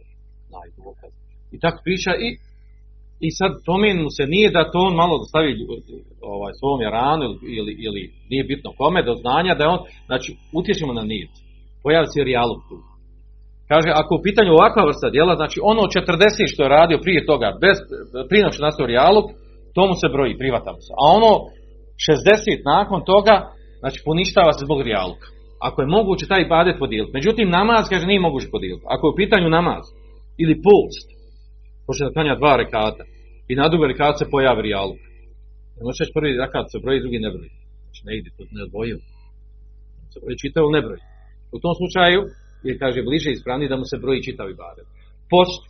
zna 0.48 0.60
i 0.68 0.72
dokaz. 0.78 1.14
I 1.56 1.58
tako 1.64 1.80
priča 1.86 2.12
i 2.28 2.30
i 3.28 3.32
sad 3.40 3.52
pomen 3.70 3.98
mu 4.04 4.10
se 4.18 4.24
nije 4.34 4.50
da 4.58 4.72
to 4.72 4.80
on 4.88 4.94
malo 5.02 5.16
stavi 5.32 5.52
ovaj, 6.34 6.54
svom 6.60 6.80
jaranu 6.88 7.26
ili, 7.58 7.74
ili, 7.88 8.02
nije 8.32 8.44
bitno 8.52 8.70
kome 8.80 9.00
do 9.10 9.14
znanja 9.22 9.54
da 9.56 9.64
je 9.64 9.74
on, 9.76 9.82
znači 10.10 10.30
utječemo 10.60 10.94
na 11.00 11.04
nijet. 11.12 11.34
Pojavi 11.84 12.08
se 12.14 12.30
rijalog 12.30 12.60
tu. 12.70 12.78
Kaže, 13.72 13.90
ako 14.02 14.12
u 14.16 14.24
pitanju 14.28 14.52
ovakva 14.54 14.88
vrsta 14.90 15.10
djela, 15.16 15.34
znači 15.42 15.58
ono 15.72 15.82
40 15.82 16.52
što 16.52 16.64
je 16.64 16.76
radio 16.78 16.98
prije 17.06 17.22
toga, 17.32 17.48
bez, 17.64 17.78
prije 18.30 18.52
što 18.52 18.66
nastao 18.68 18.92
rijalog, 18.94 19.26
to 19.76 19.82
mu 19.90 19.96
se 20.02 20.08
broji, 20.16 20.42
privatam 20.42 20.78
se. 20.86 20.92
A 21.00 21.04
ono 21.18 21.32
60 22.08 22.74
nakon 22.76 23.00
toga, 23.12 23.36
znači 23.82 23.98
poništava 24.08 24.52
se 24.54 24.66
zbog 24.68 24.80
rijaluka. 24.88 25.28
Ako 25.68 25.78
je 25.82 25.94
moguće 25.98 26.32
taj 26.32 26.42
ibadet 26.42 26.76
podijeliti. 26.80 27.18
Međutim, 27.20 27.48
namaz, 27.60 27.84
kaže, 27.90 28.06
nije 28.08 28.26
moguće 28.28 28.48
podijeliti. 28.56 28.86
Ako 28.94 29.02
je 29.08 29.14
u 29.14 29.20
pitanju 29.22 29.56
namaz 29.58 29.84
ili 30.44 30.62
post, 30.68 31.08
počne 31.88 32.06
da 32.30 32.42
dva 32.42 32.54
rekata 32.64 33.04
i 33.52 33.54
na 33.56 33.66
drugom 33.70 33.88
rekatu 33.92 34.18
se 34.20 34.32
pojavi 34.34 34.62
rijaluk. 34.68 35.02
Ne 35.78 35.84
možeš 35.90 36.10
prvi 36.18 36.38
rekat 36.44 36.66
se 36.72 36.78
broji, 36.84 37.04
drugi 37.04 37.20
ne 37.26 37.32
broji. 37.36 37.52
Znači 37.84 38.02
ne 38.08 38.14
ide, 38.18 38.30
to 38.38 38.44
ne 38.58 38.64
odvojio. 38.68 38.98
Se 40.12 40.18
broji 40.24 40.38
čitav 40.44 40.64
ne 40.78 40.82
broji. 40.86 41.04
U 41.56 41.58
tom 41.64 41.74
slučaju 41.80 42.20
je 42.68 42.80
kaže 42.84 43.00
bliže 43.08 43.30
ispravni 43.32 43.72
da 43.72 43.78
mu 43.82 43.86
se 43.92 43.98
broji 44.04 44.26
čitav 44.28 44.48
ibadet. 44.50 44.88
Post, 45.34 45.62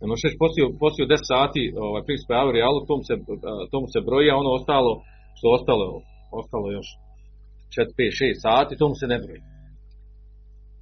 ne 0.00 0.06
možeš 0.12 0.32
postio, 0.42 0.66
postio 0.84 1.06
10 1.06 1.32
sati 1.34 1.62
ovaj, 1.86 2.02
prije 2.04 2.18
se 2.18 2.30
pojavi 2.30 2.52
rijaluk, 2.58 2.82
tomu 2.90 3.02
se, 3.08 3.14
tomu 3.74 3.86
se 3.94 4.00
broji, 4.08 4.30
a 4.30 4.40
ono 4.42 4.50
ostalo, 4.58 4.92
što 5.36 5.46
ostalo, 5.58 5.86
ostalo 6.40 6.66
još 6.78 6.88
4, 7.76 7.86
5, 7.98 8.12
6 8.36 8.44
sati, 8.46 8.80
tomu 8.82 8.94
se 9.00 9.06
ne 9.12 9.18
broji. 9.24 9.42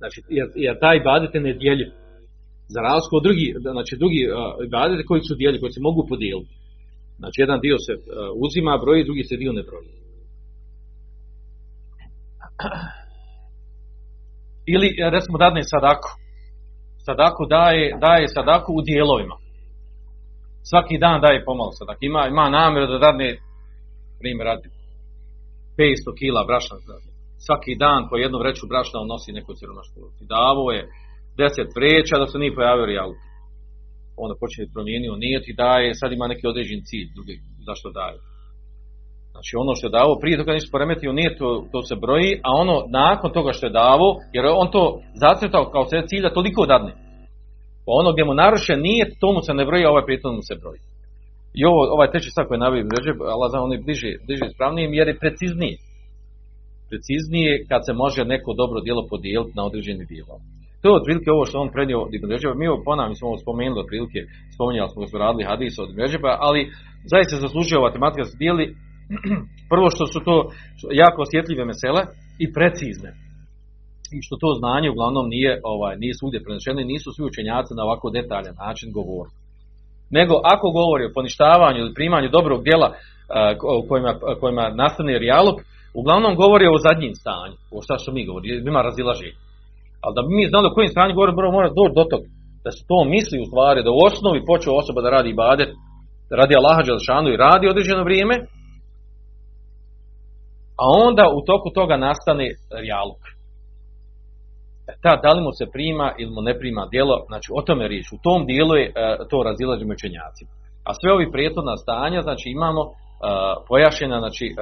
Znači, 0.00 0.18
jer, 0.36 0.46
jer 0.66 0.74
taj 0.84 0.96
ibadet 0.96 1.34
je 1.34 1.40
nedjeljiv. 1.40 1.90
Za 2.74 2.80
razliku 2.88 3.16
od 3.16 3.22
drugih, 3.26 3.48
znači 3.76 3.94
drugi 4.02 4.20
ibadete 4.66 5.02
koji 5.10 5.20
su 5.28 5.34
dijeli, 5.34 5.60
koji 5.60 5.72
se 5.72 5.80
mogu 5.88 6.06
podijeliti. 6.08 6.54
Znači, 7.20 7.40
jedan 7.40 7.60
dio 7.60 7.76
se 7.86 7.92
uh, 7.94 8.02
uzima, 8.44 8.82
broji, 8.84 9.04
drugi 9.04 9.24
se 9.24 9.36
dio 9.36 9.52
ne 9.52 9.62
broji. 9.62 9.88
Ili, 14.74 14.88
recimo, 15.16 15.38
dadne 15.38 15.62
sadaku. 15.74 16.10
Sadaku 17.06 17.42
daje, 17.46 17.84
daje 18.06 18.28
sadaku 18.28 18.70
u 18.74 18.82
dijelovima. 18.82 19.36
Svaki 20.70 20.98
dan 20.98 21.20
daje 21.20 21.44
pomalo 21.44 21.72
sadak. 21.72 21.98
Ima, 22.00 22.22
ima 22.26 22.50
namjeru 22.50 22.86
da 22.92 22.98
dadne, 22.98 23.28
primjer 24.20 24.46
radi, 24.46 24.68
500 25.78 26.18
kila 26.18 26.44
brašna. 26.50 26.76
Svaki 27.46 27.72
dan 27.84 28.00
po 28.10 28.16
jednu 28.16 28.38
vreću 28.38 28.66
brašna 28.72 29.00
on 29.00 29.08
nosi 29.08 29.32
neku 29.32 29.54
siromaštvu. 29.54 30.02
I 30.22 30.24
davo 30.36 30.64
je 30.76 30.80
deset 31.40 31.68
vreća 31.76 32.14
da 32.20 32.26
se 32.26 32.36
nije 32.38 32.58
pojavio 32.58 32.86
rijalut. 32.92 33.20
Onda 34.24 34.34
počne 34.42 34.72
promijenio 34.74 35.14
nijet 35.24 35.44
i 35.48 35.58
daje, 35.64 35.98
sad 36.00 36.08
ima 36.12 36.26
neki 36.32 36.44
određen 36.52 36.80
cilj 36.88 37.08
drugi, 37.16 37.36
zašto 37.68 37.88
daje. 38.00 38.18
Znači 39.32 39.52
ono 39.62 39.72
što 39.76 39.84
je 39.86 39.96
davo, 39.98 40.12
prije 40.22 40.38
toga 40.38 40.52
nisu 40.52 40.74
poremetio 40.74 41.12
nije 41.18 41.30
to, 41.40 41.48
to 41.72 41.78
se 41.88 41.94
broji, 42.04 42.30
a 42.46 42.50
ono 42.62 42.76
nakon 43.02 43.30
toga 43.36 43.50
što 43.52 43.66
je 43.66 43.78
davo, 43.82 44.08
jer 44.34 44.44
on 44.62 44.68
to 44.76 44.82
zacrtao 45.24 45.70
kao 45.74 45.84
sve 45.86 46.06
cilja 46.10 46.30
toliko 46.38 46.66
dadne. 46.72 46.92
Pa 47.84 47.90
ono 48.00 48.12
gdje 48.12 48.24
mu 48.24 48.34
naruše 48.44 48.74
nije, 48.76 49.04
to 49.20 49.28
mu 49.34 49.40
se 49.46 49.52
ne 49.54 49.64
broji, 49.68 49.84
a 49.84 49.90
ovaj 49.90 50.06
prijetom 50.08 50.34
mu 50.38 50.42
se 50.48 50.54
broji. 50.62 50.80
I 51.58 51.60
ovo, 51.70 51.80
ovaj 51.94 52.10
treći 52.12 52.30
sak 52.30 52.48
koji 52.48 52.64
navio 52.64 52.90
Ređeb, 52.96 53.18
Allah 53.34 53.48
za 53.52 53.58
on 53.60 53.72
je 53.72 53.84
bliže, 53.86 54.10
bliže 54.26 54.44
ispravnije, 54.46 54.86
jer 54.98 55.08
je 55.08 55.20
preciznije. 55.22 55.76
Preciznije 56.90 57.50
kad 57.70 57.80
se 57.86 57.92
može 58.04 58.22
neko 58.34 58.50
dobro 58.60 58.78
djelo 58.80 59.02
podijeliti 59.12 59.56
na 59.58 59.64
određeni 59.68 60.04
dio. 60.12 60.24
To 60.82 60.88
je 60.88 60.98
otprilike 61.00 61.30
ovo 61.30 61.44
što 61.48 61.62
on 61.64 61.70
prenio 61.76 61.98
od 62.06 62.14
Ibn 62.14 62.30
Ređeba. 62.30 62.54
Mi 62.54 62.68
ovo 62.68 62.82
ponavljamo, 62.88 63.18
smo 63.18 63.28
ovo 63.28 63.38
spomenuli 63.44 63.80
otprilike, 63.80 64.20
spominjali 64.54 64.90
smo 64.92 65.06
smo 65.06 65.18
radili 65.18 65.48
hadis 65.50 65.74
od 65.78 65.88
Ibn 65.90 66.00
Ređeba, 66.00 66.32
ali 66.46 66.60
zaista 67.12 67.36
zaslužuje 67.44 67.78
ova 67.78 67.94
tematika 67.94 68.24
se 68.24 68.36
dijeli 68.42 68.64
prvo 69.72 69.86
što 69.94 70.04
su 70.12 70.18
to 70.28 70.34
jako 71.02 71.18
osjetljive 71.22 71.64
mesele 71.64 72.02
i 72.44 72.46
precizne. 72.56 73.10
I 74.16 74.18
što 74.26 74.34
to 74.42 74.50
znanje 74.60 74.88
uglavnom 74.90 75.26
nije, 75.34 75.52
ovaj, 75.74 75.94
nije 76.02 76.14
svugdje 76.14 76.44
prenešeno 76.44 76.80
i 76.80 76.90
nisu 76.92 77.08
svi 77.12 77.24
učenjaci 77.24 77.72
na 77.74 77.82
ovako 77.86 78.06
detaljan 78.10 78.56
način 78.64 78.88
govorili. 78.98 79.36
Nego 80.18 80.34
ako 80.54 80.66
govori 80.78 81.04
o 81.04 81.14
poništavanju 81.18 81.78
ili 81.80 81.98
primanju 81.98 82.28
dobrog 82.38 82.60
djela 82.68 82.88
uh, 82.90 82.96
kojima, 83.88 84.12
kojima 84.40 84.64
nastane 84.82 85.18
rijalog, 85.18 85.56
uglavnom 86.00 86.34
govori 86.42 86.66
o 86.66 86.82
zadnjim 86.86 87.14
stanju, 87.22 87.56
o 87.76 87.82
šta 87.84 87.94
što 87.98 88.12
mi 88.12 88.26
govorimo, 88.26 88.68
ima 88.68 88.82
razilaženje. 88.88 89.47
Ali 90.02 90.14
da 90.16 90.22
bi 90.26 90.30
mi 90.38 90.50
znali 90.50 90.66
o 90.68 90.74
kojim 90.76 90.92
stanju 90.94 91.14
govorimo, 91.14 91.36
moramo 91.36 91.56
mora 91.58 91.68
doći 91.78 91.96
do 91.98 92.04
toga. 92.12 92.26
Da 92.64 92.70
se 92.76 92.82
to 92.90 92.98
misli 93.14 93.36
u 93.40 93.48
stvari, 93.50 93.84
da 93.86 93.90
u 93.90 94.02
osnovi 94.08 94.48
počeo 94.50 94.72
osoba 94.80 95.00
da 95.04 95.14
radi 95.16 95.28
ibadet, 95.30 95.70
da 96.30 96.34
radi 96.40 96.54
Allaha 96.56 96.82
Đelšanu 96.82 97.28
i 97.30 97.40
radi 97.46 97.70
određeno 97.72 98.02
vrijeme, 98.08 98.36
a 100.82 100.84
onda 101.06 101.24
u 101.38 101.40
toku 101.50 101.68
toga 101.78 101.96
nastane 101.96 102.46
rijaluk. 102.84 103.22
E, 104.90 104.92
ta, 105.02 105.12
da 105.24 105.30
li 105.36 105.40
mu 105.46 105.52
se 105.58 105.64
prima 105.76 106.06
ili 106.20 106.30
mu 106.34 106.40
ne 106.48 106.54
prima 106.60 106.82
djelo, 106.92 107.16
znači 107.30 107.48
o 107.58 107.60
tome 107.66 107.88
riječ. 107.92 108.06
U 108.16 108.22
tom 108.26 108.40
dijelu 108.50 108.74
je 108.80 108.86
e, 108.86 108.92
to 109.30 109.36
razilaženje 109.48 109.92
učenjaci. 109.98 110.44
A 110.88 110.90
sve 110.98 111.08
ovi 111.16 111.32
prijetodna 111.34 111.76
stanja, 111.76 112.20
znači 112.22 112.46
imamo 112.50 112.82
e, 112.84 112.88
pojašnjena, 113.68 114.18
znači 114.24 114.46
e, 114.46 114.54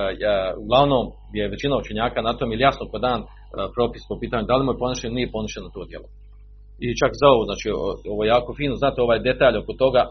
uglavnom 0.62 1.05
je 1.39 1.49
većina 1.55 1.74
učenjaka 1.76 2.20
na 2.22 2.32
tom 2.39 2.53
ili 2.53 2.66
jasno 2.68 2.84
po 2.93 2.99
dan 2.99 3.20
e, 3.20 3.26
propis 3.76 4.02
po 4.09 4.14
pitanju 4.22 4.44
da 4.50 4.57
li 4.57 4.64
mu 4.64 4.72
je 4.72 4.82
ponišeno 4.82 5.09
ili 5.11 5.18
nije 5.18 5.34
ponišeno 5.36 5.68
to 5.74 5.82
djelo. 5.90 6.09
I 6.84 6.86
čak 7.00 7.12
za 7.20 7.26
ovo, 7.34 7.42
znači 7.48 7.66
ovo 8.12 8.20
je 8.24 8.28
jako 8.36 8.50
fino, 8.59 8.74
znate 8.82 8.98
ovaj 9.02 9.18
detalj 9.28 9.57
oko 9.59 9.72
toga 9.82 10.02
e, 10.04 10.11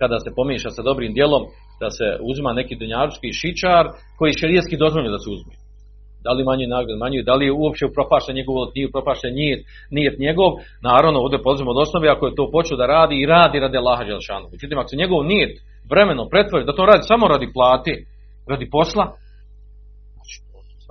kada 0.00 0.16
se 0.24 0.30
pomiješa 0.38 0.70
sa 0.76 0.82
dobrim 0.88 1.12
djelom, 1.18 1.42
da 1.82 1.88
se 1.90 2.06
uzima 2.30 2.50
neki 2.60 2.74
dunjaručki 2.76 3.38
šičar 3.40 3.84
koji 4.18 4.38
šerijetski 4.40 4.76
dozvoljeno 4.76 5.16
da 5.16 5.24
se 5.24 5.30
uzme. 5.36 5.54
Da 6.24 6.30
li 6.32 6.48
manje 6.50 6.66
nagrad 6.66 6.98
manji, 6.98 7.22
da 7.22 7.34
li 7.34 7.44
je 7.46 7.52
uopće 7.52 7.86
upropašten 7.86 8.34
njegov, 8.38 8.54
nije 8.74 8.88
upropašten 8.88 9.32
nijet, 9.40 9.60
nijet 9.96 10.16
njegov, 10.26 10.50
naravno 10.90 11.18
ovdje 11.20 11.42
polazimo 11.42 11.70
od 11.70 11.82
osnovi 11.84 12.08
ako 12.08 12.26
je 12.26 12.34
to 12.38 12.44
počeo 12.56 12.76
da 12.76 12.86
radi 12.86 13.16
i 13.18 13.26
radi 13.26 13.58
radi 13.64 13.76
Allaha 13.78 14.04
Đelšanu. 14.04 14.46
Međutim, 14.52 14.78
ako 14.78 14.88
se 14.88 15.02
njegov 15.02 15.20
nijet 15.32 15.52
vremeno 15.92 16.28
pretvori 16.32 16.64
da 16.64 16.76
to 16.76 16.84
radi 16.86 17.02
samo 17.02 17.28
radi 17.28 17.48
plati, 17.56 17.94
radi 18.52 18.66
posla, 18.70 19.04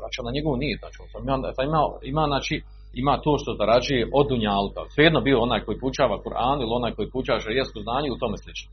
vraća 0.08 0.28
na 0.28 0.36
njegov 0.36 0.54
nijet, 0.64 0.80
znači, 0.84 0.98
on 1.02 1.24
ima, 1.24 1.36
ima, 1.70 1.82
ima, 2.12 2.24
znači, 2.34 2.56
ima 3.02 3.14
to 3.24 3.32
što 3.42 3.52
zarađuje 3.62 4.10
od 4.20 4.26
dunjalka. 4.32 4.82
Svejedno 4.94 5.20
bio 5.28 5.38
onaj 5.48 5.62
koji 5.66 5.78
pučava 5.84 6.16
Kur'an 6.24 6.58
ili 6.62 6.78
onaj 6.80 6.92
koji 6.96 7.14
pučava 7.16 7.40
šarijetsko 7.40 7.80
znanje 7.86 8.10
u 8.12 8.22
tome 8.22 8.38
slično. 8.44 8.70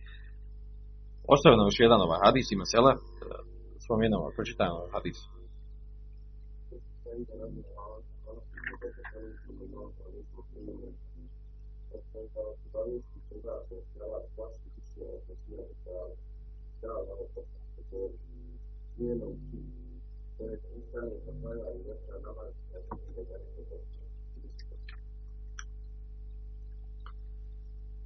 Ostavio 1.34 1.56
nam 1.56 1.66
još 1.70 1.80
jedan 1.80 2.00
ovaj 2.06 2.20
hadis 2.24 2.46
i 2.50 2.60
mesela, 2.62 2.90
spomenemo, 3.84 4.24
pročitajmo 4.36 4.76
ovaj 4.76 4.90
hadis. 4.96 5.18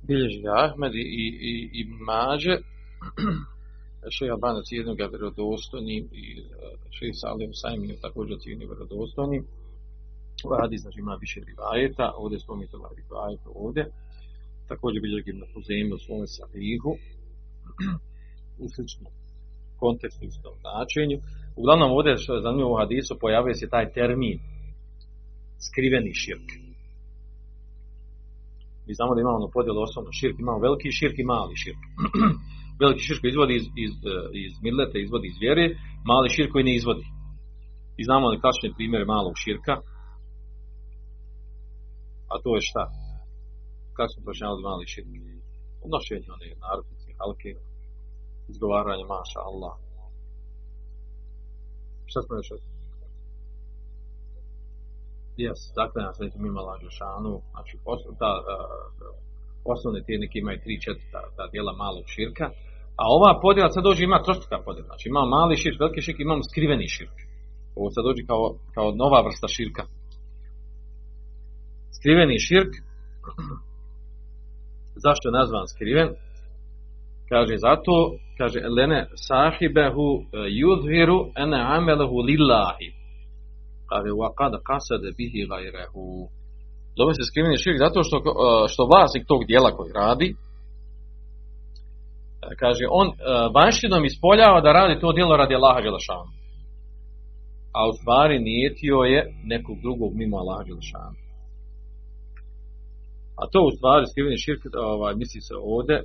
Bilježi 0.06 0.40
ga 0.42 0.52
Ahmed 0.66 0.94
i, 0.94 1.26
i, 1.50 1.52
i, 1.78 1.82
Mađe, 2.06 2.54
Šeha 4.14 4.32
Albana 4.32 4.62
cijeni 4.62 4.96
ga 4.96 5.06
vjerodostojnim 5.06 6.04
i 6.22 6.24
Šeha 6.96 7.14
Salim 7.22 7.52
Sajmi 7.60 7.88
je 7.88 8.00
također 8.06 8.36
cijeni 8.42 8.66
vjerodostojnim. 8.66 9.42
Ovaj 10.44 10.60
hadis 10.62 10.80
znači 10.82 10.98
ima 11.00 11.14
više 11.24 11.40
rivajeta, 11.50 12.06
ovdje 12.22 12.38
spomenuti 12.44 12.76
ovaj 12.76 12.94
rivajet 13.00 13.42
ovdje. 13.62 13.84
Također 14.68 14.98
bilježi 15.02 15.32
na 15.32 15.46
Huzemi 15.52 15.92
u 15.96 16.04
svome 16.04 16.26
sahihu 16.26 16.92
u 18.62 18.64
sličnom 18.74 19.12
kontekstu 19.82 20.24
i 20.24 20.30
značenju. 20.60 21.18
Uglavnom 21.56 21.90
ovdje 21.96 22.16
što 22.22 22.34
je 22.34 22.44
zanimljivo 22.46 22.72
u 22.72 22.80
hadisu 22.82 23.12
pojavio 23.20 23.54
se 23.54 23.72
taj 23.74 23.92
termin 23.92 24.38
skriveni 25.66 26.12
širk. 26.22 26.48
Mi 28.86 28.92
znamo 28.98 29.14
da 29.14 29.20
imamo 29.20 29.36
ono 29.40 29.48
podjelu 29.56 29.80
osnovno 29.82 30.10
širk, 30.18 30.36
imamo 30.38 30.64
veliki 30.66 30.96
širk 30.98 31.16
i 31.18 31.28
mali 31.32 31.54
širk. 31.62 31.82
veliki 32.82 33.02
širk 33.06 33.20
koji 33.20 33.30
izvodi 33.30 33.54
iz, 33.60 33.66
iz, 33.84 33.94
iz 34.44 34.52
millete, 34.64 34.96
izvodi 35.00 35.26
iz 35.28 35.38
vjere, 35.44 35.64
mali 36.10 36.28
širk 36.36 36.50
koji 36.52 36.64
ne 36.68 36.74
izvodi. 36.76 37.06
I 38.00 38.02
znamo 38.08 38.28
li 38.28 38.40
klasične 38.42 38.76
primjere 38.78 39.04
malog 39.04 39.34
širka, 39.44 39.74
a 42.32 42.34
to 42.42 42.50
je 42.56 42.62
šta? 42.68 42.84
Kako 43.96 44.10
smo 44.12 44.20
počinjali 44.26 44.66
mali 44.68 44.84
širk? 44.92 45.08
Odnošenje 45.84 46.28
one 46.36 46.48
narodnice, 46.64 47.08
halke, 47.20 47.50
izgovaranje 48.52 49.04
maša 49.14 49.40
Allah. 49.50 49.74
Šta 52.10 52.20
smo 52.22 52.36
još 52.36 52.50
Jes, 55.42 55.60
dakle, 55.80 55.98
ja 56.02 56.12
sam 56.12 56.42
mimo 56.46 56.60
lađešanu, 56.68 57.32
znači, 57.52 57.74
ta, 58.20 58.32
uh, 58.40 59.24
osnovne 59.72 60.00
te 60.06 60.12
imaju 60.42 60.58
tri 60.64 60.74
četvrta 60.84 61.20
ta 61.36 61.44
dijela 61.52 61.72
malog 61.82 62.04
širka, 62.14 62.46
a 63.00 63.04
ova 63.16 63.40
podjela 63.44 63.70
sad 63.70 63.84
dođe 63.84 64.02
ima 64.04 64.24
trostruka 64.26 64.58
podjela, 64.66 64.88
znači 64.90 65.08
ima 65.08 65.22
mali 65.36 65.56
širk, 65.62 65.80
veliki 65.80 66.00
širk, 66.06 66.20
imamo 66.20 66.42
skriveni 66.50 66.88
širk. 66.96 67.16
Ovo 67.78 67.88
sad 67.94 68.02
dođe 68.08 68.22
kao, 68.30 68.44
kao 68.74 68.88
nova 69.02 69.18
vrsta 69.26 69.48
širka. 69.56 69.82
Skriveni 71.96 72.38
širk, 72.48 72.72
zašto 75.04 75.24
je 75.28 75.36
nazvan 75.38 75.66
skriven? 75.74 76.08
Kaže 77.28 77.54
zato, 77.66 77.94
kaže 78.38 78.60
lene 78.76 79.00
sahibehu 79.28 80.08
yudhiru 80.60 81.18
ene 81.42 81.58
amelehu 81.76 82.16
lillahi. 82.28 82.88
Kaže 83.90 84.10
wa 84.20 84.28
qad 84.38 84.52
qasada 84.68 85.08
bihi 85.18 85.40
gajrehu. 85.50 86.04
Zove 86.98 87.12
se 87.14 87.22
skriveni 87.28 87.62
širk 87.64 87.78
zato 87.78 87.98
što, 88.06 88.16
što 88.72 88.82
vlasnik 88.90 89.24
tog 89.26 89.40
dijela 89.50 89.70
koji 89.76 89.92
radi, 90.02 90.28
kaže, 92.62 92.84
on 93.00 93.06
vanštinom 93.56 94.04
ispoljava 94.04 94.60
da 94.60 94.72
radi 94.72 95.00
to 95.00 95.12
dijelo 95.12 95.36
radi 95.36 95.54
Allaha 95.54 95.80
Đelešanu. 95.80 96.32
A 97.78 97.80
u 97.90 97.92
stvari 97.98 98.36
nijetio 98.38 98.98
je 99.12 99.20
nekog 99.52 99.76
drugog 99.84 100.10
mimo 100.20 100.36
Allaha 100.42 100.64
Đelešanu. 100.68 101.18
A 103.40 103.42
to 103.52 103.58
u 103.68 103.70
stvari 103.76 104.04
skriveni 104.10 104.44
širk, 104.44 104.62
ovaj, 104.92 105.14
misli 105.20 105.40
se 105.48 105.54
ovdje, 105.74 105.96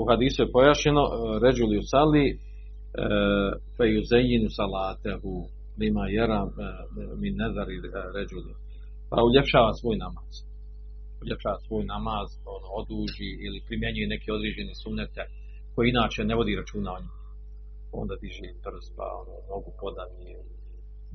u 0.00 0.04
hadisu 0.08 0.42
je 0.42 0.52
pojašeno, 0.56 1.02
ređuli 1.42 1.78
u 1.78 1.88
sali, 1.92 2.24
fe 3.76 3.84
ju 3.94 4.00
zejinu 4.10 4.48
salatehu. 4.58 5.34
lima 5.80 6.04
jera 6.16 6.40
min 7.22 7.34
nezari 7.42 7.76
ređuli. 8.16 8.52
Pa 9.10 9.16
uljepšava 9.28 9.72
svoj 9.80 9.96
namaz. 10.04 10.32
Uljepšava 11.22 11.58
svoj 11.66 11.84
namaz, 11.94 12.28
ono, 12.56 12.68
oduži 12.80 13.30
ili 13.46 13.64
primjenjuje 13.68 14.12
neke 14.14 14.28
određene 14.38 14.74
sunnete 14.82 15.22
koji 15.74 15.86
inače 15.88 16.20
ne 16.24 16.34
vodi 16.38 16.58
računa 16.60 16.90
o 16.92 17.00
njima. 17.02 17.26
Onda 18.00 18.14
diže 18.22 18.48
prst, 18.64 18.90
pa 18.98 19.06
ono, 19.22 19.34
nogu 19.52 19.70
podanje, 19.82 20.32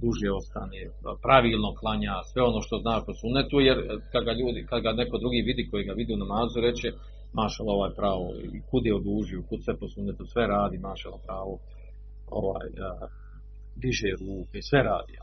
duže 0.03 0.27
ostane, 0.39 0.79
pravilno 1.25 1.69
klanja, 1.79 2.13
sve 2.29 2.41
ono 2.49 2.59
što 2.65 2.75
zna 2.83 2.95
po 3.05 3.13
sunnetu, 3.21 3.55
jer 3.67 3.77
kad 4.11 4.21
ga, 4.27 4.33
ljudi, 4.41 4.59
kad 4.69 4.79
ga 4.85 4.91
neko 5.01 5.15
drugi 5.23 5.41
vidi 5.49 5.63
koji 5.71 5.83
ga 5.89 5.93
vidi 5.99 6.11
u 6.13 6.21
namazu, 6.23 6.57
reće, 6.67 6.89
mašala 7.33 7.71
ovaj 7.77 7.91
pravo, 7.99 8.25
i 8.55 8.59
kud 8.69 8.83
je 8.85 8.99
odužio, 9.01 9.47
kud 9.49 9.59
sve 9.65 9.73
po 9.79 9.87
sunnetu, 9.93 10.23
sve 10.33 10.43
radi, 10.55 10.77
mašala 10.89 11.17
pravo, 11.27 11.53
ovaj, 12.39 12.67
a, 12.87 12.89
diže 13.81 14.11
ruke, 14.21 14.57
sve 14.69 14.79
radi, 14.91 15.13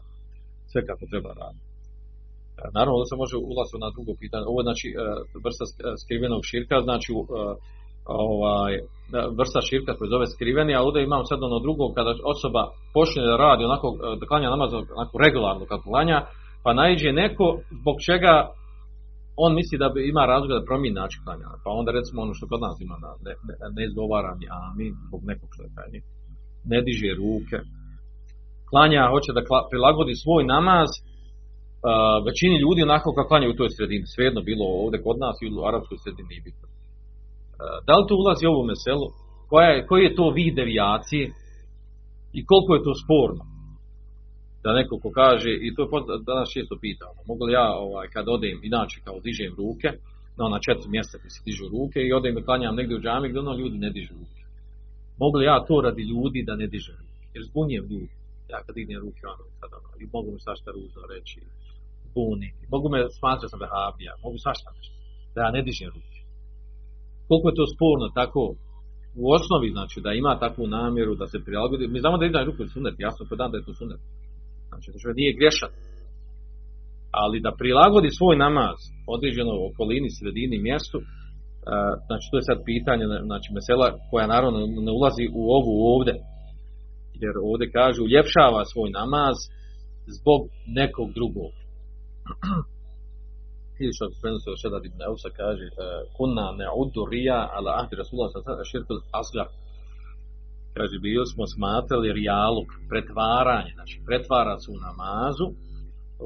sve 0.70 0.80
kako 0.88 1.04
treba 1.12 1.30
raditi. 1.42 1.68
Naravno 2.76 2.98
da 3.02 3.06
se 3.10 3.16
može 3.22 3.36
ulaziti 3.36 3.84
na 3.84 3.90
drugo 3.94 4.12
pitanje. 4.22 4.44
Ovo 4.50 4.58
je 4.60 4.68
znači 4.68 4.88
e, 4.92 4.96
vrsta 5.44 5.64
skrivenog 6.02 6.42
širka, 6.50 6.76
znači 6.88 7.10
e, 7.14 7.18
ovaj, 8.28 8.72
vrsta 9.40 9.60
širka 9.68 9.92
koji 9.96 10.14
zove 10.14 10.26
skriveni, 10.34 10.72
a 10.74 10.84
ovdje 10.86 11.00
imam 11.02 11.24
sad 11.30 11.38
ono 11.48 11.58
drugo, 11.66 11.84
kada 11.96 12.12
osoba 12.34 12.62
počne 12.96 13.22
da 13.28 13.36
radi 13.46 13.62
onako, 13.70 13.88
e, 13.96 13.96
da 14.20 14.24
klanja 14.30 14.54
namaz 14.54 14.70
onako 14.98 15.14
regularno 15.24 15.64
kako 15.72 15.84
klanja, 15.92 16.18
pa 16.64 16.70
naiđe 16.80 17.10
neko 17.22 17.46
zbog 17.80 17.96
čega 18.08 18.34
on 19.44 19.50
misli 19.58 19.76
da 19.82 19.88
bi, 19.94 19.98
ima 20.12 20.22
razlog 20.32 20.50
da 20.52 20.68
promijeni 20.70 21.00
način 21.02 21.20
klanja. 21.24 21.46
Pa 21.64 21.70
onda 21.80 21.90
recimo 21.98 22.18
ono 22.26 22.34
što 22.36 22.50
kod 22.50 22.60
nas 22.66 22.76
ima, 22.84 22.96
ne, 23.26 23.32
ne, 23.48 23.54
ne 23.76 23.82
izgovara 23.88 24.30
mi 24.38 24.46
amin 24.66 24.92
zbog 25.08 25.20
nekog 25.30 25.48
što 25.54 25.62
je 25.62 25.70
ne 26.72 26.78
diže 26.86 27.10
ruke, 27.22 27.58
klanja, 28.70 29.12
hoće 29.14 29.30
da 29.36 29.42
prilagodi 29.70 30.14
svoj 30.24 30.42
namaz 30.54 30.90
uh, 30.98 31.00
većini 32.28 32.56
ljudi 32.64 32.80
onako 32.88 33.08
kako 33.12 33.30
klanja 33.30 33.48
u 33.48 33.58
toj 33.60 33.70
sredini. 33.76 34.12
Svejedno 34.14 34.40
bilo 34.50 34.64
ovdje 34.82 35.04
kod 35.06 35.16
nas 35.24 35.36
ili 35.40 35.56
u 35.60 35.66
arapskoj 35.68 35.98
sredini 36.02 36.28
nije 36.30 36.46
bitno. 36.48 36.66
Uh, 36.68 37.76
da 37.86 37.92
li 37.98 38.04
to 38.08 38.14
ulazi 38.22 38.44
u 38.46 38.50
ovu? 38.52 39.08
Koja 39.50 39.86
koji 39.88 40.02
je 40.04 40.16
to 40.18 40.26
vid 40.38 40.54
devijacije 40.60 41.24
i 42.38 42.40
koliko 42.50 42.70
je 42.74 42.86
to 42.86 42.94
sporno? 43.02 43.42
Da 44.68 44.72
neko 44.80 44.94
ko 45.02 45.10
kaže, 45.20 45.50
i 45.66 45.68
to 45.74 45.82
je 45.82 46.24
danas 46.30 46.48
često 46.56 46.74
pitao, 46.86 47.12
mogu 47.30 47.42
li 47.44 47.52
ja 47.52 47.68
ovaj, 47.86 48.08
kad 48.14 48.24
odem, 48.36 48.56
inače 48.70 48.96
kao 49.06 49.18
dižem 49.26 49.52
ruke, 49.60 49.88
na 50.36 50.42
ona 50.48 50.58
četiri 50.66 50.88
mjesta 50.96 51.18
gdje 51.18 51.30
se 51.34 51.40
dižu 51.48 51.64
ruke 51.74 51.98
i 52.02 52.12
odem 52.18 52.38
i 52.38 52.44
klanjam 52.46 52.74
negdje 52.78 52.96
u 52.96 53.04
džami 53.04 53.28
gdje 53.28 53.40
ono 53.40 53.54
ljudi 53.60 53.78
ne 53.78 53.90
dižu 53.96 54.14
ruke. 54.20 54.42
Mogu 55.22 55.36
li 55.38 55.44
ja 55.52 55.56
to 55.68 55.76
radi 55.86 56.02
ljudi 56.12 56.40
da 56.48 56.54
ne 56.62 56.66
dižem 56.74 56.96
ruke? 57.02 57.24
Jer 57.34 57.42
zbunjem 57.48 57.84
ljudi 57.90 58.14
ja 58.52 58.58
kad 58.64 58.74
dignem 58.74 59.00
ruke, 59.06 59.22
ono, 59.34 59.44
sad, 59.60 59.70
ono, 59.78 59.88
i 60.02 60.04
mogu 60.14 60.28
mi 60.32 60.40
svašta 60.46 60.68
ružno 60.76 61.02
reći, 61.14 61.36
buni, 62.14 62.48
mogu 62.72 62.86
me 62.92 62.98
smatrati 63.18 63.50
sam 63.52 63.60
vehabija, 63.64 64.12
mogu 64.24 64.36
svašta 64.44 64.68
reći, 64.74 64.90
da 65.34 65.38
ja 65.44 65.50
ne 65.56 65.62
dižem 65.68 65.90
ruke. 65.96 66.18
Koliko 67.28 67.46
je 67.48 67.58
to 67.58 67.66
sporno, 67.74 68.06
tako, 68.20 68.42
u 69.22 69.24
osnovi, 69.36 69.68
znači, 69.76 69.96
da 70.04 70.10
ima 70.12 70.42
takvu 70.44 70.64
namjeru, 70.78 71.12
da 71.20 71.26
se 71.32 71.44
prilagodi, 71.46 71.84
mi 71.88 72.02
znamo 72.02 72.18
da 72.18 72.24
ide 72.26 72.44
ruku 72.48 72.62
sunet, 72.74 72.94
jasno 72.98 73.36
dan 73.40 73.50
da 73.50 73.56
je 73.58 73.66
to 73.68 73.74
sunet. 73.80 74.00
Znači, 74.68 74.86
da 74.92 74.98
čovjek 75.02 75.18
nije 75.20 75.38
grešan. 75.40 75.72
Ali 77.22 77.44
da 77.46 77.58
prilagodi 77.60 78.16
svoj 78.18 78.36
namaz 78.46 78.78
određeno 79.16 79.52
okolini, 79.68 80.16
sredini, 80.18 80.66
mjestu, 80.68 80.98
znači 82.08 82.26
to 82.30 82.36
je 82.38 82.48
sad 82.48 82.58
pitanje, 82.72 83.04
znači 83.28 83.48
mesela 83.58 83.86
koja 84.10 84.26
naravno 84.34 84.58
ne 84.86 84.92
ulazi 84.98 85.24
u 85.40 85.42
ovu 85.58 85.74
ovdje, 85.94 86.14
jer 87.22 87.34
ovdje 87.50 87.74
kaže 87.78 87.98
uljepšava 88.02 88.60
svoj 88.72 88.90
namaz 89.00 89.36
zbog 90.16 90.40
nekog 90.78 91.08
drugog. 91.18 91.52
Ili 93.82 93.92
što 93.96 94.04
se 94.10 94.20
prenosi 94.22 94.46
od 94.50 94.60
Šedad 94.62 94.82
ibn 94.84 95.00
Eusa 95.08 95.30
kaže 95.40 95.66
e, 95.68 95.72
kunna 96.16 96.46
ne 96.60 96.68
udu 96.82 97.02
rija 97.12 97.40
ala 97.56 97.70
ahdi 97.80 97.94
Rasulullah 98.00 98.30
sa 98.32 98.40
asgar. 99.20 99.48
Kaže, 100.78 100.96
bili 100.98 101.26
smo 101.32 101.44
smatrali 101.54 102.12
rijaluk, 102.20 102.68
pretvaranje, 102.90 103.72
znači 103.78 103.96
pretvara 104.06 104.54
se 104.62 104.68
u 104.70 104.78
namazu 104.86 105.46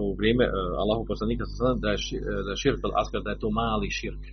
u 0.03 0.15
vrijeme 0.19 0.45
uh, 0.49 0.53
Allahu 0.83 1.05
poslanika 1.11 1.45
sa 1.57 1.75
da 1.85 1.89
je, 1.95 1.99
da 2.45 2.51
je 2.53 2.63
širk 2.63 2.81
asgar, 3.01 3.23
da 3.23 3.31
je 3.31 3.43
to 3.43 3.51
mali 3.51 3.91
širk 4.01 4.25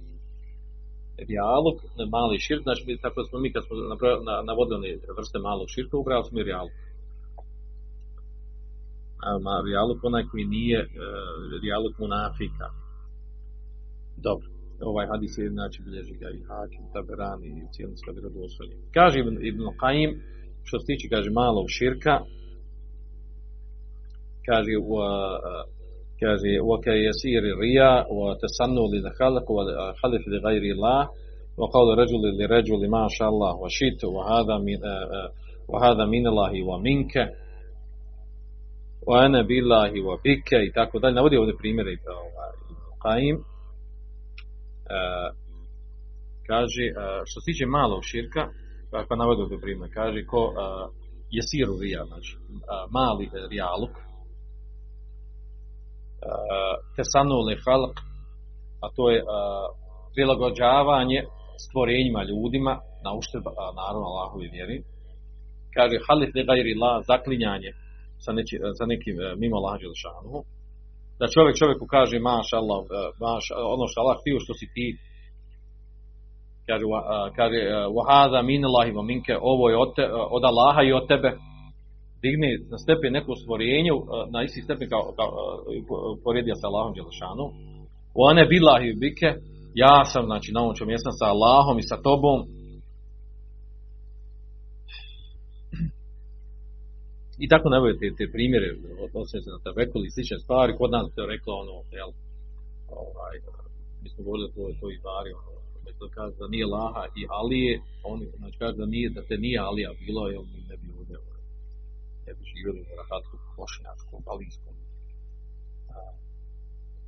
rijalog, 1.27 1.75
mali 2.15 2.39
širk, 2.39 2.63
znači 2.63 2.97
tako 3.01 3.23
smo 3.23 3.39
mi 3.39 3.53
kad 3.53 3.63
smo 3.65 3.75
navodili 4.49 5.01
vrste 5.17 5.39
malog 5.39 5.67
širka, 5.75 5.97
ubrali 5.97 6.25
smo 6.25 6.39
i 6.39 6.43
rijalog. 6.43 6.71
A 9.27 9.61
rijalog 9.65 9.97
onaj 10.03 10.23
koji 10.31 10.45
nije 10.45 10.79
uh, 10.81 10.89
rijalog 11.63 11.93
munafika. 11.99 12.67
Dobro, 14.17 14.47
ovaj 14.81 15.05
hadis 15.11 15.37
je 15.37 15.49
znači 15.49 15.79
bilježi 15.85 16.13
ga 16.21 16.29
i 16.29 16.45
Hakim, 16.49 16.83
Taberani 16.93 17.47
i 17.47 17.71
cijelom 17.73 17.97
sve 17.97 18.13
vjerodostojni. 18.13 18.75
Kaže 18.97 19.15
Ibn, 19.19 19.35
Ibn 19.49 19.63
Qaim, 19.81 20.11
što 20.67 20.75
se 20.79 20.85
tiče, 20.89 21.05
kaže, 21.13 21.29
malog 21.29 21.67
širka, 21.77 22.15
kaže, 24.47 24.73
u, 24.77 24.93
uh, 24.95 25.79
kaže 26.21 26.51
وكي 26.69 26.97
يسير 27.09 27.43
الرياء 27.53 28.13
وتسنو 28.13 28.83
للخلق 28.93 29.51
وخلف 29.51 30.23
لغير 30.27 30.63
الله 30.75 31.09
وقول 31.57 31.97
رجل 31.97 32.23
لرجل 32.39 32.89
ما 32.89 33.07
شاء 33.09 33.29
الله 33.29 33.55
وشئت 33.55 34.03
وهذا 34.03 34.57
من 34.57 34.79
وهذا 35.67 36.05
من 36.05 36.27
الله 36.27 36.53
ومنك 36.63 37.15
وأنا 39.07 39.41
بالله 39.41 39.91
وبك 40.01 40.49
i 40.53 40.71
tako 40.73 40.99
dalje 40.99 41.15
navodi 41.15 41.37
ovdje 41.37 41.57
primjere 41.57 41.95
Qaim 43.03 43.35
kaže 46.47 46.85
što 47.27 47.37
se 47.41 47.45
tiče 47.45 47.65
malog 47.65 48.01
širka 48.11 48.43
kako 48.91 49.15
navodi 49.15 49.41
ovdje 49.41 49.59
primjer 49.61 49.89
kaže 49.93 50.25
ko 50.31 50.41
jesiru 51.37 51.75
rija 51.83 52.01
znači 52.05 52.31
mali 52.95 53.29
rijaluk 53.51 53.95
tesanule 56.95 57.55
halq, 57.65 57.95
a 58.83 58.87
to 58.95 59.09
je 59.09 59.19
prilagođavanje 60.13 61.19
stvorenjima 61.65 62.23
ljudima 62.23 62.73
na 63.05 63.11
uštrb 63.19 63.45
naravno 63.81 64.05
Allahovi 64.11 64.47
vjeri. 64.55 64.77
Kaže 65.75 65.95
halif 66.07 66.29
li 66.35 66.43
gajri 66.49 66.73
la, 66.83 67.01
zaklinjanje 67.09 67.71
sa, 68.23 68.31
neči, 68.37 68.55
sa 68.77 68.85
nekim 68.85 69.15
e, 69.19 69.35
mimo 69.41 69.55
Allah 69.57 69.75
Đelšanu. 69.81 70.43
Da 71.19 71.25
čovjek 71.35 71.55
čovjeku 71.61 71.85
kaže 71.95 72.19
maš 72.19 72.47
Allah, 72.59 72.81
e, 72.85 73.01
maš, 73.25 73.43
ono 73.75 73.85
što 73.89 73.97
Allah 74.01 74.17
htio 74.21 74.37
što 74.45 74.53
si 74.59 74.65
ti 74.75 74.87
kaže, 76.69 76.85
kaže 77.39 77.59
wahada 77.97 78.39
min 78.51 78.61
Allahi 78.69 78.91
wa 78.97 79.03
minke, 79.11 79.33
ovo 79.51 79.69
je 79.69 79.75
od, 79.83 79.89
te, 79.95 80.03
od 80.35 80.43
Allaha 80.51 80.81
i 80.83 80.93
od 80.99 81.05
tebe, 81.11 81.29
digne 82.23 82.49
na 82.71 82.77
stepen 82.83 83.11
neko 83.17 83.31
stvorenje, 83.41 83.91
na 84.33 84.39
isti 84.43 84.61
stepen 84.61 84.87
kao, 84.93 85.03
kao 85.17 85.29
poredio 86.23 86.55
sa 86.61 86.67
Allahom 86.69 86.93
Đelešanu. 86.97 87.45
One 88.29 88.43
bilahi 88.51 88.89
bike, 89.01 89.29
ja 89.83 89.97
sam, 90.11 90.23
znači, 90.31 90.49
na 90.53 90.59
ovom 90.63 90.75
čem 90.77 90.89
jesam 90.89 91.13
sa 91.19 91.25
Allahom 91.33 91.77
i 91.79 91.89
sa 91.91 91.97
tobom. 92.07 92.37
I 97.43 97.45
tako 97.51 97.67
ne 97.69 97.79
te, 97.99 98.07
te 98.19 98.25
primjere, 98.35 98.69
odnosno 99.05 99.41
se 99.43 99.49
na 99.55 99.59
tebekul 99.65 100.01
i 100.05 100.13
slične 100.15 100.37
stvari, 100.39 100.77
kod 100.79 100.91
nas 100.91 101.05
to 101.15 101.25
reklo 101.33 101.53
ono, 101.63 101.75
jel, 101.99 102.11
ovaj, 103.03 103.35
mi 104.01 104.07
smo 104.09 104.23
govorili 104.23 104.49
to, 104.55 104.61
to 104.79 104.87
i 104.91 104.99
bari, 105.07 105.31
ono, 105.39 105.59
to 105.99 106.07
kaže 106.17 106.35
da 106.41 106.47
nije 106.47 106.65
Laha 106.75 107.03
i 107.19 107.21
Alije, 107.39 107.73
on 108.11 108.19
znači 108.39 108.57
kaže 108.61 108.75
da 108.77 108.85
nije 108.85 109.07
da 109.09 109.21
te 109.29 109.35
nije 109.45 109.59
Alija 109.67 109.91
bilo, 110.05 110.21
jel 110.33 110.43
mi 110.53 110.59
ne 110.69 110.77
bi 110.81 110.87
ovdje 110.97 111.15
ne 112.29 112.33
bi 112.37 112.43
živjeli 112.53 112.79
u 112.81 112.95
rahatskom, 113.01 113.39
bošnjačkom, 113.57 114.19
balinskom. 114.29 114.73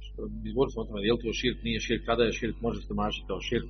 Što 0.05 0.21
bi 0.41 0.53
govorili 0.53 0.73
smo 0.73 0.81
o 0.81 0.87
tome, 0.87 1.01
je 1.07 1.13
li 1.13 1.21
to 1.23 1.33
širk, 1.41 1.59
nije 1.67 1.79
širk, 1.87 2.03
kada 2.09 2.23
je 2.23 2.37
širk, 2.39 2.57
može 2.67 2.79
se 2.87 2.93
mažiti 3.01 3.27
kao 3.31 3.39
širk. 3.49 3.69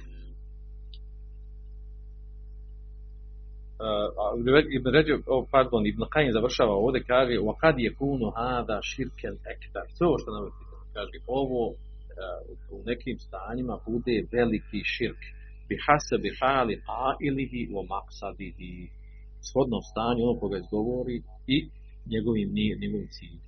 Ibn 4.77 4.89
Ređe, 4.97 5.15
oh, 5.27 5.45
pardon, 5.51 5.87
Ibn 5.87 6.03
Kajin 6.13 6.33
završava 6.33 6.75
ovdje, 6.85 7.01
kaže 7.13 7.35
وَقَدْ 7.49 7.75
يَكُونُ 7.89 8.23
هَذَا 8.43 8.77
شِرْكَ 8.91 9.21
الْأَكْبَرِ 9.33 9.85
Sve 9.97 10.07
ovo 10.07 10.19
što 10.19 10.31
navodi, 10.37 10.53
kaže, 10.97 11.17
ovo 11.27 11.63
uh, 11.69 11.77
u 12.77 12.79
nekim 12.91 13.17
stanjima 13.27 13.75
bude 13.89 14.17
veliki 14.37 14.81
širk. 14.95 15.23
Bi 15.69 15.75
hasebi 15.87 16.31
hali 16.41 16.75
qailihi 16.91 17.61
wa 17.75 17.83
maqsadihi 17.93 18.73
shodnom 19.49 19.83
stanju 19.91 20.21
onog 20.27 20.39
koga 20.41 20.57
izgovori 20.59 21.17
i 21.55 21.57
njegovim, 22.13 22.49
njegovim 22.83 23.09
ciljem. 23.17 23.43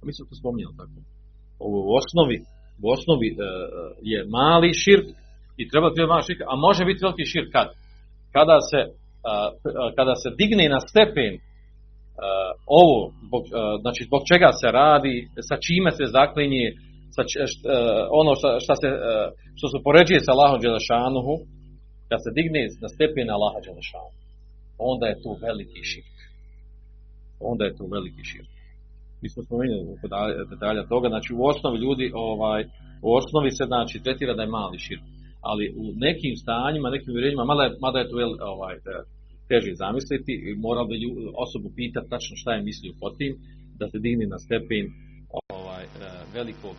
A 0.00 0.02
mi 0.06 0.12
smo 0.14 0.22
to 0.28 0.34
spominjali 0.40 0.76
tako. 0.80 0.98
Ovo 1.66 1.78
u 1.88 1.90
osnovi, 2.00 2.36
u 2.84 2.86
osnovi 2.96 3.28
e, 3.30 3.36
je 4.12 4.18
mali 4.38 4.70
širk 4.82 5.06
i 5.60 5.62
treba 5.70 5.86
biti 5.88 6.12
mali 6.12 6.26
širk, 6.28 6.40
a 6.50 6.54
može 6.66 6.82
biti 6.84 7.04
veliki 7.06 7.30
širk 7.32 7.48
kad? 7.56 7.68
Kada 8.36 8.58
se, 8.70 8.80
a, 8.88 8.92
kada 9.97 10.13
se 10.21 10.29
digne 10.41 10.65
na 10.75 10.79
stepen 10.89 11.33
ovo, 12.81 12.97
znači 13.83 14.01
zbog 14.09 14.21
čega 14.31 14.49
se 14.61 14.67
radi, 14.81 15.15
sa 15.49 15.55
čime 15.65 15.91
se 15.97 16.05
zaklinje, 16.17 16.65
sa 17.15 17.21
ono 18.21 18.31
šta, 18.39 18.49
šta 18.65 18.75
se, 18.81 18.87
što 19.57 19.67
se 19.71 19.77
poređuje 19.87 20.19
sa 20.23 20.31
Allahom 20.35 20.59
Đelešanuhu, 20.63 21.35
kad 22.09 22.19
se 22.23 22.29
digne 22.37 22.61
na 22.83 22.89
stepen 22.95 23.27
Allaha 23.35 23.59
Đelešanuhu, 23.65 24.17
onda 24.91 25.05
je 25.11 25.21
to 25.23 25.31
veliki 25.47 25.81
širk. 25.91 26.15
Onda 27.51 27.63
je 27.65 27.73
to 27.77 27.85
veliki 27.95 28.23
širk. 28.31 28.51
Mi 29.21 29.27
smo 29.29 29.39
spomenuli 29.47 29.83
detalja 30.53 30.83
toga, 30.93 31.07
znači 31.13 31.31
u 31.39 31.41
osnovi 31.51 31.77
ljudi, 31.85 32.05
ovaj, 32.29 32.61
u 33.07 33.09
osnovi 33.19 33.49
se 33.57 33.63
znači 33.71 33.95
tretira 34.03 34.33
da 34.35 34.43
je 34.43 34.55
mali 34.59 34.77
širk, 34.85 35.05
ali 35.49 35.63
u 35.81 35.83
nekim 36.05 36.33
stanjima, 36.43 36.89
nekim 36.95 37.11
uvjerenjima, 37.13 37.43
mada, 37.51 37.63
je- 37.63 37.77
mada 37.85 37.99
je 37.99 38.09
to 38.09 38.15
ovaj, 38.53 38.75
teže 39.51 39.71
zamisliti, 39.83 40.33
i 40.47 40.55
moral 40.65 40.85
bi 40.87 40.95
osobu 41.45 41.67
pitati 41.79 42.09
tačno 42.13 42.33
šta 42.41 42.49
je 42.53 42.67
mislio 42.69 42.93
po 43.01 43.09
tim, 43.17 43.33
da 43.79 43.85
se 43.91 43.97
digne 44.05 44.25
na 44.33 44.39
stepen 44.45 44.85
ovaj, 45.59 45.83
e, 45.83 45.89
velikog 46.37 46.75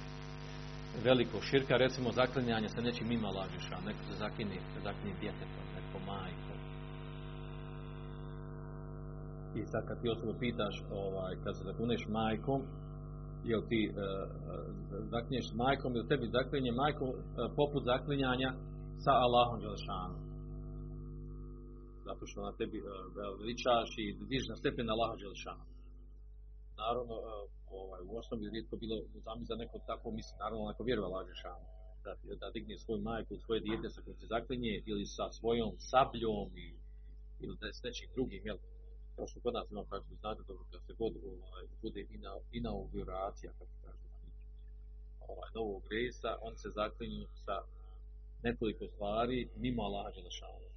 velikog 1.05 1.43
širka, 1.43 1.77
recimo 1.77 2.13
zaklinjanje 2.13 2.69
se 2.69 2.83
nečim 2.83 3.09
mimo 3.09 3.29
lažiša, 3.39 3.77
neko 3.87 4.03
se 4.09 4.15
zakine, 4.19 4.57
zakine 4.85 5.13
djetetom, 5.21 5.65
neko 5.77 5.99
majkom. 6.07 6.59
I 9.59 9.67
sad 9.67 9.89
kad 9.89 10.03
ti 10.03 10.09
osobu 10.09 10.35
pitaš, 10.41 10.83
ovaj, 10.91 11.35
kad 11.45 11.57
se 11.57 11.65
zakuneš 11.65 12.07
majkom, 12.09 12.61
jel 13.45 13.63
ti 13.69 13.91
uh, 13.91 13.97
zaklinješ 15.11 15.47
majkom 15.55 15.97
ili 15.97 16.09
tebi 16.09 16.27
zaklinje 16.27 16.73
majkom 16.73 17.09
e, 17.09 17.15
poput 17.57 17.85
zaklinjanja 17.85 18.53
sa 18.99 19.13
Allahom 19.13 19.61
Đelešanom. 19.61 20.30
Zato 22.11 22.27
što 22.27 22.39
na 22.49 22.53
tebi 22.61 22.79
uh, 22.81 22.89
veličaš 23.41 23.91
i 24.03 24.05
dižeš 24.31 24.49
na 24.53 24.57
stepen 24.61 24.91
Allaha 24.91 25.17
Đelešanom. 25.21 25.69
Naravno, 26.83 27.15
e, 27.21 27.25
ovaj, 27.81 28.01
u 28.09 28.13
osnovi 28.21 28.51
rijetko 28.55 28.75
bilo 28.83 28.97
zamisli 29.27 29.53
da 29.53 29.63
neko 29.63 29.79
tako 29.91 30.07
misli, 30.19 30.35
naravno 30.43 30.69
neko 30.71 30.83
vjeruje 30.89 31.07
Allah 31.07 31.23
Đelešanom. 31.27 31.67
Da, 32.05 32.13
da 32.41 32.47
digne 32.55 32.77
svoju 32.79 33.01
majku, 33.11 33.33
svoje 33.45 33.61
dijete 33.67 33.87
sa 33.91 34.01
kojim 34.05 34.19
se 34.21 34.27
zaklinje 34.35 34.75
ili 34.91 35.05
sa 35.17 35.27
svojom 35.39 35.73
sabljom 35.91 36.49
i, 36.65 36.69
ili 37.43 37.55
da 37.61 37.67
je 37.67 37.75
s 37.79 37.83
nečim 37.87 38.09
drugim, 38.17 38.43
jel? 38.49 38.59
kao 39.17 39.27
što 39.29 39.41
kod 39.45 39.55
nas 39.55 39.71
imamo, 39.71 39.87
kako 39.95 40.15
znate 40.23 40.43
dobro, 40.49 40.65
kad 40.73 40.81
se 40.87 40.93
god 41.01 41.13
ovaj, 41.25 41.65
bude 41.83 42.01
ina, 42.17 42.33
inauguracija, 42.61 43.51
kako 43.59 43.75
kažu 43.85 44.07
ovaj, 45.29 45.51
novog 45.55 45.83
rejsa, 45.93 46.31
on 46.47 46.55
se 46.57 46.69
zaklinju 46.81 47.27
sa 47.45 47.57
nekoliko 48.43 48.85
stvari 48.95 49.39
mimo 49.57 49.83
Allaha 49.83 50.11
Đelešanu. 50.17 50.70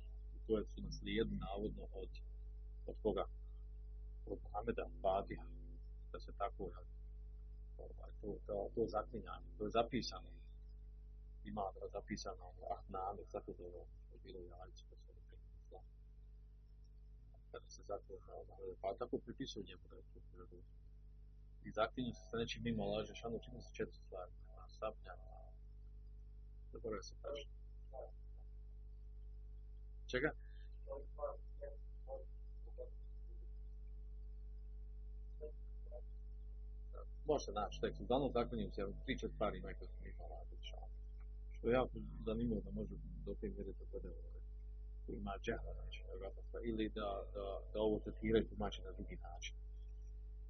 To 0.48 0.64
su 0.66 0.82
naslijedni 0.82 1.38
navodno 1.38 1.84
od, 2.02 2.10
od 2.86 2.96
koga? 3.04 3.26
Od 4.26 4.40
Muhameda 4.44 4.90
Fatiha. 5.02 5.46
Da 6.12 6.20
se 6.20 6.32
tako 6.38 6.64
jel, 6.64 6.86
ovaj, 7.78 8.12
to, 8.22 8.38
to, 8.46 8.70
to 8.76 8.88
zaklinjanje, 8.88 9.48
to 9.58 9.64
je 9.64 9.70
zapisano. 9.70 10.30
Ima 11.46 11.66
da 11.74 11.80
je 11.86 11.90
zapisano 11.90 12.46
Ahname, 12.76 13.24
zato 13.34 13.54
da 13.54 13.64
je 13.64 14.20
bilo 14.24 14.40
jajice, 14.40 14.86
da 14.90 14.98
se 14.98 15.14
kada 17.54 17.70
se 17.70 17.84
zato 17.84 18.14
pa 18.82 18.94
tako 19.00 19.18
pripisuje 19.18 19.66
njemu 19.66 19.84
da 19.90 19.96
je 19.96 20.02
to 20.14 20.20
prirodu. 20.28 20.58
I 21.66 21.72
zaklinju 21.72 22.14
se 22.14 22.24
sa 22.30 22.38
nečim 22.38 22.64
mimo 22.64 22.86
laže, 22.86 23.16
šano 23.16 23.40
čini 23.40 23.62
se 23.62 23.74
četiri 23.74 24.00
stvari. 24.06 24.32
Saplja, 24.68 25.16
zaboravio 26.72 27.04
se 27.04 27.16
kaže. 27.22 27.48
Čega? 30.14 30.32
Može 37.26 37.52
naći 37.52 37.82
tekst. 37.82 38.02
Uglavnom 38.02 38.32
zaklinju 38.32 38.72
se 38.72 38.82
tri 39.06 39.20
četiri 39.20 39.36
stvari 39.36 39.58
imaju 39.58 39.76
koje 39.80 39.90
mimo 40.04 40.24
laže, 40.34 40.56
šano. 40.70 40.88
Što 41.56 41.70
je 41.70 41.74
jako 41.74 41.96
zanimljivo 42.26 42.62
da 42.62 42.72
može 42.72 42.96
do 43.26 43.34
te 43.40 43.48
mjere 43.50 43.72
da 43.80 43.86
bude 43.92 44.10
ovaj 44.10 44.42
ima 45.08 45.34
džahla, 45.44 45.74
znači, 45.74 46.00
ili 46.64 46.90
da, 46.90 47.10
da, 47.34 47.46
da 47.74 47.80
ovo 47.82 48.00
tretiraju 48.00 48.50
tumači 48.50 48.82
na 48.82 48.92
drugi 48.92 49.16
način. 49.16 49.56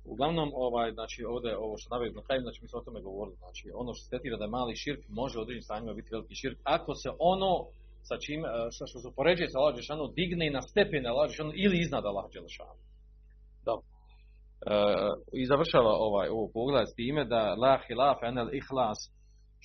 Uglavnom, 0.06 0.52
ovaj, 0.54 0.92
znači, 0.92 1.24
ovdje, 1.24 1.58
ovo 1.58 1.78
što 1.78 1.96
navijek 1.96 2.16
na 2.16 2.24
kraju, 2.24 2.42
znači, 2.42 2.62
mi 2.62 2.68
smo 2.68 2.80
o 2.80 2.84
tome 2.84 3.02
govorili, 3.02 3.38
znači, 3.38 3.72
ono 3.74 3.94
što 3.94 4.04
se 4.04 4.10
tretira 4.10 4.38
da 4.38 4.48
mali 4.48 4.76
širk, 4.76 5.02
može 5.10 5.40
u 5.40 5.42
određenim 5.42 5.64
stanjima 5.64 5.94
biti 5.94 6.10
veliki 6.12 6.36
širk, 6.36 6.60
ako 6.64 6.96
se 6.96 7.10
ono 7.20 7.68
sa 8.10 8.16
čim, 8.24 8.40
što, 8.74 8.84
što 8.90 8.98
se 9.00 9.08
upoređuje 9.08 9.48
sa 9.50 9.58
Allah 9.60 9.74
Đelešanu, 9.74 10.14
digne 10.20 10.48
na 10.58 10.62
stepen 10.70 11.04
Allah 11.06 11.26
Đelešanu 11.26 11.52
ili 11.66 11.76
iznad 11.86 12.04
Allah 12.06 12.26
Đelešanu. 12.34 12.82
Dobro. 13.68 13.88
E, 14.72 14.76
I 15.42 15.44
završava 15.52 15.94
ovaj, 16.08 16.28
ovo 16.36 16.46
pogled 16.58 16.88
s 16.92 16.98
time 17.00 17.22
da 17.34 17.42
la 17.64 17.76
hilaf 17.86 18.20
enel 18.30 18.50
ihlas 18.60 19.00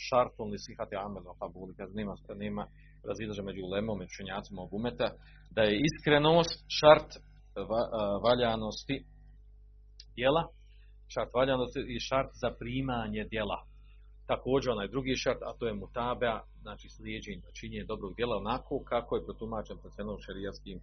šartun 0.06 0.48
li 0.52 0.58
sihati 0.66 0.94
amel 1.06 1.24
qabuli, 1.40 1.72
kad 1.78 1.88
nema, 1.98 2.14
nema 2.44 2.64
razilaže 3.08 3.42
među 3.42 3.60
ulemom 3.64 3.98
i 4.00 4.08
učenjacima 4.10 4.58
ovog 4.62 4.82
da 5.56 5.62
je 5.62 5.80
iskrenost 5.88 6.58
šart 6.78 7.10
va, 7.70 7.82
valjanosti 8.26 8.96
djela, 10.16 10.42
šart 11.12 11.30
valjanosti 11.40 11.80
i 11.94 11.96
šart 12.08 12.30
za 12.42 12.50
primanje 12.60 13.22
djela. 13.32 13.58
Također 14.32 14.70
onaj 14.70 14.88
drugi 14.88 15.14
šart, 15.16 15.42
a 15.42 15.56
to 15.58 15.66
je 15.66 15.74
mutabea, 15.82 16.38
znači 16.64 16.86
slijeđenje, 16.88 17.42
činjenje 17.58 17.84
dobrog 17.92 18.12
djela 18.16 18.36
onako 18.36 18.74
kako 18.92 19.16
je 19.16 19.24
protumačen 19.24 19.76
u 20.14 20.24
šerijaskim 20.26 20.78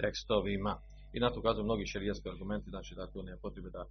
tekstovima. 0.00 0.72
I 1.14 1.20
na 1.20 1.30
to 1.30 1.40
ukazuju 1.40 1.64
mnogi 1.64 1.86
šerijski 1.86 2.28
argumenti, 2.28 2.70
znači 2.70 2.94
da 2.94 3.12
to 3.12 3.22
nema 3.22 3.38
potrebe 3.42 3.70
da 3.70 3.84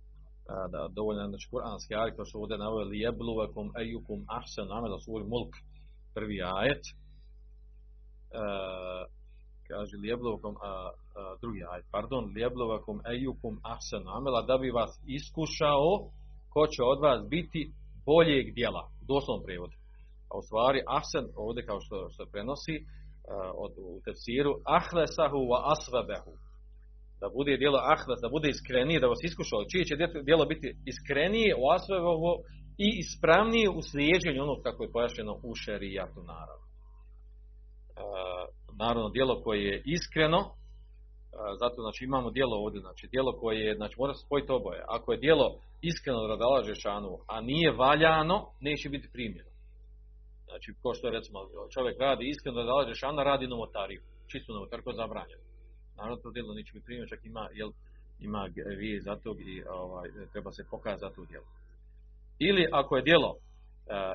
da 0.73 0.81
dovoljno 0.97 1.27
znači 1.27 1.49
kuranski 1.51 1.95
ajet 1.95 2.15
kao 2.15 2.25
što 2.25 2.39
ovdje 2.39 2.57
naveli 2.57 2.99
jebluvakum 2.99 3.67
ejukum 3.83 4.19
ahsan 4.39 4.67
amela 4.77 4.99
svoj 4.99 5.23
mulk 5.31 5.53
prvi 6.15 6.37
ajet 6.43 6.83
Uh, 8.33 9.03
kaže 9.67 9.95
a, 9.97 10.91
drugi 11.41 11.61
ajet, 11.71 11.85
pardon, 11.91 12.23
lijeblovakom 12.35 12.97
ejukum 13.15 13.53
ahsan 13.73 14.03
amela, 14.17 14.41
da 14.41 14.57
bi 14.57 14.69
vas 14.79 14.91
iskušao 15.17 15.89
ko 16.53 16.61
će 16.73 16.81
od 16.83 16.99
vas 17.01 17.19
biti 17.29 17.61
boljeg 18.05 18.45
dijela, 18.57 18.83
u 18.87 18.92
doslovnom 19.11 19.43
prijevodu. 19.45 19.75
A 20.29 20.33
u 20.39 20.41
stvari 20.47 20.79
ahsan 20.97 21.25
ovdje 21.45 21.61
kao 21.69 21.79
što 21.85 21.95
se 22.15 22.23
prenosi 22.33 22.75
a, 22.81 22.85
od, 23.63 23.73
u 23.89 24.01
tefsiru, 24.05 24.53
ahlesahu 24.77 25.39
wa 25.51 25.59
asvabehu. 25.73 26.33
Da 27.21 27.27
bude 27.37 27.57
dijelo 27.61 27.79
ahles, 27.93 28.19
da 28.21 28.29
bude 28.35 28.47
iskrenije, 28.49 28.99
da 28.99 29.11
vas 29.13 29.23
iskušao. 29.23 29.69
Čije 29.71 29.83
će 29.89 29.95
dijelo 30.27 30.45
biti 30.53 30.67
iskrenije 30.91 31.51
u 31.61 31.63
asvabehu 31.75 32.31
i 32.85 32.87
ispravnije 33.03 33.67
u 33.69 33.81
slijeđenju 33.89 34.43
onog 34.43 34.59
kako 34.65 34.83
je 34.83 34.93
pojašnjeno 34.95 35.33
u 35.49 35.51
šerijatu 35.63 36.19
naravno. 36.33 36.65
Uh, 37.93 38.43
naravno 38.83 39.09
djelo 39.09 39.41
koje 39.43 39.59
je 39.69 39.81
iskreno, 39.85 40.39
zato 41.59 41.81
znači 41.81 42.03
imamo 42.03 42.31
djelo 42.31 42.55
ovdje, 42.57 42.79
znači 42.81 43.07
djelo 43.07 43.31
koje 43.41 43.57
je, 43.65 43.75
znači 43.75 43.95
mora 43.99 44.13
se 44.13 44.25
spojiti 44.25 44.51
oboje. 44.51 44.83
Ako 44.87 45.11
je 45.11 45.19
djelo 45.19 45.47
iskreno 45.81 46.27
radi 46.27 46.43
Allah 46.43 46.65
Žešanu, 46.65 47.17
a 47.27 47.41
nije 47.41 47.71
valjano, 47.71 48.37
neće 48.59 48.89
biti 48.89 49.09
primljeno. 49.13 49.49
Znači, 50.47 50.73
ko 50.81 50.93
što 50.93 51.07
je 51.07 51.13
recimo, 51.17 51.39
čovjek 51.73 51.99
radi 51.99 52.29
iskreno 52.29 52.57
radi 52.57 52.69
Allah 52.69 52.87
Žešanu, 52.87 53.23
radi 53.23 53.47
novotariju, 53.47 54.01
čistu 54.31 54.53
je 54.53 54.95
zabranjeno. 54.95 55.43
Naravno, 55.97 56.17
to 56.23 56.31
djelo 56.31 56.53
neće 56.53 56.71
biti 56.73 56.85
primljeno, 56.85 57.07
čak 57.07 57.25
ima, 57.25 57.49
jel, 57.53 57.71
ima 58.19 58.49
vije 58.77 59.01
za 59.01 59.15
tog 59.15 59.37
i 59.41 59.63
ovaj, 59.69 60.07
treba 60.31 60.51
se 60.51 60.63
pokazati 60.71 61.05
za 61.05 61.09
to 61.15 61.25
djelo. 61.25 61.45
Ili 62.39 62.63
ako 62.71 62.95
je 62.97 63.03
djelo 63.03 63.31
uh, 63.31 63.37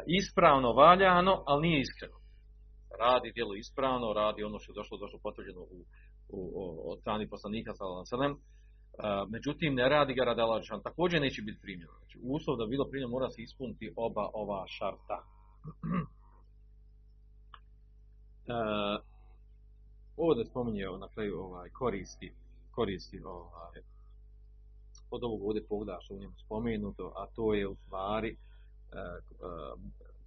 ispravno 0.06 0.72
valjano, 0.72 1.42
ali 1.46 1.62
nije 1.68 1.80
iskreno 1.80 2.18
radi 2.98 3.32
djelo 3.32 3.54
ispravno, 3.54 4.12
radi 4.12 4.44
ono 4.44 4.58
što 4.58 4.72
je 4.72 4.74
došlo, 4.80 4.98
došlo 4.98 5.18
potvrđeno 5.22 5.60
u, 5.60 5.78
u, 6.28 6.92
od 6.92 7.00
strani 7.00 7.28
poslanika 7.28 7.74
sallam, 7.74 8.40
međutim 9.28 9.74
ne 9.74 9.88
radi 9.88 10.14
ga 10.14 10.24
radi 10.24 10.40
Allah 10.40 10.62
također 10.84 11.20
neće 11.20 11.42
biti 11.42 11.60
primljeno. 11.62 11.92
Znači, 11.98 12.18
uslov 12.22 12.56
da 12.56 12.64
bi 12.64 12.70
bilo 12.70 12.88
primljeno 12.88 13.10
mora 13.10 13.30
se 13.30 13.42
ispuniti 13.42 13.92
oba 13.96 14.30
ova 14.34 14.64
šarta. 14.66 15.24
e, 18.46 18.52
ovdje 20.26 20.44
spominje 20.44 20.84
na 21.00 21.08
kraju 21.08 21.40
ovaj, 21.40 21.70
koristi, 21.70 22.32
koristi 22.70 23.22
ovaj, 23.24 23.82
od 25.10 25.24
ovog 25.24 25.42
ovdje 25.42 25.66
pogleda 25.66 25.98
što 26.00 26.14
u 26.14 26.18
njemu 26.18 26.34
spomenuto, 26.36 27.12
a 27.16 27.26
to 27.34 27.54
je 27.54 27.68
u 27.68 27.76
stvari 27.76 28.28
e, 28.30 28.36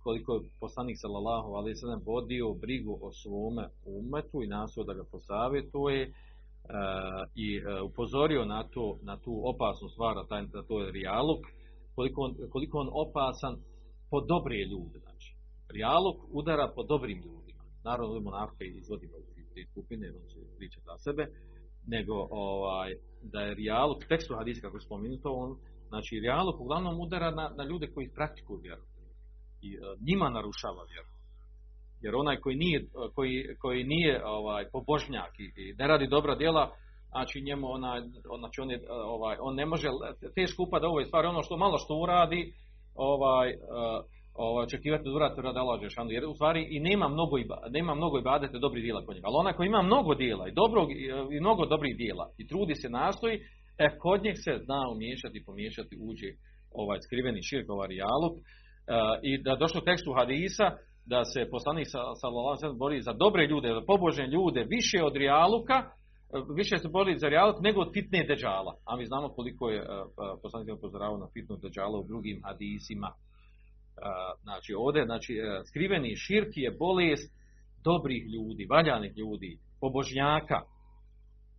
koliko 0.03 0.33
je 0.33 0.41
poslanik 0.59 0.97
sallallahu 0.99 1.49
alejhi 1.53 1.75
ve 1.75 1.81
sellem 1.83 2.01
vodio 2.05 2.53
brigu 2.53 2.99
o 3.01 3.11
svome 3.11 3.65
umetu 3.85 4.43
i 4.43 4.47
nastojao 4.47 4.85
da 4.85 4.93
ga 4.93 5.03
posavjetuje 5.11 5.99
uh, 6.07 6.13
i 7.35 7.47
uh, 7.59 7.89
upozorio 7.89 8.45
na 8.45 8.63
to 8.63 8.99
na 9.01 9.17
tu 9.17 9.41
opasnu 9.51 9.89
stvar 9.89 10.17
a 10.17 10.27
taj 10.29 10.43
to 10.67 10.81
je 10.81 10.91
rijaluk 10.91 11.41
koliko 11.95 12.21
on, 12.21 12.35
koliko 12.49 12.77
on 12.77 12.89
opasan 12.93 13.55
po 14.09 14.21
dobre 14.21 14.55
ljude 14.71 14.99
znači 14.99 15.35
rijaluk 15.69 16.17
udara 16.31 16.71
po 16.75 16.83
dobrim 16.83 17.17
ljudima 17.17 17.63
naravno 17.83 18.19
monarhe 18.19 18.65
izvodimo 18.65 19.17
iz 19.17 19.47
te 19.53 19.65
skupine 19.71 20.07
on 20.09 20.27
će 20.29 20.37
pričati 20.57 20.85
za 20.85 20.97
sebe 20.97 21.23
nego 21.87 22.27
ovaj, 22.31 22.95
da 23.21 23.41
je 23.41 23.55
rijaluk, 23.55 24.05
tekstu 24.05 24.35
hadisa 24.35 24.61
kako 24.61 24.77
je 24.77 24.81
spomenuto, 24.81 25.33
on, 25.33 25.57
znači 25.87 26.19
rijaluk 26.19 26.59
uglavnom 26.59 26.99
udara 26.99 27.31
na, 27.31 27.53
na 27.57 27.63
ljude 27.63 27.87
koji 27.93 28.09
praktikuju 28.09 28.59
vjeru. 28.59 28.81
I 29.61 29.69
e, 29.73 29.79
njima 30.07 30.29
narušava 30.29 30.83
vjeru. 30.91 31.07
Jer 32.01 32.15
onaj 32.15 32.37
koji 32.37 32.55
nije, 32.55 32.85
koji, 33.15 33.45
koji 33.61 33.83
nije 33.83 34.25
ovaj, 34.25 34.65
pobožnjak 34.71 35.39
i, 35.39 35.47
i 35.61 35.73
ne 35.77 35.87
radi 35.87 36.07
dobra 36.07 36.35
djela, 36.35 36.71
znači 37.09 37.41
njemu 37.41 37.67
ona, 37.67 38.01
znači 38.39 38.61
on, 38.61 38.71
je, 38.71 38.79
ovaj, 38.89 39.37
on 39.39 39.55
ne 39.55 39.65
može 39.65 39.87
teško 40.35 40.63
upada 40.63 40.87
u 40.87 40.91
ove 40.91 41.05
stvari, 41.05 41.27
ono 41.27 41.43
što 41.43 41.57
malo 41.57 41.77
što 41.77 41.95
uradi, 41.95 42.53
ovaj, 42.95 43.49
uh, 43.49 44.05
ovaj, 44.33 44.63
očekivati 44.63 45.03
da 45.03 45.15
uradi 45.15 45.41
radi 45.41 45.59
Allah 45.59 45.79
jer 46.09 46.25
u 46.25 46.33
stvari 46.33 46.67
i 46.69 46.79
nema 46.79 47.07
mnogo, 47.07 47.35
nema 47.69 47.95
mnogo 47.95 48.19
ibadete 48.19 48.59
dobrih 48.59 48.83
djela 48.83 49.05
kod 49.05 49.15
njega, 49.15 49.27
ali 49.27 49.37
onaj 49.39 49.53
koji 49.53 49.67
ima 49.67 49.81
mnogo 49.81 50.15
djela 50.15 50.47
i, 50.47 50.51
dobrog, 50.51 50.87
i 51.31 51.39
mnogo 51.39 51.65
dobrih 51.65 51.97
djela 51.97 52.25
i 52.37 52.47
trudi 52.47 52.75
se 52.75 52.89
nastoji, 52.89 53.35
e, 53.77 53.97
kod 53.99 54.23
njeg 54.23 54.35
se 54.45 54.51
zna 54.65 54.81
umiješati 54.95 55.37
i 55.37 55.45
pomiješati 55.45 55.95
uđe 56.09 56.29
ovaj 56.81 56.99
skriveni 57.05 57.41
širk, 57.49 57.69
ovaj 57.69 57.87
i 59.21 59.43
da 59.43 59.55
došlo 59.55 59.81
u 59.81 59.85
tekstu 59.85 60.13
hadisa, 60.13 60.71
da 61.05 61.25
se 61.25 61.49
poslanik 61.51 61.87
sallallahu 62.21 62.57
sa, 62.57 62.71
bori 62.71 63.01
za 63.01 63.13
dobre 63.13 63.47
ljude, 63.47 63.73
za 63.73 63.81
pobožne 63.87 64.27
ljude, 64.27 64.65
više 64.69 65.03
od 65.03 65.15
rijaluka, 65.15 65.83
više 66.55 66.77
se 66.77 66.87
boli 66.87 67.17
za 67.17 67.27
rijaluk 67.27 67.55
nego 67.61 67.81
od 67.81 67.93
fitne 67.93 68.23
deđala. 68.23 68.75
A 68.85 68.97
mi 68.97 69.05
znamo 69.05 69.29
koliko 69.29 69.69
je 69.69 69.85
poslanik 70.41 70.73
upozoravao 70.77 71.17
na 71.17 71.27
fitnu 71.33 71.57
deđala 71.57 71.99
u 71.99 72.07
drugim 72.07 72.41
hadisima. 72.43 73.11
Znači 74.41 74.73
ovdje, 74.77 75.05
znači 75.05 75.33
skriveni 75.69 76.15
širk 76.15 76.49
je 76.55 76.71
bolest 76.79 77.33
dobrih 77.83 78.23
ljudi, 78.33 78.67
valjanih 78.69 79.17
ljudi, 79.17 79.57
pobožnjaka, 79.79 80.61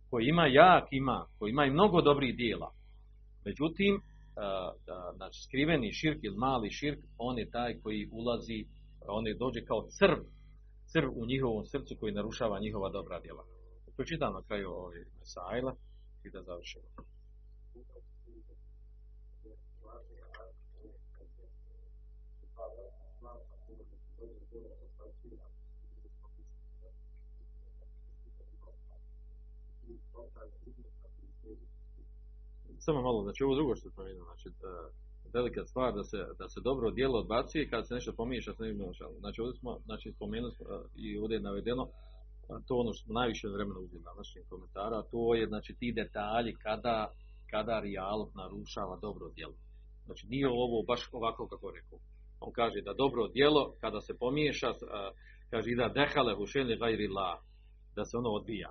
koji 0.09 0.25
ima 0.25 0.47
jak 0.47 0.87
ima, 0.91 1.25
koji 1.39 1.49
ima 1.49 1.65
i 1.65 1.71
mnogo 1.71 2.01
dobrih 2.01 2.35
dijela. 2.35 2.71
Međutim, 3.45 4.01
znači 5.15 5.41
skriveni 5.43 5.93
širk 5.93 6.19
ili 6.23 6.37
mali 6.37 6.69
širk, 6.69 6.99
on 7.17 7.39
je 7.39 7.51
taj 7.51 7.79
koji 7.81 8.09
ulazi, 8.11 8.65
on 9.07 9.27
je 9.27 9.33
dođe 9.33 9.65
kao 9.65 9.87
crv, 9.99 10.19
crv 10.85 11.09
u 11.15 11.25
njihovom 11.25 11.65
srcu 11.65 11.95
koji 11.99 12.13
narušava 12.13 12.59
njihova 12.59 12.89
dobra 12.89 13.19
djela. 13.19 13.43
Pročitam 13.95 14.33
na 14.33 14.41
kraju 14.41 14.69
ovaj 14.69 14.99
mesajla 15.19 15.75
i 16.23 16.29
da 16.29 16.43
završimo. 16.43 17.12
Samo 32.85 33.01
malo, 33.01 33.23
znači 33.23 33.43
ovo 33.43 33.55
drugo 33.55 33.75
što 33.75 33.89
sam 33.89 34.05
vidio, 34.05 34.23
znači 34.23 34.49
velika 35.33 35.65
stvar 35.65 35.93
da 35.93 36.03
se, 36.03 36.17
da 36.39 36.47
se 36.49 36.59
dobro 36.69 36.91
djelo 36.91 37.19
odbacuje 37.19 37.69
kada 37.69 37.83
se 37.83 37.93
nešto 37.93 38.13
pomiješa 38.17 38.53
sa 38.53 38.63
nekim 38.63 38.93
Znači 39.19 39.41
ovdje 39.41 39.59
smo 39.59 39.79
znači, 39.85 40.11
spomenuli 40.11 40.53
i 40.95 41.17
ovdje 41.17 41.35
je 41.35 41.47
navedeno 41.49 41.87
to 42.67 42.75
ono 42.75 42.93
što 42.93 43.05
smo 43.05 43.13
najviše 43.13 43.47
vremena 43.47 43.79
uzeli 43.79 44.03
današnjih 44.03 44.45
komentara, 44.49 45.03
to 45.11 45.35
je 45.35 45.47
znači 45.47 45.75
ti 45.79 45.93
detalji 46.01 46.53
kada, 46.65 47.11
kada 47.51 47.79
rijalog 47.79 48.29
narušava 48.35 48.95
dobro 49.01 49.29
djelo. 49.35 49.57
Znači 50.05 50.27
nije 50.27 50.47
ovo 50.49 50.83
baš 50.87 51.09
ovako 51.11 51.47
kako 51.47 51.71
rekao. 51.71 51.99
On 52.39 52.51
kaže 52.51 52.81
da 52.81 52.93
dobro 52.93 53.27
djelo 53.27 53.73
kada 53.81 54.01
se 54.01 54.17
pomiješa, 54.17 54.69
kaže 55.49 55.75
da 55.75 55.93
dehale 55.99 56.35
hušeni 56.35 56.77
gajri 56.77 57.07
la, 57.07 57.41
da 57.95 58.05
se 58.05 58.17
ono 58.17 58.29
odbija. 58.29 58.69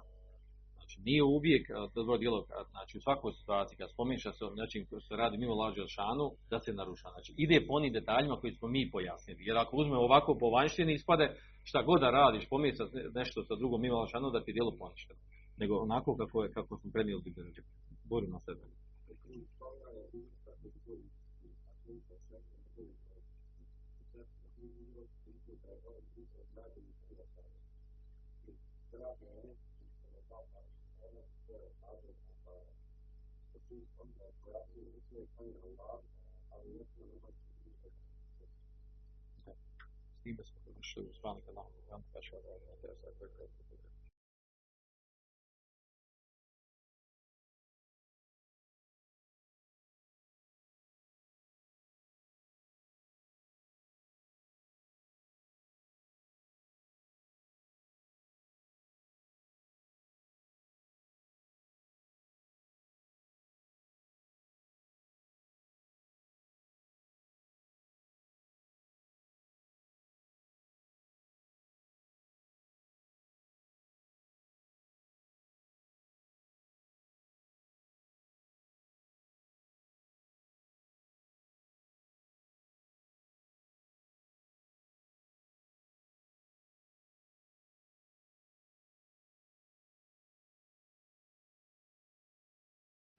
Znači 0.82 1.00
nije 1.08 1.22
uvijek 1.22 1.64
dobro 1.94 2.18
djelo, 2.18 2.46
znači 2.70 2.98
u 2.98 3.00
svakoj 3.00 3.32
situaciji 3.32 3.76
kad 3.78 3.90
spomiješa 3.90 4.32
se 4.32 4.44
znači 4.54 4.86
se 5.08 5.16
radi 5.16 5.38
mimo 5.38 5.54
lađe 5.54 5.86
šanu, 5.88 6.26
da 6.50 6.58
se 6.60 6.72
naruša. 6.72 7.08
Znači 7.14 7.34
ide 7.36 7.66
po 7.66 7.72
onim 7.74 7.92
detaljima 7.92 8.40
koji 8.40 8.52
smo 8.52 8.68
mi 8.68 8.90
pojasnili. 8.90 9.46
Jer 9.48 9.56
ako 9.58 9.76
uzmemo 9.76 10.00
ovako 10.00 10.38
po 10.40 10.50
vanjštini 10.50 10.94
ispade 10.94 11.36
šta 11.64 11.82
god 11.82 12.00
da 12.00 12.10
radiš, 12.10 12.48
pomiješa 12.48 12.84
nešto 13.14 13.44
sa 13.44 13.54
drugom 13.56 13.80
mimo 13.80 13.96
lađe 13.96 14.30
da 14.30 14.44
ti 14.44 14.52
djelo 14.52 14.72
poništeno. 14.78 15.20
Nego 15.60 15.74
onako 15.78 16.16
kako, 16.16 16.44
je, 16.44 16.52
kako 16.52 16.78
smo 16.78 16.90
prenijeli 16.92 17.22
znači, 17.34 17.60
borimo 18.04 18.40
sebe. 18.40 18.81
S 35.12 35.14
time 40.22 40.44
smo 40.44 40.72
došli 40.76 41.02
u 41.02 41.12
zvani 41.20 41.40
kanal. 41.46 41.64